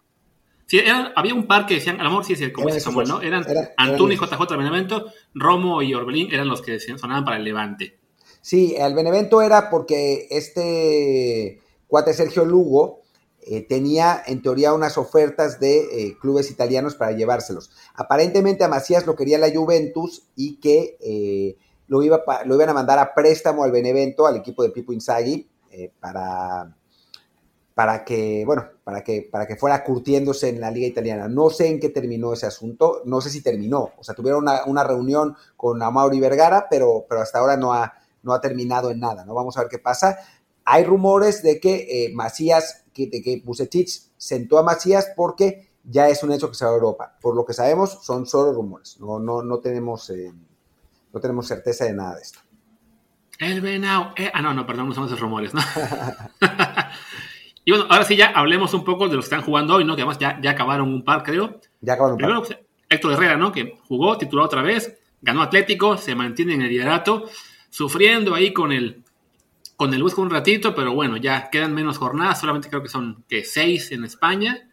Sí, 0.67 0.81
había 1.17 1.35
un 1.35 1.49
par 1.49 1.67
que 1.67 1.75
decían, 1.75 2.01
a 2.01 2.05
lo 2.05 2.11
mejor 2.11 2.25
sí, 2.25 2.53
como 2.53 2.69
dice 2.69 2.79
Samuel, 2.79 3.09
¿no? 3.09 3.21
Eran 3.23 3.45
era, 3.49 3.73
y 3.77 4.17
JJ 4.17 4.47
de 4.51 4.57
Benevento, 4.57 5.07
Romo 5.35 5.83
y 5.83 5.95
Orbelín 5.95 6.33
eran 6.33 6.49
los 6.49 6.63
que 6.63 6.79
sonaban 6.79 7.25
para 7.25 7.39
el 7.39 7.45
Levante. 7.45 7.99
Sí, 8.41 8.77
el 8.79 8.95
Benevento 8.95 9.43
era 9.43 9.69
porque 9.69 10.29
este 10.31 11.61
cuate 11.89 12.15
Sergio 12.15 12.45
Lugo 12.45 13.01
eh, 13.43 13.67
tenía 13.67 14.23
en 14.25 14.43
teoría 14.43 14.73
unas 14.73 14.97
ofertas 14.97 15.59
de 15.59 15.79
eh, 15.79 16.17
clubes 16.21 16.51
italianos 16.51 16.95
para 16.95 17.13
llevárselos. 17.13 17.73
Aparentemente 17.95 18.63
a 18.63 18.69
Macías 18.69 19.07
lo 19.07 19.17
quería 19.17 19.39
la 19.39 19.51
Juventus 19.53 20.29
y 20.37 20.61
que 20.61 20.97
eh, 21.01 21.57
lo, 21.89 22.03
iba, 22.05 22.23
lo 22.45 22.55
iban 22.55 22.69
a 22.69 22.75
mandar 22.75 23.01
a 23.01 23.13
préstamo 23.13 23.65
al 23.65 23.73
Benevento, 23.73 24.27
al 24.27 24.37
equipo 24.37 24.63
de 24.63 24.71
Pipo 24.71 24.93
Inzaghi, 24.93 25.50
para, 25.99 26.75
para, 27.75 28.05
que, 28.05 28.45
bueno, 28.45 28.67
para, 28.85 29.03
que, 29.03 29.29
para 29.31 29.47
que 29.47 29.57
fuera 29.57 29.85
curtiéndose 29.85 30.49
en 30.49 30.61
la 30.61 30.71
liga 30.71 30.87
italiana. 30.87 31.29
No 31.29 31.51
sé 31.51 31.69
en 31.69 31.81
qué 31.81 31.89
terminó 31.89 32.33
ese 32.33 32.47
asunto, 32.47 33.03
no 33.05 33.21
sé 33.21 33.31
si 33.31 33.43
terminó. 33.43 33.91
O 33.99 34.05
sea, 34.05 34.15
tuvieron 34.15 34.45
una, 34.67 34.85
reunión 34.85 35.37
con 35.57 35.83
Amauri 35.83 36.21
Vergara, 36.21 36.67
pero, 36.69 37.07
pero 37.09 37.21
hasta 37.21 37.39
ahora 37.39 37.57
no 37.57 37.73
ha, 37.73 37.95
no 38.23 38.33
ha 38.33 38.41
terminado 38.41 38.91
en 38.91 39.01
nada. 39.01 39.25
¿no? 39.25 39.35
Vamos 39.35 39.57
a 39.57 39.61
ver 39.61 39.69
qué 39.69 39.79
pasa. 39.79 40.19
Hay 40.65 40.85
rumores 40.85 41.43
de 41.43 41.59
que 41.59 42.11
Macías 42.15 42.85
de 42.95 43.23
que 43.23 43.43
sentó 44.17 44.59
a 44.59 44.63
Macías 44.63 45.09
porque 45.17 45.71
ya 45.85 46.09
es 46.09 46.23
un 46.23 46.33
hecho 46.33 46.49
que 46.49 46.55
se 46.55 46.65
va 46.65 46.73
a 46.73 46.75
Europa. 46.75 47.17
Por 47.21 47.35
lo 47.35 47.45
que 47.45 47.55
sabemos, 47.55 47.99
son 48.03 48.27
solo 48.27 48.53
rumores. 48.53 48.99
No, 49.01 49.19
no, 49.19 49.43
no, 49.43 49.61
tenemos, 49.61 50.11
eh, 50.11 50.33
no 51.13 51.21
tenemos 51.21 51.47
certeza 51.47 51.85
de 51.85 51.95
nada 51.95 52.17
de 52.17 52.23
esto. 52.23 52.41
El 53.41 53.63
Venao. 53.63 54.13
Eh, 54.17 54.31
ah, 54.33 54.43
no, 54.43 54.53
no, 54.53 54.67
perdón, 54.67 54.89
no 54.89 54.95
son 54.95 55.07
esos 55.07 55.19
rumores, 55.19 55.55
¿no? 55.55 55.61
y 57.65 57.71
bueno, 57.71 57.87
ahora 57.89 58.05
sí 58.05 58.15
ya 58.15 58.27
hablemos 58.27 58.75
un 58.75 58.85
poco 58.85 59.09
de 59.09 59.17
los 59.17 59.25
que 59.25 59.35
están 59.35 59.47
jugando 59.47 59.77
hoy, 59.77 59.85
¿no? 59.85 59.97
Que 59.97 60.03
además 60.03 60.19
ya, 60.19 60.39
ya 60.43 60.51
acabaron 60.51 60.93
un 60.93 61.03
par, 61.03 61.23
creo. 61.23 61.59
Ya 61.81 61.95
acabaron 61.95 62.17
un 62.17 62.21
par. 62.21 62.43
Primero, 62.43 62.65
Héctor 62.89 63.13
Herrera, 63.15 63.37
¿no? 63.39 63.51
Que 63.51 63.79
jugó, 63.89 64.19
tituló 64.19 64.45
otra 64.45 64.61
vez, 64.61 64.95
ganó 65.23 65.41
Atlético, 65.41 65.97
se 65.97 66.15
mantiene 66.15 66.55
en 66.55 66.63
el 66.63 66.69
liderato, 66.69 67.31
sufriendo 67.71 68.35
ahí 68.35 68.53
con 68.53 68.73
el 68.73 69.03
con 69.75 69.95
el 69.95 70.03
Huesca 70.03 70.21
un 70.21 70.29
ratito, 70.29 70.75
pero 70.75 70.93
bueno, 70.93 71.17
ya 71.17 71.49
quedan 71.49 71.73
menos 71.73 71.97
jornadas, 71.97 72.39
solamente 72.39 72.69
creo 72.69 72.83
que 72.83 72.91
son 72.91 73.25
que 73.27 73.45
seis 73.45 73.91
en 73.93 74.05
España. 74.05 74.69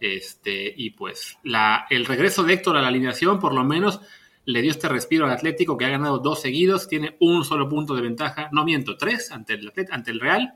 Este, 0.00 0.74
y 0.76 0.90
pues 0.90 1.38
la, 1.44 1.86
el 1.90 2.06
regreso 2.06 2.42
de 2.42 2.54
Héctor 2.54 2.76
a 2.76 2.82
la 2.82 2.88
alineación, 2.88 3.38
por 3.38 3.54
lo 3.54 3.62
menos, 3.62 4.00
le 4.48 4.62
dio 4.62 4.70
este 4.70 4.88
respiro 4.88 5.26
al 5.26 5.30
Atlético, 5.30 5.76
que 5.76 5.84
ha 5.84 5.90
ganado 5.90 6.20
dos 6.20 6.40
seguidos, 6.40 6.88
tiene 6.88 7.18
un 7.20 7.44
solo 7.44 7.68
punto 7.68 7.94
de 7.94 8.00
ventaja, 8.00 8.48
no 8.50 8.64
miento, 8.64 8.96
tres 8.96 9.30
ante 9.30 9.52
el, 9.52 9.70
ante 9.90 10.10
el 10.10 10.20
Real. 10.20 10.54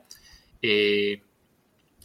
Eh, 0.62 1.20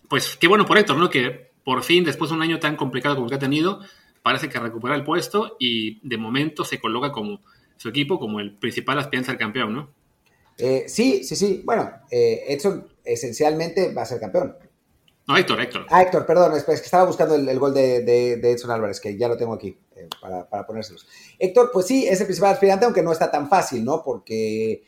pues 0.09 0.35
qué 0.35 0.49
bueno 0.49 0.65
por 0.65 0.77
Héctor, 0.77 0.97
¿no? 0.97 1.09
Que 1.09 1.51
por 1.63 1.83
fin, 1.83 2.03
después 2.03 2.29
de 2.29 2.35
un 2.35 2.41
año 2.41 2.59
tan 2.59 2.75
complicado 2.75 3.15
como 3.15 3.27
el 3.27 3.29
que 3.29 3.35
ha 3.37 3.39
tenido, 3.39 3.79
parece 4.21 4.49
que 4.49 4.59
recupera 4.59 4.95
el 4.95 5.05
puesto 5.05 5.55
y 5.61 6.05
de 6.05 6.17
momento 6.17 6.65
se 6.65 6.77
coloca 6.77 7.13
como 7.13 7.39
su 7.77 7.87
equipo 7.87 8.19
como 8.19 8.41
el 8.41 8.57
principal 8.57 8.99
aspirante 8.99 9.31
al 9.31 9.37
campeón, 9.37 9.73
¿no? 9.73 9.89
Eh, 10.57 10.85
sí, 10.89 11.23
sí, 11.23 11.37
sí. 11.37 11.61
Bueno, 11.63 11.89
eh, 12.11 12.43
Edson 12.49 12.85
esencialmente 13.05 13.93
va 13.93 14.01
a 14.01 14.05
ser 14.05 14.19
campeón. 14.19 14.57
No, 15.25 15.37
Héctor, 15.37 15.61
Héctor. 15.61 15.85
Ah, 15.89 16.01
Héctor, 16.01 16.25
perdón, 16.25 16.53
es, 16.57 16.65
que 16.65 16.73
estaba 16.73 17.05
buscando 17.05 17.35
el, 17.35 17.59
gol 17.59 17.73
de, 17.73 18.01
de, 18.01 18.51
Edson 18.51 18.71
Álvarez, 18.71 18.99
que 18.99 19.17
ya 19.17 19.29
lo 19.29 19.37
tengo 19.37 19.53
aquí 19.53 19.77
eh, 19.97 20.07
para, 20.21 20.65
ponérselos. 20.65 21.07
Héctor, 21.39 21.71
pues 21.73 21.87
sí, 21.87 22.07
es 22.07 22.19
el 22.19 22.27
principal 22.27 22.53
aspirante, 22.53 22.85
aunque 22.85 23.03
no 23.03 23.11
está 23.11 23.31
tan 23.31 23.49
fácil, 23.49 23.83
¿no? 23.83 24.03
Porque, 24.03 24.83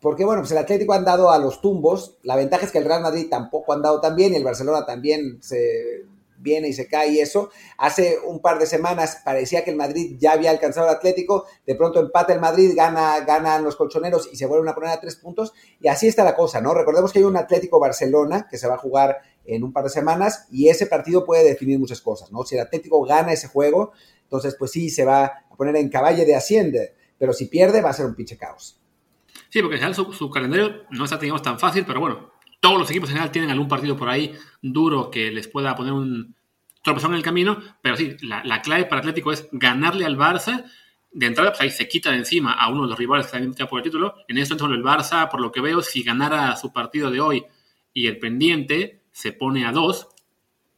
porque, 0.00 0.24
bueno, 0.24 0.42
pues 0.42 0.52
el 0.52 0.58
Atlético 0.58 0.92
han 0.92 1.04
dado 1.04 1.30
a 1.30 1.38
los 1.38 1.60
tumbos. 1.60 2.18
La 2.22 2.36
ventaja 2.36 2.64
es 2.64 2.72
que 2.72 2.78
el 2.78 2.84
Real 2.84 3.02
Madrid 3.02 3.26
tampoco 3.28 3.72
han 3.72 3.82
dado 3.82 4.00
tan 4.00 4.16
bien 4.16 4.32
y 4.32 4.36
el 4.36 4.44
Barcelona 4.44 4.86
también 4.86 5.42
se 5.42 6.04
viene 6.44 6.68
y 6.68 6.72
se 6.72 6.86
cae 6.86 7.08
y 7.08 7.20
eso. 7.20 7.50
Hace 7.78 8.18
un 8.24 8.40
par 8.40 8.60
de 8.60 8.66
semanas 8.66 9.22
parecía 9.24 9.64
que 9.64 9.70
el 9.70 9.76
Madrid 9.76 10.16
ya 10.18 10.32
había 10.32 10.50
alcanzado 10.50 10.88
el 10.88 10.94
Atlético, 10.94 11.46
de 11.66 11.74
pronto 11.74 11.98
empata 11.98 12.32
el 12.32 12.40
Madrid, 12.40 12.72
gana, 12.76 13.20
ganan 13.20 13.64
los 13.64 13.74
colchoneros 13.74 14.28
y 14.32 14.36
se 14.36 14.46
vuelven 14.46 14.68
a 14.68 14.74
poner 14.74 14.90
a 14.90 15.00
tres 15.00 15.16
puntos 15.16 15.52
y 15.80 15.88
así 15.88 16.06
está 16.06 16.22
la 16.22 16.36
cosa, 16.36 16.60
¿no? 16.60 16.74
Recordemos 16.74 17.12
que 17.12 17.18
hay 17.18 17.24
un 17.24 17.36
Atlético 17.36 17.80
Barcelona 17.80 18.46
que 18.48 18.58
se 18.58 18.68
va 18.68 18.74
a 18.74 18.78
jugar 18.78 19.18
en 19.46 19.64
un 19.64 19.72
par 19.72 19.84
de 19.84 19.90
semanas 19.90 20.46
y 20.50 20.68
ese 20.68 20.86
partido 20.86 21.24
puede 21.24 21.44
definir 21.44 21.78
muchas 21.78 22.00
cosas, 22.00 22.30
¿no? 22.30 22.44
Si 22.44 22.54
el 22.54 22.60
Atlético 22.60 23.02
gana 23.02 23.32
ese 23.32 23.48
juego, 23.48 23.92
entonces 24.24 24.56
pues 24.58 24.72
sí, 24.72 24.90
se 24.90 25.04
va 25.04 25.24
a 25.24 25.56
poner 25.56 25.76
en 25.76 25.88
caballo 25.88 26.24
de 26.24 26.34
Hacienda, 26.34 26.80
pero 27.16 27.32
si 27.32 27.46
pierde 27.46 27.80
va 27.80 27.90
a 27.90 27.94
ser 27.94 28.06
un 28.06 28.14
pinche 28.14 28.36
caos. 28.36 28.80
Sí, 29.48 29.60
porque 29.60 29.76
en 29.76 29.82
general 29.82 30.14
su, 30.14 30.30
calendario 30.30 30.84
no 30.90 31.04
está, 31.04 31.16
digamos, 31.16 31.42
tan 31.42 31.58
fácil, 31.58 31.84
pero 31.86 32.00
bueno, 32.00 32.32
todos 32.60 32.78
los 32.78 32.90
equipos 32.90 33.08
en 33.08 33.14
general 33.14 33.30
tienen 33.30 33.50
algún 33.50 33.68
partido 33.68 33.96
por 33.96 34.08
ahí 34.08 34.34
duro 34.60 35.10
que 35.10 35.30
les 35.30 35.48
pueda 35.48 35.74
poner 35.76 35.92
un 35.92 36.34
tropezón 36.82 37.12
en 37.12 37.18
el 37.18 37.22
camino, 37.22 37.58
pero 37.80 37.96
sí, 37.96 38.16
la, 38.22 38.42
la 38.44 38.62
clave 38.62 38.84
para 38.86 39.00
Atlético 39.00 39.32
es 39.32 39.48
ganarle 39.52 40.04
al 40.04 40.16
Barça. 40.16 40.64
De 41.12 41.26
entrada, 41.26 41.50
pues 41.50 41.60
ahí 41.60 41.70
se 41.70 41.86
quita 41.86 42.10
de 42.10 42.16
encima 42.16 42.52
a 42.54 42.68
uno 42.68 42.82
de 42.82 42.88
los 42.88 42.98
rivales 42.98 43.28
que 43.28 43.38
están 43.38 43.68
por 43.68 43.78
el 43.78 43.84
título. 43.84 44.16
En 44.26 44.38
esto, 44.38 44.54
entonces, 44.54 44.76
el 44.76 44.82
Barça, 44.82 45.30
por 45.30 45.40
lo 45.40 45.52
que 45.52 45.60
veo, 45.60 45.82
si 45.82 46.02
ganara 46.02 46.56
su 46.56 46.72
partido 46.72 47.10
de 47.12 47.20
hoy 47.20 47.44
y 47.92 48.08
el 48.08 48.18
pendiente, 48.18 49.04
se 49.12 49.30
pone 49.30 49.64
a 49.64 49.70
dos, 49.70 50.08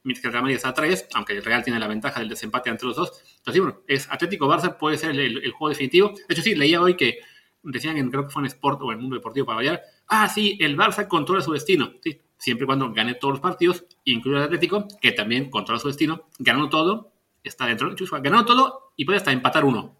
mientras 0.07 0.21
que 0.21 0.27
el 0.27 0.33
Real 0.33 0.43
Madrid 0.43 0.55
está 0.55 0.69
a 0.69 0.85
aunque 1.15 1.33
el 1.33 1.43
Real 1.43 1.63
tiene 1.63 1.79
la 1.79 1.87
ventaja 1.87 2.21
del 2.21 2.29
desempate 2.29 2.69
entre 2.69 2.87
los 2.87 2.95
dos. 2.95 3.11
Entonces, 3.39 3.61
bueno, 3.61 3.81
es 3.87 4.09
Atlético-Barça 4.09 4.77
puede 4.77 4.97
ser 4.97 5.11
el, 5.11 5.51
juego 5.51 5.69
definitivo. 5.69 6.09
De 6.09 6.33
hecho, 6.33 6.41
sí, 6.41 6.55
leía 6.55 6.81
hoy 6.81 6.95
que 6.95 7.19
decían, 7.61 7.97
en, 7.97 8.09
creo 8.09 8.23
que 8.23 8.29
fue 8.29 8.41
en 8.41 8.47
Sport 8.47 8.81
o 8.81 8.85
en 8.85 8.97
el 8.97 9.01
Mundo 9.01 9.17
Deportivo 9.17 9.45
para 9.45 9.57
variar, 9.57 9.81
ah, 10.07 10.29
sí, 10.29 10.57
el 10.61 10.77
Barça 10.77 11.07
controla 11.07 11.41
su 11.41 11.51
destino. 11.51 11.91
Sí, 12.01 12.21
siempre 12.37 12.63
y 12.63 12.67
cuando 12.67 12.91
gane 12.93 13.15
todos 13.15 13.33
los 13.33 13.41
partidos, 13.41 13.85
incluido 14.05 14.39
el 14.39 14.45
Atlético, 14.45 14.87
que 15.01 15.11
también 15.11 15.49
controla 15.49 15.79
su 15.79 15.89
destino, 15.89 16.27
ganando 16.39 16.69
todo, 16.69 17.11
está 17.43 17.65
dentro, 17.65 17.93
ganando 18.21 18.45
todo 18.45 18.93
y 18.95 19.03
puede 19.03 19.17
hasta 19.17 19.33
empatar 19.33 19.65
uno. 19.65 19.97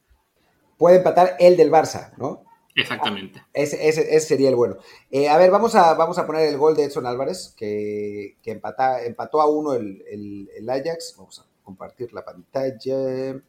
Puede 0.77 0.97
empatar 0.97 1.35
el 1.39 1.57
del 1.57 1.69
Barça, 1.69 2.13
¿no? 2.17 2.46
Exactamente. 2.77 3.39
Ah, 3.39 3.49
ese, 3.53 3.87
ese, 3.87 4.15
ese, 4.15 4.27
sería 4.27 4.49
el 4.49 4.55
bueno. 4.55 4.77
Eh, 5.09 5.27
a 5.27 5.37
ver, 5.37 5.49
vamos 5.49 5.73
a, 5.73 5.95
vamos 5.95 6.19
a 6.19 6.27
poner 6.27 6.47
el 6.47 6.57
gol 6.57 6.75
de 6.75 6.83
Edson 6.83 7.07
Álvarez, 7.07 7.55
que, 7.57 8.37
que 8.43 8.51
empata, 8.51 9.03
empató 9.03 9.41
a 9.41 9.49
uno 9.49 9.73
el, 9.73 10.03
el, 10.07 10.49
el, 10.55 10.69
Ajax. 10.69 11.15
Vamos 11.17 11.39
a 11.39 11.45
compartir 11.63 12.13
la 12.13 12.23
pantalla. 12.23 13.41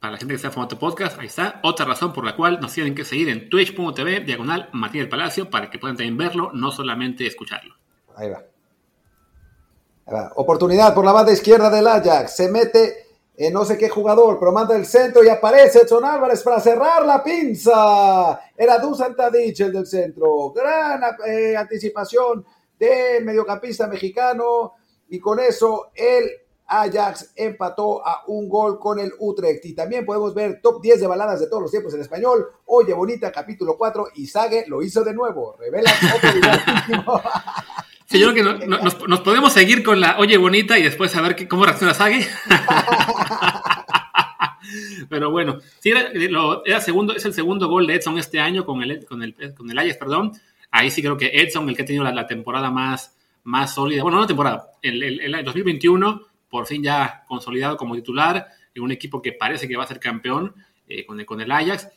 Para 0.00 0.12
la 0.12 0.18
gente 0.18 0.32
que 0.32 0.36
está 0.36 0.48
en 0.48 0.54
formato 0.54 0.78
podcast, 0.78 1.18
ahí 1.20 1.26
está. 1.26 1.60
Otra 1.62 1.84
razón 1.84 2.14
por 2.14 2.24
la 2.24 2.34
cual 2.34 2.60
nos 2.60 2.72
tienen 2.72 2.94
que 2.94 3.04
seguir 3.04 3.28
en 3.28 3.50
twitch.tv, 3.50 4.20
diagonal 4.20 4.70
Martín 4.72 5.02
del 5.02 5.10
Palacio, 5.10 5.50
para 5.50 5.68
que 5.68 5.78
puedan 5.78 5.96
también 5.96 6.16
verlo, 6.16 6.50
no 6.54 6.72
solamente 6.72 7.26
escucharlo. 7.26 7.76
Ahí 8.16 8.30
va. 8.30 8.38
Ahí 10.06 10.14
va. 10.14 10.32
Oportunidad 10.36 10.94
por 10.94 11.04
la 11.04 11.12
banda 11.12 11.30
izquierda 11.30 11.68
del 11.68 11.86
Ajax. 11.86 12.36
Se 12.36 12.50
mete 12.50 13.01
eh, 13.34 13.50
no 13.50 13.64
sé 13.64 13.78
qué 13.78 13.88
jugador, 13.88 14.38
pero 14.38 14.52
manda 14.52 14.76
el 14.76 14.84
centro 14.84 15.24
y 15.24 15.28
aparece 15.28 15.80
Edson 15.80 16.04
Álvarez 16.04 16.42
para 16.42 16.60
cerrar 16.60 17.04
la 17.06 17.24
pinza. 17.24 18.40
Era 18.56 18.78
Dusan 18.78 19.16
Tadic 19.16 19.58
el 19.60 19.72
del 19.72 19.86
centro. 19.86 20.50
Gran 20.52 21.02
eh, 21.26 21.56
anticipación 21.56 22.44
del 22.78 23.24
mediocampista 23.24 23.86
mexicano. 23.86 24.74
Y 25.08 25.18
con 25.18 25.40
eso 25.40 25.90
el 25.94 26.30
Ajax 26.66 27.32
empató 27.36 28.06
a 28.06 28.24
un 28.26 28.48
gol 28.50 28.78
con 28.78 28.98
el 28.98 29.12
Utrecht. 29.18 29.64
Y 29.64 29.74
también 29.74 30.04
podemos 30.04 30.34
ver 30.34 30.60
top 30.60 30.82
10 30.82 31.00
de 31.00 31.06
baladas 31.06 31.40
de 31.40 31.46
todos 31.46 31.62
los 31.62 31.70
tiempos 31.70 31.94
en 31.94 32.02
español. 32.02 32.46
Oye, 32.66 32.92
bonita, 32.92 33.32
capítulo 33.32 33.78
4. 33.78 34.08
Y 34.16 34.26
Sage 34.26 34.66
lo 34.68 34.82
hizo 34.82 35.02
de 35.02 35.14
nuevo. 35.14 35.56
Revela 35.58 35.90
otro 36.14 37.22
Sí, 38.12 38.18
yo 38.18 38.30
creo 38.30 38.34
que 38.34 38.42
no, 38.42 38.58
no, 38.66 38.82
nos, 38.82 39.08
nos, 39.08 39.20
podemos 39.22 39.54
seguir 39.54 39.82
con 39.82 39.98
la 39.98 40.18
oye 40.18 40.36
bonita 40.36 40.78
y 40.78 40.82
después 40.82 41.10
saber 41.10 41.34
que, 41.34 41.48
cómo 41.48 41.64
reacciona 41.64 41.94
Sage. 41.94 42.28
Pero 45.08 45.30
bueno, 45.30 45.60
sí, 45.80 45.92
era, 45.92 46.10
lo, 46.28 46.62
era, 46.66 46.82
segundo, 46.82 47.16
es 47.16 47.24
el 47.24 47.32
segundo 47.32 47.68
gol 47.68 47.86
de 47.86 47.94
Edson 47.94 48.18
este 48.18 48.38
año 48.38 48.66
con 48.66 48.82
el, 48.82 49.06
con 49.06 49.22
el, 49.22 49.34
con 49.54 49.70
el 49.70 49.78
Ajax, 49.78 49.96
perdón. 49.96 50.32
Ahí 50.70 50.90
sí 50.90 51.00
creo 51.00 51.16
que 51.16 51.30
Edson, 51.32 51.66
el 51.70 51.74
que 51.74 51.84
ha 51.84 51.86
tenido 51.86 52.04
la, 52.04 52.12
la 52.12 52.26
temporada 52.26 52.70
más, 52.70 53.16
más 53.44 53.74
sólida, 53.74 54.02
bueno, 54.02 54.16
no 54.16 54.24
la 54.24 54.28
temporada, 54.28 54.72
el, 54.82 55.02
el, 55.02 55.34
el 55.34 55.42
2021, 55.42 56.20
por 56.50 56.66
fin 56.66 56.82
ya 56.82 57.24
consolidado 57.26 57.78
como 57.78 57.94
titular 57.94 58.46
en 58.74 58.82
un 58.82 58.92
equipo 58.92 59.22
que 59.22 59.32
parece 59.32 59.66
que 59.66 59.74
va 59.74 59.84
a 59.84 59.86
ser 59.86 60.00
campeón 60.00 60.54
eh, 60.86 61.06
con, 61.06 61.18
el, 61.18 61.24
con 61.24 61.40
el 61.40 61.50
Ajax. 61.50 61.88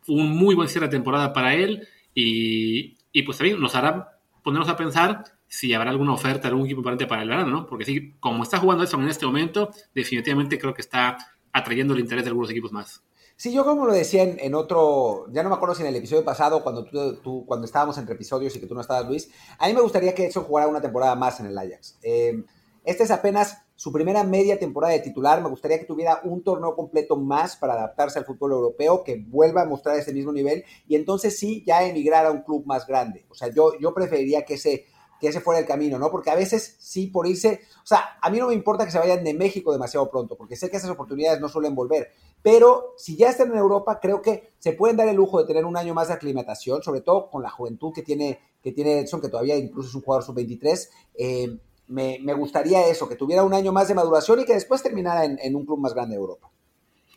Fue 0.00 0.16
un 0.16 0.30
muy 0.30 0.54
buen 0.54 0.70
cierre 0.70 0.86
de 0.86 0.92
temporada 0.92 1.34
para 1.34 1.54
él 1.54 1.86
y, 2.14 2.96
y 3.12 3.22
pues 3.22 3.36
también 3.36 3.60
nos 3.60 3.74
hará 3.74 4.18
ponernos 4.42 4.70
a 4.70 4.76
pensar 4.78 5.24
si 5.48 5.72
habrá 5.72 5.90
alguna 5.90 6.12
oferta 6.12 6.48
algún 6.48 6.66
equipo 6.66 6.80
importante 6.80 7.06
para 7.06 7.22
el 7.22 7.28
verano, 7.28 7.50
¿no? 7.50 7.66
Porque 7.66 7.84
sí, 7.84 8.14
como 8.20 8.42
está 8.42 8.58
jugando 8.58 8.84
Edson 8.84 9.02
en 9.02 9.08
este 9.08 9.26
momento, 9.26 9.70
definitivamente 9.94 10.58
creo 10.58 10.74
que 10.74 10.82
está 10.82 11.16
atrayendo 11.52 11.94
el 11.94 12.00
interés 12.00 12.24
de 12.24 12.28
algunos 12.28 12.50
equipos 12.50 12.72
más. 12.72 13.02
Sí, 13.36 13.52
yo 13.52 13.64
como 13.64 13.86
lo 13.86 13.92
decía 13.92 14.24
en, 14.24 14.38
en, 14.40 14.54
otro, 14.54 15.26
ya 15.30 15.42
no 15.42 15.48
me 15.48 15.54
acuerdo 15.54 15.74
si 15.74 15.82
en 15.82 15.88
el 15.88 15.96
episodio 15.96 16.24
pasado, 16.24 16.62
cuando 16.62 16.84
tú, 16.84 17.16
tú, 17.22 17.44
cuando 17.46 17.66
estábamos 17.66 17.96
entre 17.96 18.14
episodios 18.14 18.54
y 18.56 18.60
que 18.60 18.66
tú 18.66 18.74
no 18.74 18.80
estabas, 18.80 19.06
Luis, 19.06 19.30
a 19.58 19.68
mí 19.68 19.74
me 19.74 19.80
gustaría 19.80 20.14
que 20.14 20.26
Edson 20.26 20.44
jugara 20.44 20.68
una 20.68 20.80
temporada 20.80 21.14
más 21.14 21.38
en 21.40 21.46
el 21.46 21.56
Ajax. 21.56 21.98
Eh, 22.02 22.42
esta 22.84 23.04
es 23.04 23.10
apenas 23.10 23.58
su 23.76 23.92
primera 23.92 24.24
media 24.24 24.58
temporada 24.58 24.94
de 24.94 25.00
titular. 25.00 25.40
Me 25.40 25.48
gustaría 25.48 25.78
que 25.78 25.84
tuviera 25.84 26.20
un 26.24 26.42
torneo 26.42 26.74
completo 26.74 27.16
más 27.16 27.54
para 27.54 27.74
adaptarse 27.74 28.18
al 28.18 28.24
fútbol 28.24 28.52
europeo, 28.52 29.04
que 29.04 29.22
vuelva 29.28 29.62
a 29.62 29.66
mostrar 29.66 29.96
ese 29.96 30.12
mismo 30.12 30.32
nivel 30.32 30.64
y 30.88 30.96
entonces 30.96 31.38
sí 31.38 31.62
ya 31.64 31.84
emigrar 31.84 32.26
a 32.26 32.32
un 32.32 32.42
club 32.42 32.66
más 32.66 32.86
grande. 32.86 33.24
O 33.28 33.34
sea, 33.34 33.52
yo, 33.54 33.78
yo 33.78 33.94
preferiría 33.94 34.44
que 34.44 34.54
ese 34.54 34.86
que 35.20 35.28
ese 35.28 35.40
fuera 35.40 35.60
el 35.60 35.66
camino, 35.66 35.98
¿no? 35.98 36.10
Porque 36.10 36.30
a 36.30 36.34
veces 36.34 36.76
sí 36.78 37.06
por 37.06 37.26
irse, 37.26 37.60
o 37.82 37.86
sea, 37.86 38.18
a 38.20 38.30
mí 38.30 38.38
no 38.38 38.48
me 38.48 38.54
importa 38.54 38.84
que 38.84 38.90
se 38.90 38.98
vayan 38.98 39.24
de 39.24 39.34
México 39.34 39.72
demasiado 39.72 40.10
pronto, 40.10 40.36
porque 40.36 40.56
sé 40.56 40.70
que 40.70 40.76
esas 40.76 40.90
oportunidades 40.90 41.40
no 41.40 41.48
suelen 41.48 41.74
volver, 41.74 42.10
pero 42.42 42.94
si 42.96 43.16
ya 43.16 43.30
están 43.30 43.50
en 43.50 43.58
Europa, 43.58 43.98
creo 44.00 44.22
que 44.22 44.52
se 44.58 44.72
pueden 44.72 44.96
dar 44.96 45.08
el 45.08 45.16
lujo 45.16 45.38
de 45.38 45.46
tener 45.46 45.64
un 45.64 45.76
año 45.76 45.94
más 45.94 46.08
de 46.08 46.14
aclimatación, 46.14 46.82
sobre 46.82 47.00
todo 47.00 47.30
con 47.30 47.42
la 47.42 47.50
juventud 47.50 47.92
que 47.92 48.02
tiene, 48.02 48.40
que 48.62 48.72
tiene 48.72 49.00
Edson, 49.00 49.20
que 49.20 49.28
todavía 49.28 49.56
incluso 49.56 49.88
es 49.88 49.94
un 49.94 50.02
jugador 50.02 50.24
sub-23. 50.24 50.88
Eh, 51.14 51.58
me, 51.88 52.34
gustaría 52.34 52.86
eso, 52.86 53.08
que 53.08 53.16
tuviera 53.16 53.42
un 53.42 53.54
año 53.54 53.72
más 53.72 53.88
de 53.88 53.94
maduración 53.94 54.40
y 54.40 54.44
que 54.44 54.54
después 54.54 54.82
terminara 54.82 55.24
en 55.24 55.56
un 55.56 55.64
club 55.64 55.78
más 55.78 55.94
grande 55.94 56.16
de 56.16 56.20
Europa. 56.20 56.50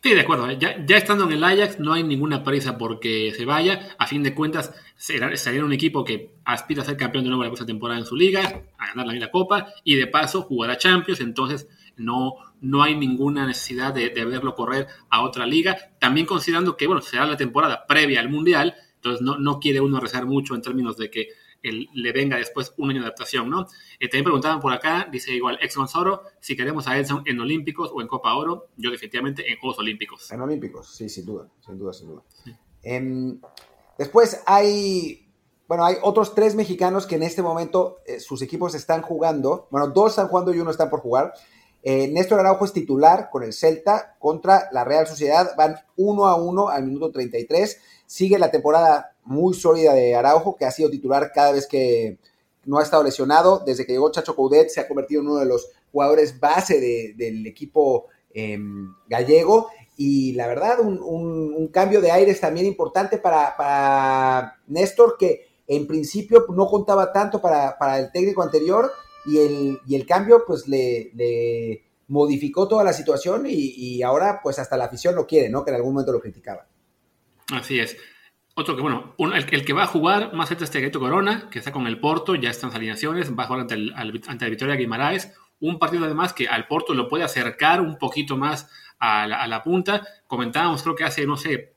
Sí, 0.03 0.15
de 0.15 0.21
acuerdo. 0.21 0.49
Ya, 0.53 0.83
ya, 0.83 0.97
estando 0.97 1.25
en 1.25 1.33
el 1.33 1.43
Ajax, 1.43 1.79
no 1.79 1.93
hay 1.93 2.03
ninguna 2.03 2.43
prisa 2.43 2.75
porque 2.77 3.31
se 3.37 3.45
vaya. 3.45 3.95
A 3.99 4.07
fin 4.07 4.23
de 4.23 4.33
cuentas, 4.33 4.73
sería 4.95 5.63
un 5.63 5.73
equipo 5.73 6.03
que 6.03 6.33
aspira 6.43 6.81
a 6.81 6.85
ser 6.85 6.97
campeón 6.97 7.23
de 7.23 7.29
nuevo 7.29 7.43
la 7.43 7.49
próxima 7.49 7.67
temporada 7.67 7.99
en 7.99 8.05
su 8.07 8.15
liga, 8.15 8.63
a 8.79 8.87
ganar 8.87 9.05
la, 9.05 9.13
la 9.13 9.29
Copa 9.29 9.67
y 9.83 9.95
de 9.95 10.07
paso 10.07 10.41
jugar 10.41 10.71
a 10.71 10.77
Champions. 10.77 11.21
Entonces, 11.21 11.67
no, 11.97 12.33
no 12.61 12.81
hay 12.81 12.95
ninguna 12.95 13.45
necesidad 13.45 13.93
de, 13.93 14.09
de, 14.09 14.25
verlo 14.25 14.55
correr 14.55 14.87
a 15.11 15.21
otra 15.21 15.45
liga. 15.45 15.77
También 15.99 16.25
considerando 16.25 16.75
que, 16.77 16.87
bueno, 16.87 17.01
será 17.01 17.27
la 17.27 17.37
temporada 17.37 17.85
previa 17.85 18.21
al 18.21 18.29
Mundial, 18.29 18.73
entonces 18.95 19.21
no, 19.21 19.37
no 19.37 19.59
quiere 19.59 19.81
uno 19.81 19.99
rezar 19.99 20.25
mucho 20.25 20.55
en 20.55 20.63
términos 20.63 20.97
de 20.97 21.11
que 21.11 21.27
el, 21.63 21.89
le 21.93 22.11
venga 22.11 22.37
después 22.37 22.73
un 22.77 22.89
año 22.89 23.01
de 23.01 23.07
adaptación, 23.07 23.49
¿no? 23.49 23.67
Eh, 23.99 24.07
también 24.07 24.23
preguntaban 24.23 24.59
por 24.59 24.73
acá, 24.73 25.07
dice 25.11 25.31
igual 25.31 25.57
ex 25.61 25.75
Gonzoro, 25.75 26.23
si 26.39 26.55
queremos 26.55 26.87
a 26.87 26.97
Edson 26.97 27.23
en 27.25 27.39
Olímpicos 27.39 27.91
o 27.93 28.01
en 28.01 28.07
Copa 28.07 28.33
Oro, 28.35 28.69
yo 28.77 28.91
definitivamente 28.91 29.51
en 29.51 29.59
Juegos 29.59 29.79
Olímpicos. 29.79 30.31
En 30.31 30.41
Olímpicos, 30.41 30.95
sí, 30.95 31.09
sin 31.09 31.25
duda, 31.25 31.47
sin 31.65 31.77
duda, 31.77 31.93
sin 31.93 32.07
duda. 32.07 32.23
Sí. 32.43 32.55
Eh, 32.83 33.37
después 33.97 34.41
hay, 34.45 35.29
bueno, 35.67 35.85
hay 35.85 35.95
otros 36.01 36.33
tres 36.33 36.55
mexicanos 36.55 37.05
que 37.05 37.15
en 37.15 37.23
este 37.23 37.41
momento 37.41 37.99
eh, 38.05 38.19
sus 38.19 38.41
equipos 38.41 38.75
están 38.75 39.01
jugando, 39.01 39.67
bueno, 39.71 39.87
dos 39.87 40.11
están 40.11 40.27
jugando 40.27 40.53
y 40.53 40.59
uno 40.59 40.71
está 40.71 40.89
por 40.89 41.01
jugar. 41.01 41.33
Eh, 41.83 42.07
Néstor 42.09 42.39
Araujo 42.39 42.65
es 42.65 42.73
titular 42.73 43.29
con 43.31 43.43
el 43.43 43.53
Celta 43.53 44.15
contra 44.19 44.69
la 44.71 44.83
Real 44.83 45.07
Sociedad. 45.07 45.53
Van 45.57 45.77
uno 45.95 46.25
a 46.25 46.35
uno 46.35 46.69
al 46.69 46.83
minuto 46.83 47.11
33. 47.11 47.79
Sigue 48.05 48.37
la 48.37 48.51
temporada 48.51 49.10
muy 49.31 49.53
sólida 49.53 49.93
de 49.93 50.13
Araujo, 50.13 50.55
que 50.55 50.65
ha 50.65 50.71
sido 50.71 50.89
titular 50.89 51.31
cada 51.33 51.53
vez 51.53 51.65
que 51.65 52.19
no 52.65 52.77
ha 52.77 52.83
estado 52.83 53.03
lesionado. 53.03 53.63
Desde 53.65 53.85
que 53.85 53.93
llegó 53.93 54.11
Chacho 54.11 54.35
Coudet 54.35 54.69
se 54.69 54.79
ha 54.79 54.87
convertido 54.87 55.21
en 55.21 55.27
uno 55.29 55.39
de 55.39 55.45
los 55.45 55.69
jugadores 55.91 56.39
base 56.39 56.79
de, 56.79 57.13
del 57.15 57.45
equipo 57.47 58.07
eh, 58.33 58.59
gallego. 59.07 59.69
Y 59.97 60.33
la 60.33 60.47
verdad, 60.47 60.79
un, 60.79 60.99
un, 61.01 61.53
un, 61.53 61.67
cambio 61.67 62.01
de 62.01 62.11
aires 62.11 62.39
también 62.39 62.65
importante 62.65 63.17
para, 63.17 63.55
para, 63.55 64.59
Néstor, 64.67 65.15
que 65.17 65.47
en 65.67 65.85
principio 65.85 66.45
no 66.49 66.65
contaba 66.67 67.11
tanto 67.11 67.41
para, 67.41 67.77
para 67.77 67.99
el 67.99 68.11
técnico 68.11 68.41
anterior. 68.41 68.91
Y 69.25 69.37
el, 69.37 69.79
y 69.85 69.95
el 69.95 70.05
cambio, 70.07 70.43
pues 70.47 70.67
le, 70.67 71.11
le, 71.13 71.83
modificó 72.07 72.67
toda 72.67 72.83
la 72.83 72.93
situación 72.93 73.45
y, 73.47 73.53
y 73.53 74.01
ahora, 74.01 74.39
pues 74.41 74.59
hasta 74.59 74.75
la 74.75 74.85
afición 74.85 75.15
lo 75.15 75.27
quiere, 75.27 75.49
¿no? 75.49 75.63
Que 75.63 75.69
en 75.69 75.75
algún 75.75 75.93
momento 75.93 76.11
lo 76.11 76.19
criticaba. 76.19 76.67
Así 77.51 77.79
es. 77.79 77.95
Otro 78.53 78.75
que, 78.75 78.81
bueno, 78.81 79.13
un, 79.17 79.33
el, 79.33 79.45
que 79.45 79.73
va 79.73 79.83
a 79.83 79.87
jugar 79.87 80.33
más 80.33 80.51
alto 80.51 80.63
este 80.63 80.81
Gaito 80.81 80.99
Corona, 80.99 81.49
que 81.49 81.59
está 81.59 81.71
con 81.71 81.87
el 81.87 81.99
Porto, 81.99 82.35
ya 82.35 82.49
están 82.49 82.69
las 82.69 82.75
alineaciones, 82.75 83.31
va 83.37 83.43
a 83.43 83.47
jugar 83.47 83.61
ante 83.61 83.75
el, 83.75 83.93
ante 83.95 84.45
el 84.45 84.51
Victoria 84.51 84.75
Guimaraes. 84.75 85.33
Un 85.59 85.79
partido 85.79 86.05
además 86.05 86.33
que 86.33 86.47
al 86.47 86.67
Porto 86.67 86.93
lo 86.93 87.07
puede 87.07 87.23
acercar 87.23 87.81
un 87.81 87.97
poquito 87.97 88.35
más 88.35 88.69
a 88.99 89.25
la, 89.27 89.47
la 89.47 89.63
punta. 89.63 90.05
Comentábamos, 90.27 90.83
creo 90.83 90.95
que 90.95 91.03
hace, 91.03 91.25
no 91.25 91.37
sé, 91.37 91.73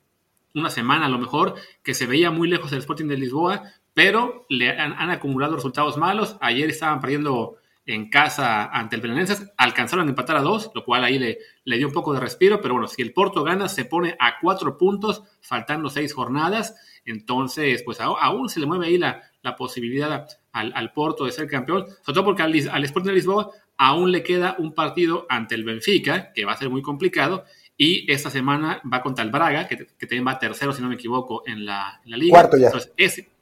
una 0.54 0.70
semana 0.70 1.06
a 1.06 1.08
lo 1.08 1.18
mejor, 1.18 1.54
que 1.82 1.94
se 1.94 2.06
veía 2.06 2.30
muy 2.30 2.48
lejos 2.48 2.70
del 2.70 2.80
Sporting 2.80 3.06
de 3.06 3.18
Lisboa, 3.18 3.62
pero 3.92 4.46
le 4.48 4.70
han 4.70 5.10
acumulado 5.10 5.54
resultados 5.54 5.96
malos. 5.96 6.36
Ayer 6.40 6.68
estaban 6.70 7.00
perdiendo 7.00 7.56
en 7.86 8.08
casa 8.08 8.66
ante 8.66 8.96
el 8.96 9.02
Belenenses, 9.02 9.52
alcanzaron 9.56 10.06
a 10.06 10.10
empatar 10.10 10.36
a 10.36 10.40
dos, 10.40 10.70
lo 10.74 10.84
cual 10.84 11.04
ahí 11.04 11.18
le, 11.18 11.38
le, 11.64 11.76
dio 11.76 11.86
un 11.86 11.92
poco 11.92 12.14
de 12.14 12.20
respiro, 12.20 12.60
pero 12.60 12.74
bueno, 12.74 12.88
si 12.88 13.02
el 13.02 13.12
Porto 13.12 13.44
gana, 13.44 13.68
se 13.68 13.84
pone 13.84 14.16
a 14.18 14.40
cuatro 14.40 14.78
puntos, 14.78 15.22
faltando 15.40 15.90
seis 15.90 16.14
jornadas, 16.14 16.74
entonces, 17.04 17.82
pues 17.82 18.00
aún 18.00 18.48
se 18.48 18.60
le 18.60 18.66
mueve 18.66 18.86
ahí 18.86 18.98
la, 18.98 19.22
la 19.42 19.56
posibilidad 19.56 20.26
al, 20.52 20.72
al, 20.74 20.92
Porto 20.92 21.26
de 21.26 21.32
ser 21.32 21.46
campeón, 21.46 21.86
sobre 22.02 22.14
todo 22.14 22.24
porque 22.24 22.42
al, 22.42 22.54
al 22.70 22.84
Sporting 22.84 23.08
de 23.08 23.14
Lisboa 23.14 23.50
aún 23.76 24.12
le 24.12 24.22
queda 24.22 24.56
un 24.58 24.72
partido 24.72 25.26
ante 25.28 25.54
el 25.54 25.64
Benfica, 25.64 26.32
que 26.32 26.44
va 26.44 26.52
a 26.52 26.56
ser 26.56 26.70
muy 26.70 26.82
complicado, 26.82 27.44
Y 27.76 28.10
esta 28.10 28.30
semana 28.30 28.80
va 28.90 29.02
contra 29.02 29.24
el 29.24 29.30
Braga, 29.30 29.66
que, 29.66 29.76
también 29.76 30.26
va 30.26 30.38
tercero, 30.38 30.72
si 30.72 30.80
no 30.80 30.88
me 30.88 30.94
equivoco, 30.94 31.42
en 31.44 31.66
la, 31.66 32.00
liga. 32.04 32.30
Cuarto 32.30 32.56
ya. 32.56 32.66
Entonces 32.66 32.92
ese, 32.96 33.33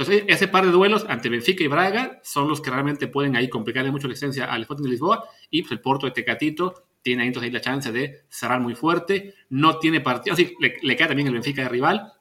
entonces, 0.00 0.24
ese 0.28 0.48
par 0.48 0.64
de 0.64 0.72
duelos 0.72 1.04
ante 1.08 1.28
Benfica 1.28 1.62
y 1.62 1.66
Braga 1.66 2.20
son 2.22 2.48
los 2.48 2.62
que 2.62 2.70
realmente 2.70 3.06
pueden 3.06 3.36
ahí 3.36 3.50
complicarle 3.50 3.90
mucho 3.90 4.06
la 4.08 4.12
existencia 4.12 4.46
al 4.46 4.62
Sporting 4.62 4.84
de 4.84 4.90
Lisboa. 4.90 5.28
Y 5.50 5.60
pues, 5.60 5.72
el 5.72 5.80
Porto 5.80 6.06
de 6.06 6.12
Tecatito 6.12 6.86
tiene 7.02 7.22
ahí 7.22 7.28
entonces 7.28 7.48
ahí 7.48 7.52
la 7.52 7.60
chance 7.60 7.92
de 7.92 8.22
cerrar 8.30 8.60
muy 8.60 8.74
fuerte. 8.74 9.34
No 9.50 9.78
tiene 9.78 10.00
partido, 10.00 10.34
sí, 10.34 10.54
le, 10.58 10.76
le 10.80 10.96
queda 10.96 11.08
también 11.08 11.28
el 11.28 11.34
Benfica 11.34 11.62
de 11.62 11.68
rival. 11.68 12.12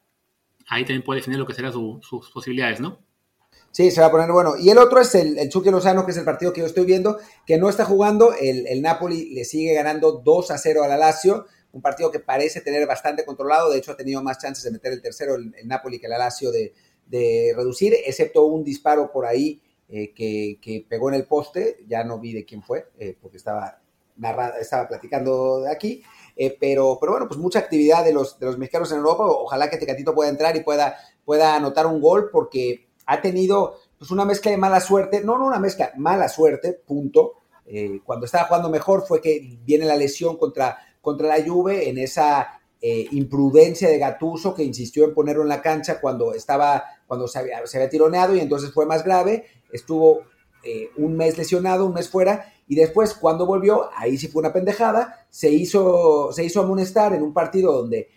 Ahí 0.68 0.84
también 0.84 1.04
puede 1.04 1.20
definir 1.20 1.40
lo 1.40 1.46
que 1.46 1.54
serán 1.54 1.72
sus 1.72 2.30
posibilidades, 2.32 2.82
¿no? 2.82 3.00
Sí, 3.72 3.92
se 3.92 4.02
va 4.02 4.08
a 4.08 4.12
poner 4.12 4.30
bueno. 4.30 4.56
Y 4.58 4.70
el 4.70 4.78
otro 4.78 5.00
es 5.00 5.16
el, 5.16 5.38
el 5.38 5.50
Lozano, 5.72 6.06
que 6.06 6.12
es 6.12 6.18
el 6.18 6.26
partido 6.26 6.52
que 6.52 6.60
yo 6.62 6.68
estoy 6.68 6.86
viendo, 6.86 7.18
que 7.46 7.58
no 7.58 7.70
está 7.70 7.86
jugando. 7.86 8.34
El, 8.34 8.68
el 8.68 8.82
Napoli 8.82 9.34
le 9.34 9.46
sigue 9.46 9.74
ganando 9.74 10.22
2 10.24 10.52
a 10.52 10.58
0 10.58 10.84
al 10.84 11.00
Lazio. 11.00 11.46
Un 11.72 11.82
partido 11.82 12.12
que 12.12 12.20
parece 12.20 12.62
tener 12.62 12.86
bastante 12.88 13.24
controlado. 13.24 13.70
De 13.70 13.78
hecho, 13.78 13.92
ha 13.92 13.98
tenido 13.98 14.22
más 14.24 14.40
chances 14.40 14.64
de 14.64 14.72
meter 14.72 14.92
el 14.92 15.02
tercero 15.02 15.36
el, 15.36 15.54
Napoli 15.66 16.00
que 16.00 16.08
el 16.08 16.12
Lazio 16.14 16.52
de, 16.52 16.74
de, 17.10 17.54
reducir, 17.56 17.94
excepto 18.06 18.46
un 18.46 18.64
disparo 18.64 19.12
por 19.12 19.26
ahí 19.26 19.62
eh, 19.92 20.14
que, 20.14 20.60
que, 20.62 20.86
pegó 20.88 21.10
en 21.10 21.16
el 21.16 21.26
poste. 21.26 21.84
Ya 21.88 22.04
no 22.04 22.20
vi 22.20 22.34
de 22.34 22.46
quién 22.46 22.62
fue, 22.62 22.90
eh, 23.00 23.18
porque 23.20 23.38
estaba, 23.38 23.82
narrada, 24.18 24.60
estaba 24.60 24.88
platicando 24.88 25.62
de 25.62 25.72
aquí. 25.72 26.04
Eh, 26.36 26.56
pero, 26.60 26.98
pero 27.02 27.14
bueno, 27.14 27.28
pues 27.28 27.40
mucha 27.40 27.60
actividad 27.60 28.06
de 28.06 28.14
los, 28.14 28.40
de 28.40 28.46
los 28.46 28.58
mexicanos 28.60 28.92
en 28.92 29.00
Europa. 29.00 29.26
Ojalá 29.26 29.70
que 29.70 29.78
Tecatito 29.78 30.14
pueda 30.14 30.30
entrar 30.30 30.56
y 30.56 30.62
pueda, 30.62 30.96
pueda 31.26 31.56
anotar 31.56 31.88
un 31.88 32.00
gol, 32.00 32.30
porque 32.32 32.88
ha 33.08 33.20
tenido 33.20 33.78
pues 33.98 34.12
una 34.12 34.26
mezcla 34.26 34.52
de 34.52 34.58
mala 34.58 34.80
suerte, 34.80 35.22
no, 35.24 35.40
no 35.40 35.48
una 35.48 35.60
mezcla, 35.60 35.92
mala 35.98 36.30
suerte, 36.30 36.74
punto. 36.74 37.34
Cuando 38.04 38.26
estaba 38.26 38.46
jugando 38.46 38.70
mejor 38.70 39.06
fue 39.06 39.22
que 39.22 39.60
viene 39.64 39.86
la 39.86 39.96
lesión 39.96 40.38
contra, 40.38 40.80
contra 41.02 41.28
la 41.28 41.46
Juve 41.48 41.88
en 41.88 42.00
esa 42.00 42.60
imprudencia 42.82 43.90
de 43.90 44.00
Gatuso 44.00 44.56
que 44.56 44.64
insistió 44.64 45.06
en 45.06 45.14
ponerlo 45.14 45.44
en 45.44 45.50
la 45.50 45.62
cancha 45.62 46.02
cuando 46.02 46.34
estaba, 46.34 46.84
cuando 47.10 47.28
se 47.28 47.40
había, 47.40 47.68
se 47.68 47.78
había 47.78 47.90
tironeado 47.90 48.34
y 48.34 48.40
entonces 48.40 48.72
fue 48.72 48.86
más 48.86 49.04
grave, 49.04 49.44
estuvo 49.74 50.22
eh, 50.64 50.92
un 50.96 51.18
mes 51.18 51.38
lesionado, 51.38 51.86
un 51.86 51.94
mes 51.94 52.08
fuera, 52.08 52.54
y 52.68 52.76
después 52.76 53.14
cuando 53.16 53.46
volvió, 53.46 53.90
ahí 53.98 54.18
sí 54.18 54.30
fue 54.30 54.40
una 54.40 54.54
pendejada, 54.54 55.26
se 55.30 55.50
hizo, 55.50 56.32
se 56.32 56.46
hizo 56.46 56.62
amonestar 56.62 57.14
en 57.14 57.24
un 57.24 57.34
partido 57.34 57.74
donde 57.74 58.10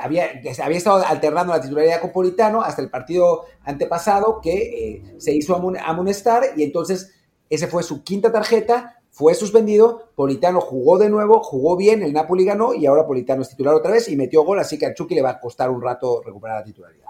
había, 0.00 0.42
había 0.62 0.78
estado 0.78 1.04
alternando 1.04 1.52
la 1.52 1.60
titularidad 1.60 2.00
con 2.00 2.12
Politano 2.12 2.62
hasta 2.62 2.82
el 2.82 2.90
partido 2.90 3.44
antepasado 3.62 4.40
que 4.40 4.54
eh, 4.54 5.14
se 5.18 5.32
hizo 5.32 5.56
amonestar 5.56 6.44
y 6.56 6.62
entonces 6.62 7.14
ese 7.48 7.66
fue 7.66 7.82
su 7.82 8.02
quinta 8.02 8.32
tarjeta, 8.32 9.00
fue 9.10 9.34
suspendido, 9.34 10.10
Politano 10.14 10.60
jugó 10.60 10.98
de 10.98 11.08
nuevo, 11.08 11.42
jugó 11.42 11.76
bien, 11.76 12.02
el 12.02 12.12
Napoli 12.12 12.44
ganó 12.44 12.74
y 12.74 12.86
ahora 12.86 13.06
Politano 13.06 13.42
es 13.42 13.48
titular 13.48 13.74
otra 13.74 13.92
vez 13.92 14.08
y 14.08 14.16
metió 14.16 14.44
gol, 14.44 14.58
así 14.58 14.78
que 14.78 14.86
a 14.86 14.94
Chucky 14.94 15.14
le 15.14 15.22
va 15.22 15.30
a 15.30 15.40
costar 15.40 15.70
un 15.70 15.80
rato 15.80 16.22
recuperar 16.22 16.58
la 16.58 16.64
titularidad. 16.64 17.06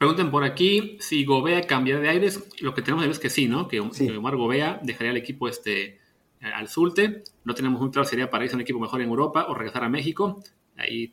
Pregunten 0.00 0.30
por 0.30 0.44
aquí 0.44 0.96
si 0.98 1.26
Gobea 1.26 1.66
cambiaría 1.66 2.00
de 2.00 2.08
aires. 2.08 2.42
Lo 2.60 2.72
que 2.72 2.80
tenemos 2.80 3.04
es 3.04 3.18
que 3.18 3.28
sí, 3.28 3.48
¿no? 3.48 3.68
Que, 3.68 3.80
Omar 3.80 4.34
Gobea 4.34 4.80
dejaría 4.82 5.10
el 5.10 5.18
equipo 5.18 5.46
este, 5.46 5.98
al 6.40 6.68
Zulte. 6.68 7.22
No 7.44 7.54
tenemos 7.54 7.82
muy 7.82 7.90
claro 7.90 8.06
si 8.06 8.12
sería 8.12 8.30
para 8.30 8.44
irse 8.44 8.54
a 8.54 8.56
un 8.56 8.62
equipo 8.62 8.80
mejor 8.80 9.02
en 9.02 9.10
Europa 9.10 9.44
o 9.50 9.54
regresar 9.54 9.84
a 9.84 9.90
México. 9.90 10.42
Ahí 10.78 11.12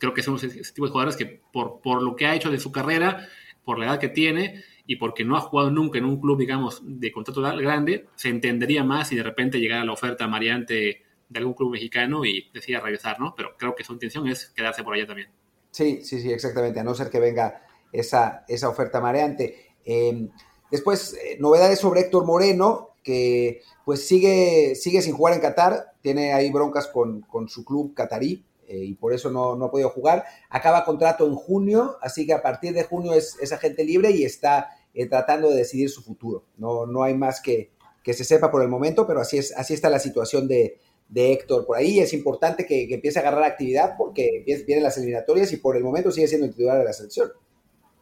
creo 0.00 0.12
que 0.12 0.24
son 0.24 0.34
ese, 0.34 0.48
tipo 0.48 0.84
de 0.84 0.90
jugadores 0.90 1.14
que 1.14 1.42
por, 1.52 1.80
por 1.80 2.02
lo 2.02 2.16
que 2.16 2.26
ha 2.26 2.34
hecho 2.34 2.50
de 2.50 2.58
su 2.58 2.72
carrera, 2.72 3.28
por 3.64 3.78
la 3.78 3.84
edad 3.84 4.00
que 4.00 4.08
tiene 4.08 4.64
y 4.84 4.96
porque 4.96 5.24
no 5.24 5.36
ha 5.36 5.40
jugado 5.40 5.70
nunca 5.70 5.98
en 5.98 6.04
un 6.04 6.20
club, 6.20 6.36
digamos, 6.36 6.82
de 6.82 7.12
contrato 7.12 7.40
grande, 7.40 8.08
se 8.16 8.30
entendería 8.30 8.82
más 8.82 9.10
si 9.10 9.14
de 9.14 9.22
repente 9.22 9.60
llegara 9.60 9.84
la 9.84 9.92
oferta 9.92 10.26
mareante 10.26 11.04
de 11.28 11.38
algún 11.38 11.54
club 11.54 11.70
mexicano 11.70 12.24
y 12.24 12.50
decida 12.52 12.80
regresar, 12.80 13.20
¿no? 13.20 13.32
Pero 13.36 13.56
creo 13.56 13.76
que 13.76 13.84
su 13.84 13.92
intención 13.92 14.26
es 14.26 14.46
quedarse 14.46 14.82
por 14.82 14.94
allá 14.94 15.06
también. 15.06 15.28
Sí, 15.70 16.00
sí, 16.02 16.20
sí, 16.20 16.32
exactamente, 16.32 16.80
a 16.80 16.82
no 16.82 16.94
ser 16.94 17.10
que 17.10 17.20
venga 17.20 17.60
esa, 17.94 18.44
esa 18.48 18.68
oferta 18.68 19.00
mareante. 19.00 19.56
Em, 19.84 20.28
después, 20.70 21.14
eh, 21.14 21.36
novedades 21.40 21.78
sobre 21.78 22.00
Héctor 22.00 22.26
Moreno, 22.26 22.90
que 23.02 23.62
pues 23.84 24.06
sigue, 24.06 24.74
sigue 24.74 25.02
sin 25.02 25.14
jugar 25.14 25.34
en 25.34 25.40
Qatar, 25.40 25.92
tiene 26.00 26.32
ahí 26.32 26.50
broncas 26.50 26.88
con, 26.88 27.22
con 27.22 27.48
su 27.48 27.64
club 27.64 27.94
catarí, 27.94 28.44
eh, 28.66 28.78
y 28.78 28.94
por 28.94 29.12
eso 29.12 29.30
no, 29.30 29.56
no, 29.56 29.66
ha 29.66 29.70
podido 29.70 29.90
jugar. 29.90 30.24
Acaba 30.48 30.84
contrato 30.84 31.26
en 31.26 31.34
junio, 31.34 31.96
así 32.00 32.26
que 32.26 32.32
a 32.32 32.42
partir 32.42 32.72
de 32.72 32.84
junio 32.84 33.12
es, 33.14 33.36
es 33.40 33.52
agente 33.52 33.84
libre 33.84 34.10
y 34.10 34.24
está 34.24 34.70
eh, 34.94 35.06
tratando 35.06 35.50
de 35.50 35.56
decidir 35.56 35.90
su 35.90 36.02
futuro. 36.02 36.44
No, 36.56 36.86
no 36.86 37.02
hay 37.02 37.14
más 37.14 37.40
que, 37.40 37.70
que 38.02 38.14
se 38.14 38.24
sepa 38.24 38.50
por 38.50 38.62
el 38.62 38.68
momento, 38.68 39.06
pero 39.06 39.20
así, 39.20 39.38
es, 39.38 39.54
así 39.56 39.74
está 39.74 39.90
la 39.90 39.98
situación 39.98 40.48
de, 40.48 40.78
de 41.08 41.32
Héctor 41.32 41.66
por 41.66 41.76
ahí. 41.76 42.00
Es 42.00 42.14
importante 42.14 42.66
que, 42.66 42.88
que, 42.88 42.94
empiece 42.94 43.18
a 43.18 43.22
agarrar 43.22 43.44
actividad 43.44 43.96
porque 43.98 44.42
vienen 44.66 44.82
las 44.82 44.96
eliminatorias 44.96 45.52
y 45.52 45.58
por 45.58 45.76
el 45.76 45.84
momento 45.84 46.10
sigue 46.10 46.26
siendo 46.26 46.46
el 46.46 46.52
titular 46.52 46.78
de 46.78 46.84
la 46.84 46.92
selección. 46.94 47.30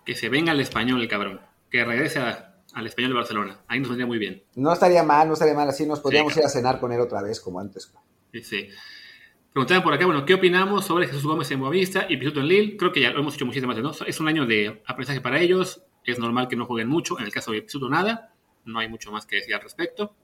Que 0.05 0.15
se 0.15 0.29
venga 0.29 0.53
el 0.53 0.61
español, 0.61 1.01
el 1.01 1.09
cabrón. 1.09 1.41
Que 1.71 1.85
regrese 1.85 2.19
al 2.19 2.87
español 2.87 3.11
de 3.11 3.17
Barcelona. 3.17 3.61
Ahí 3.69 3.81
nos 3.81 3.89
vendría 3.89 4.07
muy 4.07 4.19
bien. 4.19 4.43
No 4.55 4.73
estaría 4.73 5.03
mal, 5.03 5.29
no 5.29 5.35
estaría 5.35 5.55
mal. 5.55 5.69
Así 5.69 5.87
nos 5.87 6.01
podríamos 6.01 6.37
ir 6.37 6.45
a 6.45 6.49
cenar 6.49 6.81
con 6.81 6.93
él 6.93 7.01
otra 7.01 7.23
vez, 7.23 7.41
como 7.41 7.61
antes. 7.61 7.93
Sí, 8.33 8.43
sí. 8.43 8.69
Preguntaban 9.53 9.83
por 9.83 9.93
acá, 9.93 10.07
bueno, 10.07 10.25
¿qué 10.25 10.33
opinamos 10.33 10.87
sobre 10.87 11.07
Jesús 11.07 11.25
Gómez 11.25 11.51
en 11.51 11.61
Boavista 11.61 12.07
y 12.09 12.17
Pisuto 12.17 12.41
en 12.41 12.49
Lille? 12.49 12.77
Creo 12.79 12.91
que 12.91 13.03
ya 13.03 13.11
lo 13.11 13.21
hemos 13.21 13.35
hecho 13.35 13.45
muchísimas 13.45 13.77
veces, 13.77 14.01
¿no? 14.01 14.07
Es 14.07 14.19
un 14.19 14.27
año 14.27 14.47
de 14.47 14.83
aprendizaje 14.87 15.21
para 15.21 15.39
ellos, 15.39 15.83
es 16.07 16.19
normal 16.19 16.49
que 16.49 16.57
no 16.57 16.65
jueguen 16.65 16.89
mucho, 16.89 17.19
en 17.19 17.27
el 17.27 17.33
caso 17.33 17.53
de 17.53 17.61
Pisuto 17.61 17.91
nada, 17.91 18.33
no 18.65 18.79
hay 18.79 18.89
mucho 18.89 19.13
más 19.13 19.27
que 19.27 19.37
decir 19.37 19.55
al 19.55 19.61
respecto. 19.61 20.15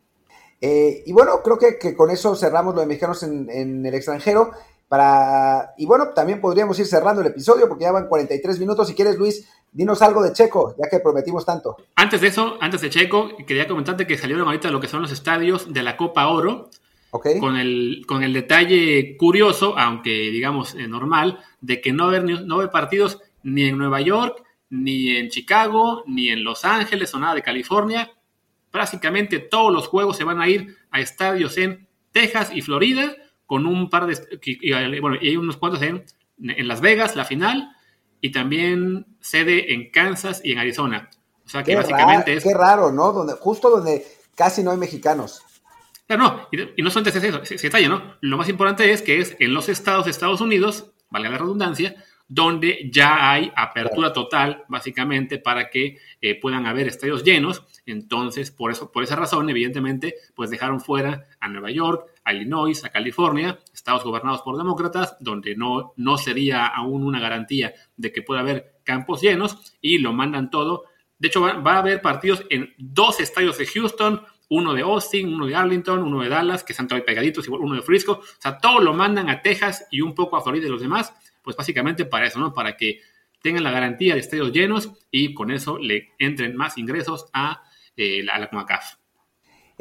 Eh, 0.61 1.03
y 1.05 1.13
bueno, 1.13 1.43
creo 1.45 1.59
que, 1.59 1.79
que, 1.79 1.95
con 1.95 2.11
eso 2.11 2.35
cerramos 2.35 2.75
lo 2.75 2.81
de 2.81 2.87
mexicanos 2.87 3.23
en, 3.23 3.51
en, 3.51 3.85
el 3.85 3.95
extranjero. 3.95 4.53
Para... 4.89 5.75
Y 5.77 5.85
bueno, 5.85 6.09
también 6.15 6.41
podríamos 6.41 6.79
ir 6.79 6.87
cerrando 6.87 7.21
el 7.21 7.29
episodio 7.29 7.69
porque 7.69 7.85
ya 7.85 7.93
van 7.93 8.09
43 8.09 8.59
minutos. 8.59 8.89
Si 8.89 8.95
quieres, 8.95 9.19
Luis, 9.19 9.47
dinos 9.73 10.03
algo 10.03 10.23
de 10.23 10.33
Checo, 10.33 10.75
ya 10.79 10.89
que 10.89 11.01
prometimos 11.01 11.45
tanto. 11.45 11.77
Antes 11.97 12.21
de 12.21 12.29
eso, 12.29 12.59
antes 12.61 12.81
de 12.81 12.91
Checo, 12.91 13.37
quería 13.47 13.67
comentarte 13.67 14.07
que 14.07 14.19
salieron 14.19 14.47
ahorita 14.47 14.71
lo 14.71 14.81
que 14.81 14.89
son 14.89 15.03
los 15.03 15.13
estadios 15.13 15.73
de 15.73 15.83
la 15.83 15.97
Copa 15.97 16.29
Oro. 16.29 16.71
Con, 17.11 17.57
el, 17.57 18.05
con 18.07 18.23
el 18.23 18.35
detalle 18.35 19.17
curioso, 19.17 19.79
aunque 19.79 20.11
digamos 20.11 20.75
eh, 20.75 20.87
normal, 20.87 21.41
de 21.63 21.81
que 21.81 21.91
no 21.91 22.05
haber, 22.05 22.23
no 22.23 22.57
haber 22.57 22.71
partidos 22.71 23.19
ni 23.43 23.65
en 23.65 23.79
Nueva 23.79 24.03
York, 24.03 24.45
ni 24.69 25.17
en 25.17 25.31
Chicago, 25.31 26.05
ni 26.07 26.29
en 26.29 26.45
Los 26.45 26.67
Ángeles 26.67 27.15
o 27.15 27.19
nada 27.19 27.35
de 27.35 27.43
California. 27.43 28.13
Prácticamente 28.71 29.39
todos 29.39 29.73
los 29.73 29.89
juegos 29.89 30.19
se 30.19 30.25
van 30.25 30.41
a 30.41 30.49
ir 30.49 30.77
a 30.91 31.01
estadios 31.01 31.57
en 31.57 31.89
Texas 32.13 32.51
y 32.53 32.61
Florida, 32.61 33.17
con 33.47 33.67
un 33.67 33.89
par 33.89 34.07
de. 34.07 34.19
Y, 34.43 35.01
bueno, 35.01 35.17
y 35.19 35.35
unos 35.37 35.57
cuantos 35.57 35.81
en, 35.81 36.05
en 36.43 36.69
Las 36.69 36.83
Vegas, 36.83 37.17
la 37.17 37.25
final, 37.25 37.75
y 38.21 38.33
también 38.33 39.07
sede 39.21 39.73
en 39.75 39.91
Kansas 39.91 40.41
y 40.45 40.53
en 40.53 40.59
Arizona. 40.59 41.11
O 41.45 41.49
sea 41.49 41.63
que 41.63 41.77
básicamente 41.77 42.35
es. 42.35 42.45
Qué 42.45 42.55
raro, 42.55 42.93
¿no? 42.93 43.13
Donde, 43.13 43.35
justo 43.35 43.71
donde 43.71 44.07
casi 44.35 44.63
no 44.63 44.71
hay 44.71 44.77
mexicanos. 44.77 45.43
Claro, 46.07 46.23
no, 46.23 46.49
y, 46.77 46.83
no 46.83 46.91
solamente 46.91 47.19
es 47.19 47.25
eso, 47.25 47.45
se, 47.45 47.59
se 47.59 47.89
¿no? 47.89 48.17
Lo 48.23 48.39
más 48.39 48.49
importante 48.49 48.91
es 48.93 49.03
que 49.03 49.21
es 49.21 49.37
en 49.41 49.53
los 49.53 49.69
estados 49.69 50.07
de 50.07 50.11
Estados 50.11 50.41
Unidos, 50.41 50.93
valga 51.11 51.29
la 51.29 51.39
redundancia, 51.39 51.97
donde 52.29 52.91
ya 52.93 53.31
hay 53.31 53.51
apertura 53.57 54.13
total, 54.13 54.65
básicamente, 54.69 55.39
para 55.39 55.71
que 55.71 55.99
eh, 56.21 56.39
puedan 56.39 56.67
haber 56.67 56.87
estadios 56.87 57.25
llenos. 57.25 57.65
Entonces, 57.87 58.51
por, 58.51 58.71
eso, 58.71 58.93
por 58.93 59.03
esa 59.03 59.17
razón, 59.17 59.49
evidentemente, 59.49 60.15
pues 60.35 60.51
dejaron 60.51 60.81
fuera 60.81 61.27
a 61.41 61.49
Nueva 61.49 61.71
York, 61.71 62.07
a 62.29 62.35
Illinois, 62.35 62.85
a 62.85 62.91
California, 62.91 63.59
estados 63.73 64.05
gobernados 64.05 64.43
por 64.43 64.57
demócratas, 64.59 65.17
donde 65.19 65.57
no, 65.57 65.95
no 65.97 66.19
sería 66.19 66.67
aún 66.67 67.05
una 67.05 67.21
garantía 67.21 67.73
de 67.97 68.13
que 68.13 68.23
pueda 68.23 68.41
haber 68.41 68.81
campos 68.85 69.23
llenos, 69.23 69.75
y 69.81 69.99
lo 69.99 70.13
mandan 70.13 70.51
todo. 70.51 70.85
De 71.19 71.29
hecho, 71.29 71.41
va, 71.41 71.73
a 71.75 71.79
haber 71.79 72.03
partidos 72.03 72.45
en 72.51 72.75
dos 72.77 73.21
estadios 73.21 73.57
de 73.57 73.67
Houston, 73.67 74.23
uno 74.51 74.75
de 74.75 74.83
Austin, 74.83 75.33
uno 75.33 75.47
de 75.47 75.57
Arlington, 75.57 76.03
uno 76.03 76.23
de 76.23 76.29
Dallas, 76.29 76.65
que 76.65 76.75
están 76.75 76.87
todos 76.87 77.03
pegaditos, 77.03 77.47
igual 77.47 77.63
uno 77.63 77.77
de 77.77 77.83
Frisco. 77.83 78.13
O 78.13 78.41
sea, 78.41 78.59
todo 78.59 78.81
lo 78.81 78.93
mandan 78.93 79.31
a 79.31 79.41
Texas 79.41 79.87
y 79.91 80.03
un 80.03 80.15
poco 80.15 80.37
a 80.37 80.43
Florida 80.43 80.67
y 80.67 80.71
los 80.71 80.83
demás, 80.83 81.15
pues 81.43 81.57
básicamente 81.57 82.05
para 82.05 82.27
eso, 82.27 82.39
¿no? 82.39 82.53
Para 82.53 82.77
que 82.77 83.01
tengan 83.43 83.65
la 83.65 83.71
garantía 83.71 84.15
de 84.15 84.21
estadios 84.21 84.53
llenos 84.53 84.91
y 85.11 85.33
con 85.33 85.51
eso 85.51 85.79
le 85.79 86.13
entren 86.19 86.57
más 86.57 86.77
ingresos 86.77 87.27
a 87.33 87.63
eh, 87.97 88.23
la, 88.23 88.49
CONCACAF. 88.49 88.97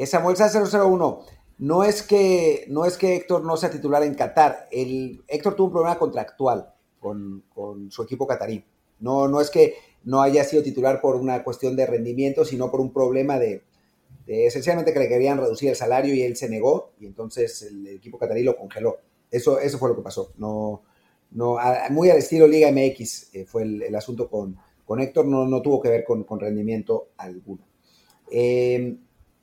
Samuel 0.06 0.38
001. 0.38 1.37
No 1.60 1.84
es, 1.84 2.04
que, 2.04 2.66
no 2.70 2.86
es 2.86 2.98
que 2.98 3.16
Héctor 3.16 3.44
no 3.44 3.58
sea 3.58 3.72
titular 3.72 4.04
en 4.04 4.14
Qatar. 4.14 4.68
El, 4.72 5.24
Héctor 5.28 5.56
tuvo 5.56 5.68
un 5.68 5.74
problema 5.74 5.98
contractual 5.98 6.74
con, 7.00 7.44
con 7.54 7.90
su 7.90 8.04
equipo 8.04 8.28
catarí. 8.28 8.64
No, 9.00 9.28
no 9.28 9.42
es 9.42 9.50
que 9.50 9.76
no 10.04 10.22
haya 10.22 10.44
sido 10.44 10.64
titular 10.64 11.02
por 11.02 11.16
una 11.16 11.44
cuestión 11.44 11.76
de 11.76 11.86
rendimiento, 11.86 12.46
sino 12.46 12.72
por 12.72 12.80
un 12.80 12.94
problema 12.94 13.38
de, 13.40 13.64
esencialmente 14.28 14.94
que 14.94 15.00
le 15.00 15.08
querían 15.08 15.38
reducir 15.38 15.70
el 15.70 15.76
salario 15.76 16.14
y 16.14 16.22
él 16.22 16.36
se 16.36 16.50
negó 16.50 16.92
y 17.00 17.06
entonces 17.06 17.64
el 17.64 17.88
equipo 17.88 18.18
catarí 18.18 18.44
lo 18.44 18.56
congeló. 18.56 18.98
Eso, 19.32 19.60
eso 19.60 19.78
fue 19.78 19.90
lo 19.90 19.96
que 19.96 20.02
pasó. 20.02 20.32
No, 20.38 20.84
no, 21.32 21.58
muy 21.90 22.10
al 22.10 22.18
estilo 22.18 22.48
Liga 22.48 22.72
MX 22.72 23.36
eh, 23.36 23.46
fue 23.46 23.64
el, 23.64 23.96
asunto 23.96 24.30
con, 24.30 24.58
con 24.86 25.00
Héctor, 25.00 25.26
no, 25.26 25.46
no 25.46 25.62
tuvo 25.62 25.82
que 25.82 25.90
ver 25.90 26.04
con, 26.04 26.24
con 26.24 26.40
rendimiento 26.40 27.10
alguno. 27.18 27.68
Eh, 28.32 28.98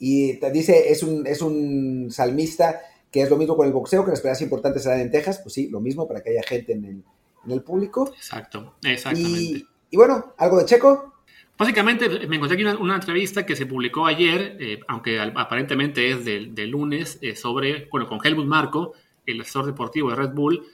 y 0.06 0.34
te 0.34 0.50
dice, 0.50 0.92
es 0.92 1.02
un, 1.02 1.26
es 1.26 1.40
un 1.40 2.10
salmista 2.10 2.78
que 3.10 3.22
es 3.22 3.30
lo 3.30 3.38
mismo 3.38 3.56
con 3.56 3.66
el 3.66 3.72
boxeo, 3.72 4.04
que 4.04 4.10
las 4.10 4.20
peleas 4.20 4.42
importantes 4.42 4.82
serán 4.82 5.00
en 5.00 5.10
Texas, 5.10 5.40
pues 5.42 5.54
sí, 5.54 5.70
lo 5.70 5.80
mismo 5.80 6.06
para 6.06 6.22
que 6.22 6.28
haya 6.28 6.42
gente 6.42 6.74
en 6.74 6.84
el, 6.84 7.02
en 7.46 7.50
el 7.50 7.62
público. 7.62 8.12
Exacto, 8.14 8.74
exactamente. 8.82 9.40
Y, 9.40 9.66
y 9.88 9.96
bueno, 9.96 10.34
¿algo 10.36 10.58
de 10.58 10.66
Checo? 10.66 11.14
Básicamente 11.56 12.26
me 12.26 12.36
encontré 12.36 12.56
aquí 12.56 12.64
una, 12.64 12.76
una 12.76 12.96
entrevista 12.96 13.46
que 13.46 13.56
se 13.56 13.64
publicó 13.64 14.04
ayer, 14.04 14.58
eh, 14.60 14.80
aunque 14.88 15.18
al, 15.18 15.32
aparentemente 15.36 16.10
es 16.10 16.22
del 16.22 16.54
de 16.54 16.66
lunes, 16.66 17.18
eh, 17.22 17.34
sobre, 17.34 17.88
bueno, 17.90 18.06
con 18.06 18.18
Helmut 18.22 18.44
Marco, 18.44 18.92
el 19.24 19.40
asesor 19.40 19.64
deportivo 19.64 20.10
de 20.10 20.16
Red 20.16 20.34
Bull, 20.34 20.66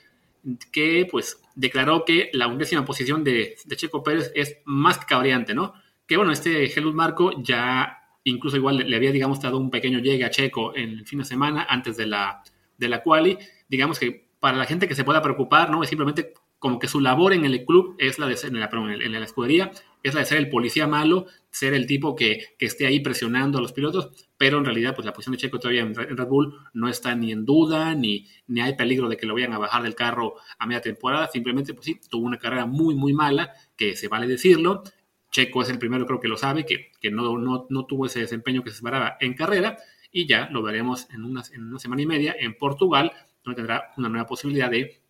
que 0.73 1.07
pues 1.09 1.41
declaró 1.55 2.05
que 2.05 2.31
la 2.33 2.49
undécima 2.49 2.85
posición 2.85 3.23
de, 3.23 3.55
de 3.65 3.77
Checo 3.77 4.03
Pérez 4.03 4.33
es 4.35 4.57
más 4.65 4.99
que 4.99 5.07
cabreante, 5.07 5.55
¿no? 5.55 5.75
Que 6.09 6.17
bueno, 6.17 6.33
este 6.33 6.65
Helmut 6.67 6.95
Marco 6.95 7.31
ya 7.41 8.00
incluso 8.25 8.57
igual 8.57 8.77
le, 8.79 8.97
había, 8.97 9.13
digamos, 9.13 9.41
dado 9.41 9.59
un 9.59 9.71
pequeño 9.71 9.99
llegue 9.99 10.25
a 10.25 10.31
Checo 10.31 10.75
en 10.77 10.91
el 10.91 11.07
fin 11.07 11.21
de 11.21 11.25
semana 11.25 11.67
antes 11.69 11.97
de 11.97 12.07
la, 12.07 12.43
de 12.77 12.89
la 12.89 13.03
quali. 13.03 13.39
Digamos 13.69 13.99
que 13.99 14.29
para 14.41 14.57
la 14.57 14.65
gente 14.65 14.89
que 14.89 14.95
se 14.95 15.05
pueda 15.05 15.23
preocupar, 15.23 15.71
¿no? 15.71 15.83
Es 15.83 15.89
simplemente 15.89 16.33
como 16.59 16.79
que 16.79 16.89
su 16.89 17.01
labor 17.01 17.33
en 17.33 17.45
el 17.45 17.65
club 17.65 17.97
es 17.99 18.19
la 18.19 18.27
de 18.27 18.37
ser, 18.37 18.51
en 18.51 18.61
la, 18.61 18.69
perdón, 18.69 18.91
en 18.91 19.13
la 19.13 19.25
escudería, 19.25 19.73
es 20.03 20.15
la 20.15 20.21
de 20.21 20.27
ser 20.27 20.39
el 20.39 20.51
policía 20.51 20.87
malo, 20.87 21.27
ser 21.51 21.73
el 21.73 21.87
tipo 21.87 22.15
que, 22.15 22.45
que, 22.59 22.67
esté 22.67 22.87
ahí 22.87 23.01
presionando 23.01 23.59
a 23.59 23.63
los 23.63 23.73
pilotos, 23.73 24.29
pero 24.37 24.59
en 24.59 24.67
realidad 24.67 24.95
pues 24.95 25.07
la 25.07 25.15
posición 25.15 25.33
de 25.33 25.39
Checo 25.39 25.59
todavía 25.59 25.81
en, 25.81 25.95
Red 25.95 26.27
Bull 26.27 26.55
no 26.75 26.89
está 26.89 27.15
ni 27.15 27.33
en 27.33 27.47
duda, 27.47 27.95
ni, 27.95 28.27
ni 28.47 28.61
hay 28.61 28.77
peligro 28.77 29.09
de 29.09 29.17
que 29.17 29.27
lo 29.27 29.35
vayan 29.35 29.55
a 29.55 29.59
bajar 29.59 29.83
del 29.83 29.95
carro 29.95 30.35
a 30.59 30.67
media 30.67 30.83
temporada, 30.83 31.29
simplemente 31.29 31.73
pues 31.73 31.87
sí, 31.87 32.01
tuvo 32.11 32.27
una 32.27 32.39
carrera 32.39 32.67
muy 32.67 32.95
muy 32.95 33.15
mala, 33.15 33.53
que 33.75 33.97
se 33.97 34.09
vale 34.09 34.27
decirlo, 34.27 34.83
Checo 35.31 35.63
es 35.63 35.71
el 35.71 35.79
primero 35.79 36.07
creo 36.07 36.21
que 36.21 36.29
lo 36.29 36.37
sabe, 36.37 36.67
que, 36.67 36.93
que 37.01 37.11
no, 37.11 37.39
no, 37.39 37.67
no 37.69 37.87
tuvo 37.87 38.07
ese 38.07 38.21
desempeño 38.21 38.63
que 38.63 38.71
se 38.71 38.77
esperaba 38.77 39.17
en 39.21 39.35
carrera, 39.35 39.79
y 40.13 40.27
ya 40.27 40.49
lo 40.51 40.63
veremos 40.63 41.09
en 41.11 41.25
una, 41.25 41.43
en 41.53 41.69
una 41.69 41.79
semana 41.79 42.03
y 42.03 42.07
media 42.07 42.35
en 42.39 42.57
Portugal, 42.57 43.13
donde 43.45 43.57
tendrá 43.57 43.93
una 43.97 44.09
nueva 44.09 44.27
posibilidad 44.27 44.71
de 44.71 45.01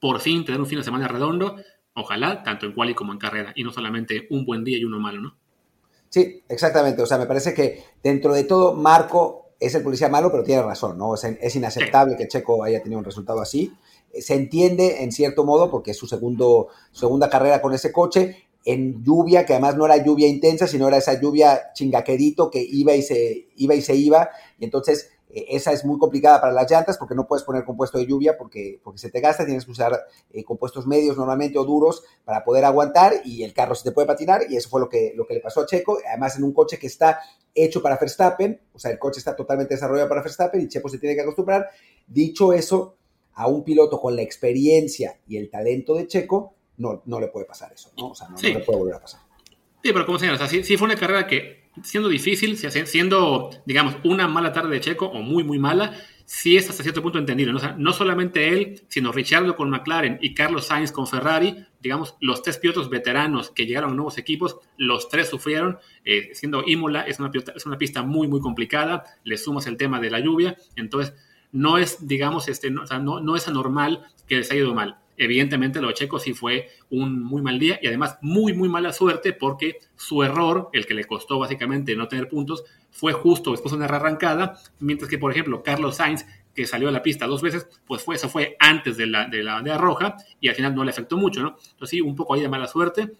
por 0.00 0.20
fin 0.20 0.44
tener 0.44 0.60
un 0.60 0.66
fin 0.66 0.78
de 0.78 0.84
semana 0.84 1.08
redondo, 1.08 1.56
ojalá, 1.94 2.42
tanto 2.42 2.66
en 2.66 2.72
quali 2.72 2.94
como 2.94 3.12
en 3.12 3.18
carrera, 3.18 3.52
y 3.54 3.64
no 3.64 3.72
solamente 3.72 4.26
un 4.30 4.44
buen 4.44 4.64
día 4.64 4.78
y 4.78 4.84
uno 4.84 5.00
malo, 5.00 5.20
¿no? 5.20 5.36
Sí, 6.08 6.42
exactamente. 6.48 7.02
O 7.02 7.06
sea, 7.06 7.18
me 7.18 7.26
parece 7.26 7.52
que 7.52 7.84
dentro 8.02 8.32
de 8.32 8.44
todo, 8.44 8.74
Marco 8.74 9.50
es 9.60 9.74
el 9.74 9.82
policía 9.82 10.08
malo, 10.08 10.30
pero 10.30 10.44
tiene 10.44 10.62
razón, 10.62 10.96
¿no? 10.96 11.14
Es, 11.14 11.24
es 11.24 11.56
inaceptable 11.56 12.14
sí. 12.14 12.18
que 12.18 12.28
Checo 12.28 12.64
haya 12.64 12.82
tenido 12.82 12.98
un 12.98 13.04
resultado 13.04 13.40
así. 13.40 13.74
Se 14.18 14.34
entiende 14.34 15.02
en 15.02 15.12
cierto 15.12 15.44
modo 15.44 15.70
porque 15.70 15.90
es 15.90 15.98
su 15.98 16.06
segundo, 16.06 16.68
segunda 16.92 17.28
carrera 17.28 17.60
con 17.60 17.74
ese 17.74 17.92
coche 17.92 18.47
en 18.64 19.02
lluvia, 19.02 19.46
que 19.46 19.54
además 19.54 19.76
no 19.76 19.86
era 19.86 20.02
lluvia 20.02 20.28
intensa, 20.28 20.66
sino 20.66 20.88
era 20.88 20.98
esa 20.98 21.20
lluvia 21.20 21.72
chingaquerito 21.74 22.50
que 22.50 22.60
iba 22.60 22.94
y 22.94 23.02
se 23.02 23.48
iba 23.56 23.74
y 23.74 23.82
se 23.82 23.94
iba, 23.94 24.30
y 24.58 24.64
entonces 24.64 25.10
eh, 25.30 25.46
esa 25.50 25.72
es 25.72 25.84
muy 25.84 25.98
complicada 25.98 26.40
para 26.40 26.52
las 26.52 26.70
llantas 26.70 26.96
porque 26.96 27.14
no 27.14 27.26
puedes 27.26 27.44
poner 27.44 27.64
compuesto 27.64 27.98
de 27.98 28.06
lluvia 28.06 28.36
porque, 28.36 28.80
porque 28.82 28.98
se 28.98 29.10
te 29.10 29.20
gasta, 29.20 29.44
tienes 29.44 29.64
que 29.64 29.70
usar 29.70 29.98
eh, 30.32 30.44
compuestos 30.44 30.86
medios 30.86 31.16
normalmente 31.16 31.58
o 31.58 31.64
duros 31.64 32.02
para 32.24 32.44
poder 32.44 32.64
aguantar 32.64 33.14
y 33.24 33.42
el 33.42 33.52
carro 33.52 33.74
se 33.74 33.84
te 33.84 33.92
puede 33.92 34.06
patinar 34.06 34.42
y 34.48 34.56
eso 34.56 34.68
fue 34.68 34.80
lo 34.80 34.88
que, 34.88 35.12
lo 35.14 35.26
que 35.26 35.34
le 35.34 35.40
pasó 35.40 35.60
a 35.60 35.66
Checo, 35.66 35.98
además 36.08 36.36
en 36.36 36.44
un 36.44 36.52
coche 36.52 36.78
que 36.78 36.86
está 36.86 37.20
hecho 37.54 37.82
para 37.82 37.96
Verstappen, 37.96 38.60
o 38.72 38.78
sea, 38.78 38.90
el 38.90 38.98
coche 38.98 39.18
está 39.18 39.34
totalmente 39.34 39.74
desarrollado 39.74 40.08
para 40.08 40.22
Verstappen 40.22 40.60
y 40.60 40.68
Checo 40.68 40.88
se 40.88 40.98
tiene 40.98 41.14
que 41.14 41.22
acostumbrar. 41.22 41.68
Dicho 42.06 42.52
eso, 42.52 42.96
a 43.34 43.48
un 43.48 43.64
piloto 43.64 44.00
con 44.00 44.16
la 44.16 44.22
experiencia 44.22 45.20
y 45.26 45.36
el 45.36 45.50
talento 45.50 45.94
de 45.94 46.06
Checo, 46.06 46.54
no, 46.78 47.02
no 47.04 47.20
le 47.20 47.28
puede 47.28 47.46
pasar 47.46 47.72
eso, 47.72 47.92
¿no? 47.98 48.08
O 48.08 48.14
sea, 48.14 48.28
no, 48.28 48.38
sí. 48.38 48.52
no 48.52 48.60
le 48.60 48.64
puede 48.64 48.78
volver 48.78 48.94
a 48.94 49.00
pasar. 49.00 49.20
Sí, 49.82 49.92
pero 49.92 50.06
como 50.06 50.18
señores, 50.18 50.40
así, 50.40 50.64
sí 50.64 50.76
fue 50.76 50.86
una 50.86 50.96
carrera 50.96 51.26
que 51.26 51.68
siendo 51.82 52.08
difícil, 52.08 52.56
siendo, 52.56 53.50
digamos, 53.64 53.96
una 54.04 54.26
mala 54.26 54.52
tarde 54.52 54.70
de 54.70 54.80
Checo 54.80 55.06
o 55.06 55.22
muy, 55.22 55.44
muy 55.44 55.58
mala, 55.58 55.94
sí 56.24 56.56
es 56.56 56.68
hasta 56.68 56.82
cierto 56.82 57.02
punto 57.02 57.18
entendido. 57.18 57.52
¿no? 57.52 57.58
O 57.58 57.60
sea, 57.60 57.74
no 57.78 57.92
solamente 57.92 58.48
él, 58.48 58.82
sino 58.88 59.12
Richardo 59.12 59.56
con 59.56 59.70
McLaren 59.70 60.18
y 60.20 60.34
Carlos 60.34 60.66
Sainz 60.66 60.92
con 60.92 61.06
Ferrari, 61.06 61.64
digamos, 61.80 62.16
los 62.20 62.42
tres 62.42 62.58
pilotos 62.58 62.90
veteranos 62.90 63.50
que 63.50 63.66
llegaron 63.66 63.92
a 63.92 63.94
nuevos 63.94 64.18
equipos, 64.18 64.58
los 64.76 65.08
tres 65.08 65.28
sufrieron, 65.28 65.78
eh, 66.04 66.30
siendo 66.32 66.64
Imola, 66.66 67.02
es 67.02 67.20
una, 67.20 67.30
es 67.54 67.66
una 67.66 67.78
pista 67.78 68.02
muy, 68.02 68.28
muy 68.28 68.40
complicada, 68.40 69.04
le 69.24 69.38
sumas 69.38 69.66
el 69.66 69.76
tema 69.76 70.00
de 70.00 70.10
la 70.10 70.20
lluvia, 70.20 70.56
entonces 70.76 71.14
no 71.52 71.78
es, 71.78 72.06
digamos, 72.06 72.48
este, 72.48 72.70
no, 72.70 72.82
o 72.82 72.86
sea, 72.86 72.98
no, 72.98 73.20
no 73.20 73.36
es 73.36 73.48
anormal 73.48 74.06
que 74.26 74.36
les 74.36 74.50
haya 74.50 74.60
ido 74.60 74.74
mal 74.74 74.98
evidentemente 75.18 75.80
lo 75.80 75.88
de 75.88 75.94
Checo 75.94 76.18
sí 76.18 76.32
fue 76.32 76.68
un 76.90 77.22
muy 77.22 77.42
mal 77.42 77.58
día 77.58 77.78
y 77.82 77.88
además 77.88 78.18
muy, 78.22 78.54
muy 78.54 78.68
mala 78.68 78.92
suerte 78.92 79.32
porque 79.32 79.78
su 79.96 80.22
error, 80.22 80.70
el 80.72 80.86
que 80.86 80.94
le 80.94 81.04
costó 81.04 81.38
básicamente 81.38 81.94
no 81.96 82.08
tener 82.08 82.28
puntos, 82.28 82.64
fue 82.90 83.12
justo 83.12 83.50
después 83.50 83.72
de 83.72 83.78
una 83.78 83.86
arrancada, 83.86 84.58
mientras 84.80 85.10
que, 85.10 85.18
por 85.18 85.30
ejemplo, 85.30 85.62
Carlos 85.62 85.96
Sainz, 85.96 86.24
que 86.54 86.66
salió 86.66 86.88
a 86.88 86.92
la 86.92 87.02
pista 87.02 87.26
dos 87.26 87.42
veces, 87.42 87.68
pues 87.86 88.02
fue, 88.02 88.16
eso 88.16 88.28
fue 88.28 88.56
antes 88.58 88.96
de 88.96 89.06
la, 89.06 89.26
de 89.28 89.42
la 89.42 89.54
bandera 89.54 89.78
roja 89.78 90.16
y 90.40 90.48
al 90.48 90.54
final 90.54 90.74
no 90.74 90.84
le 90.84 90.90
afectó 90.90 91.16
mucho, 91.16 91.42
¿no? 91.42 91.50
Entonces 91.50 91.90
sí, 91.90 92.00
un 92.00 92.16
poco 92.16 92.34
ahí 92.34 92.40
de 92.40 92.48
mala 92.48 92.66
suerte. 92.66 93.12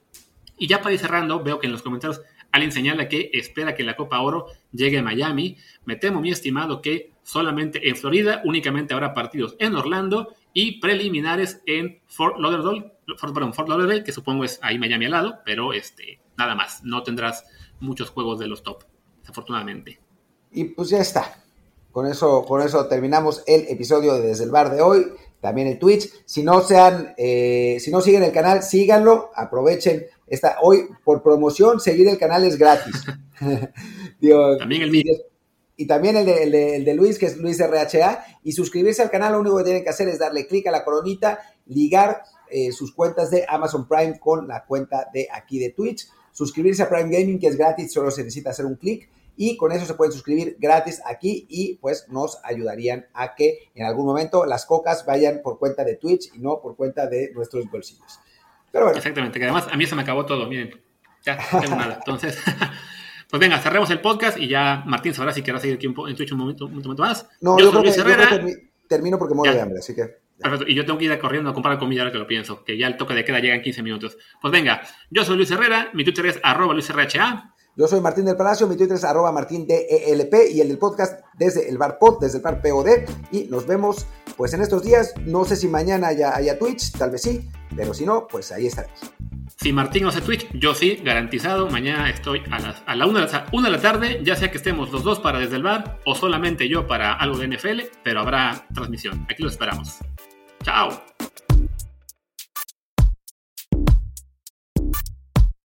Y 0.56 0.66
ya 0.66 0.80
para 0.80 0.92
ir 0.92 0.98
cerrando, 0.98 1.42
veo 1.42 1.60
que 1.60 1.66
en 1.66 1.72
los 1.72 1.82
comentarios 1.82 2.20
alguien 2.50 2.72
señala 2.72 3.08
que 3.08 3.30
espera 3.32 3.74
que 3.74 3.84
la 3.84 3.94
Copa 3.94 4.20
Oro 4.20 4.46
llegue 4.72 4.98
a 4.98 5.02
Miami. 5.02 5.56
Me 5.84 5.96
temo, 5.96 6.20
mi 6.20 6.30
estimado, 6.30 6.82
que 6.82 7.12
solamente 7.22 7.88
en 7.88 7.96
Florida 7.96 8.42
únicamente 8.44 8.94
habrá 8.94 9.14
partidos 9.14 9.54
en 9.58 9.74
Orlando 9.74 10.34
y 10.52 10.80
preliminares 10.80 11.60
en 11.66 12.00
Fort 12.06 12.38
Lauderdale, 12.38 12.92
Fort, 13.16 13.34
perdón, 13.34 13.54
Fort 13.54 13.68
Lauderdale, 13.68 14.04
que 14.04 14.12
supongo 14.12 14.44
es 14.44 14.58
ahí 14.62 14.78
Miami 14.78 15.06
al 15.06 15.12
lado, 15.12 15.38
pero 15.44 15.72
este, 15.72 16.20
nada 16.36 16.54
más, 16.54 16.82
no 16.84 17.02
tendrás 17.02 17.44
muchos 17.80 18.10
juegos 18.10 18.38
de 18.38 18.48
los 18.48 18.62
top, 18.62 18.84
desafortunadamente. 19.20 20.00
Y 20.52 20.64
pues 20.64 20.90
ya 20.90 21.00
está. 21.00 21.42
Con 21.92 22.06
eso, 22.06 22.44
con 22.44 22.62
eso 22.62 22.86
terminamos 22.86 23.42
el 23.46 23.66
episodio 23.68 24.14
de 24.14 24.28
Desde 24.28 24.44
el 24.44 24.50
Bar 24.50 24.70
de 24.70 24.80
hoy. 24.80 25.06
También 25.40 25.68
el 25.68 25.78
Twitch. 25.78 26.10
Si 26.24 26.42
no 26.42 26.60
sean, 26.60 27.14
eh, 27.16 27.78
si 27.80 27.90
no 27.90 28.00
siguen 28.00 28.22
el 28.22 28.32
canal, 28.32 28.62
síganlo, 28.62 29.30
aprovechen. 29.34 30.06
Esta, 30.26 30.58
hoy, 30.60 30.88
por 31.04 31.22
promoción, 31.22 31.80
seguir 31.80 32.08
el 32.08 32.18
canal 32.18 32.44
es 32.44 32.58
gratis. 32.58 33.04
Digo, 34.20 34.56
También 34.58 34.82
el 34.82 34.90
mío 34.90 35.02
y 35.80 35.86
también 35.86 36.16
el 36.16 36.26
de, 36.26 36.42
el, 36.76 36.84
de, 36.84 36.94
Luis, 36.94 37.20
que 37.20 37.26
es 37.26 37.36
Luis 37.36 37.60
RHA, 37.60 38.40
y 38.42 38.50
suscribirse 38.50 39.00
al 39.00 39.10
canal, 39.10 39.32
lo 39.32 39.38
único 39.38 39.58
que 39.58 39.64
tienen 39.64 39.84
que 39.84 39.90
hacer 39.90 40.08
es 40.08 40.18
darle 40.18 40.48
clic 40.48 40.66
a 40.66 40.72
la 40.72 40.84
coronita, 40.84 41.38
ligar 41.66 42.24
eh, 42.50 42.72
sus 42.72 42.92
cuentas 42.92 43.30
de 43.30 43.46
Amazon 43.48 43.86
Prime 43.86 44.18
con 44.18 44.48
la 44.48 44.64
cuenta 44.64 45.06
de 45.14 45.28
aquí 45.32 45.60
de 45.60 45.70
Twitch, 45.70 46.08
suscribirse 46.32 46.82
a 46.82 46.88
Prime 46.88 47.16
Gaming, 47.16 47.38
que 47.38 47.46
es 47.46 47.56
gratis, 47.56 47.92
solo 47.92 48.10
se 48.10 48.24
necesita 48.24 48.50
hacer 48.50 48.66
un 48.66 48.74
clic, 48.74 49.08
y 49.36 49.56
con 49.56 49.70
eso 49.70 49.86
se 49.86 49.94
pueden 49.94 50.12
suscribir 50.12 50.56
gratis 50.58 51.00
aquí 51.06 51.46
y 51.48 51.76
pues 51.76 52.08
nos 52.08 52.40
ayudarían 52.42 53.06
a 53.14 53.36
que 53.36 53.70
en 53.76 53.86
algún 53.86 54.04
momento 54.04 54.46
las 54.46 54.66
cocas 54.66 55.06
vayan 55.06 55.42
por 55.44 55.60
cuenta 55.60 55.84
de 55.84 55.94
Twitch 55.94 56.34
y 56.34 56.40
no 56.40 56.60
por 56.60 56.74
cuenta 56.74 57.06
de 57.06 57.30
nuestros 57.34 57.70
bolsillos. 57.70 58.18
Pero 58.72 58.86
bueno. 58.86 58.98
Exactamente, 58.98 59.38
que 59.38 59.44
además 59.44 59.68
a 59.70 59.76
mí 59.76 59.86
se 59.86 59.94
me 59.94 60.02
acabó 60.02 60.26
todo, 60.26 60.48
miren, 60.48 60.72
ya 61.24 61.38
tengo 61.60 61.76
nada, 61.76 61.94
entonces... 61.98 62.36
Pues 63.30 63.40
venga, 63.40 63.58
cerremos 63.60 63.90
el 63.90 64.00
podcast 64.00 64.38
y 64.38 64.48
ya 64.48 64.82
Martín 64.86 65.12
sabrá 65.12 65.32
si 65.32 65.42
querrá 65.42 65.60
seguir 65.60 65.76
aquí 65.76 65.86
en 65.86 66.16
Twitch 66.16 66.32
un 66.32 66.38
momento, 66.38 66.64
un 66.64 66.78
momento 66.78 67.02
más. 67.02 67.28
No, 67.42 67.58
yo, 67.58 67.66
yo, 67.66 67.70
creo 67.72 67.82
que, 67.82 68.00
Herrera, 68.00 68.22
yo 68.22 68.28
creo 68.28 68.46
que, 68.46 68.70
termino 68.88 69.18
porque 69.18 69.34
muero 69.34 69.54
de 69.54 69.60
hambre, 69.60 69.78
así 69.80 69.94
que... 69.94 70.28
Perfecto. 70.38 70.66
Y 70.66 70.74
yo 70.74 70.86
tengo 70.86 70.98
que 70.98 71.06
ir 71.06 71.18
corriendo 71.18 71.50
a 71.50 71.54
comprar 71.54 71.78
comida 71.78 72.02
ahora 72.02 72.12
que 72.12 72.18
lo 72.18 72.26
pienso, 72.26 72.64
que 72.64 72.78
ya 72.78 72.86
el 72.86 72.96
toque 72.96 73.12
de 73.12 73.24
queda 73.24 73.40
llega 73.40 73.54
en 73.54 73.62
15 73.62 73.82
minutos. 73.82 74.16
Pues 74.40 74.50
venga, 74.50 74.80
yo 75.10 75.24
soy 75.24 75.36
Luis 75.36 75.50
Herrera, 75.50 75.90
mi 75.92 76.04
Twitter 76.04 76.26
es 76.26 76.40
arroba 76.42 76.72
LuisRHA. 76.72 77.54
Yo 77.76 77.86
soy 77.86 78.00
Martín 78.00 78.24
del 78.24 78.36
Palacio, 78.36 78.66
mi 78.66 78.76
Twitter 78.76 78.96
es 78.96 79.04
arroba 79.04 79.30
martindelp 79.30 80.34
y 80.50 80.60
el 80.60 80.68
del 80.68 80.78
podcast 80.78 81.20
desde 81.34 81.68
el 81.68 81.78
bar 81.78 81.98
pod, 81.98 82.18
desde 82.20 82.38
el 82.38 82.42
bar 82.42 82.60
POD. 82.62 82.88
Y 83.30 83.44
nos 83.44 83.66
vemos 83.66 84.06
pues 84.36 84.54
en 84.54 84.62
estos 84.62 84.82
días. 84.82 85.14
No 85.26 85.44
sé 85.44 85.54
si 85.54 85.68
mañana 85.68 86.08
haya, 86.08 86.34
haya 86.34 86.58
Twitch, 86.58 86.92
tal 86.92 87.10
vez 87.10 87.22
sí, 87.22 87.48
pero 87.76 87.92
si 87.92 88.04
no, 88.04 88.26
pues 88.26 88.50
ahí 88.52 88.66
estaremos. 88.66 88.98
Si 89.56 89.72
Martín 89.72 90.04
no 90.04 90.08
hace 90.08 90.20
Twitch, 90.20 90.46
yo 90.52 90.74
sí, 90.74 91.00
garantizado. 91.02 91.68
Mañana 91.68 92.10
estoy 92.10 92.42
a, 92.50 92.58
las, 92.58 92.82
la 92.86 93.06
1 93.06 93.18
de, 93.18 93.40
una 93.52 93.68
de 93.68 93.76
la 93.76 93.80
tarde, 93.80 94.20
ya 94.22 94.36
sea 94.36 94.50
que 94.50 94.56
estemos 94.58 94.90
los 94.90 95.02
dos 95.02 95.20
para 95.20 95.38
desde 95.38 95.56
el 95.56 95.62
bar 95.62 95.98
o 96.04 96.14
solamente 96.14 96.68
yo 96.68 96.86
para 96.86 97.14
algo 97.14 97.38
de 97.38 97.48
NFL, 97.48 97.80
pero 98.02 98.20
habrá 98.20 98.66
transmisión. 98.74 99.26
Aquí 99.28 99.42
lo 99.42 99.48
esperamos. 99.48 99.98
Chao. 100.62 101.17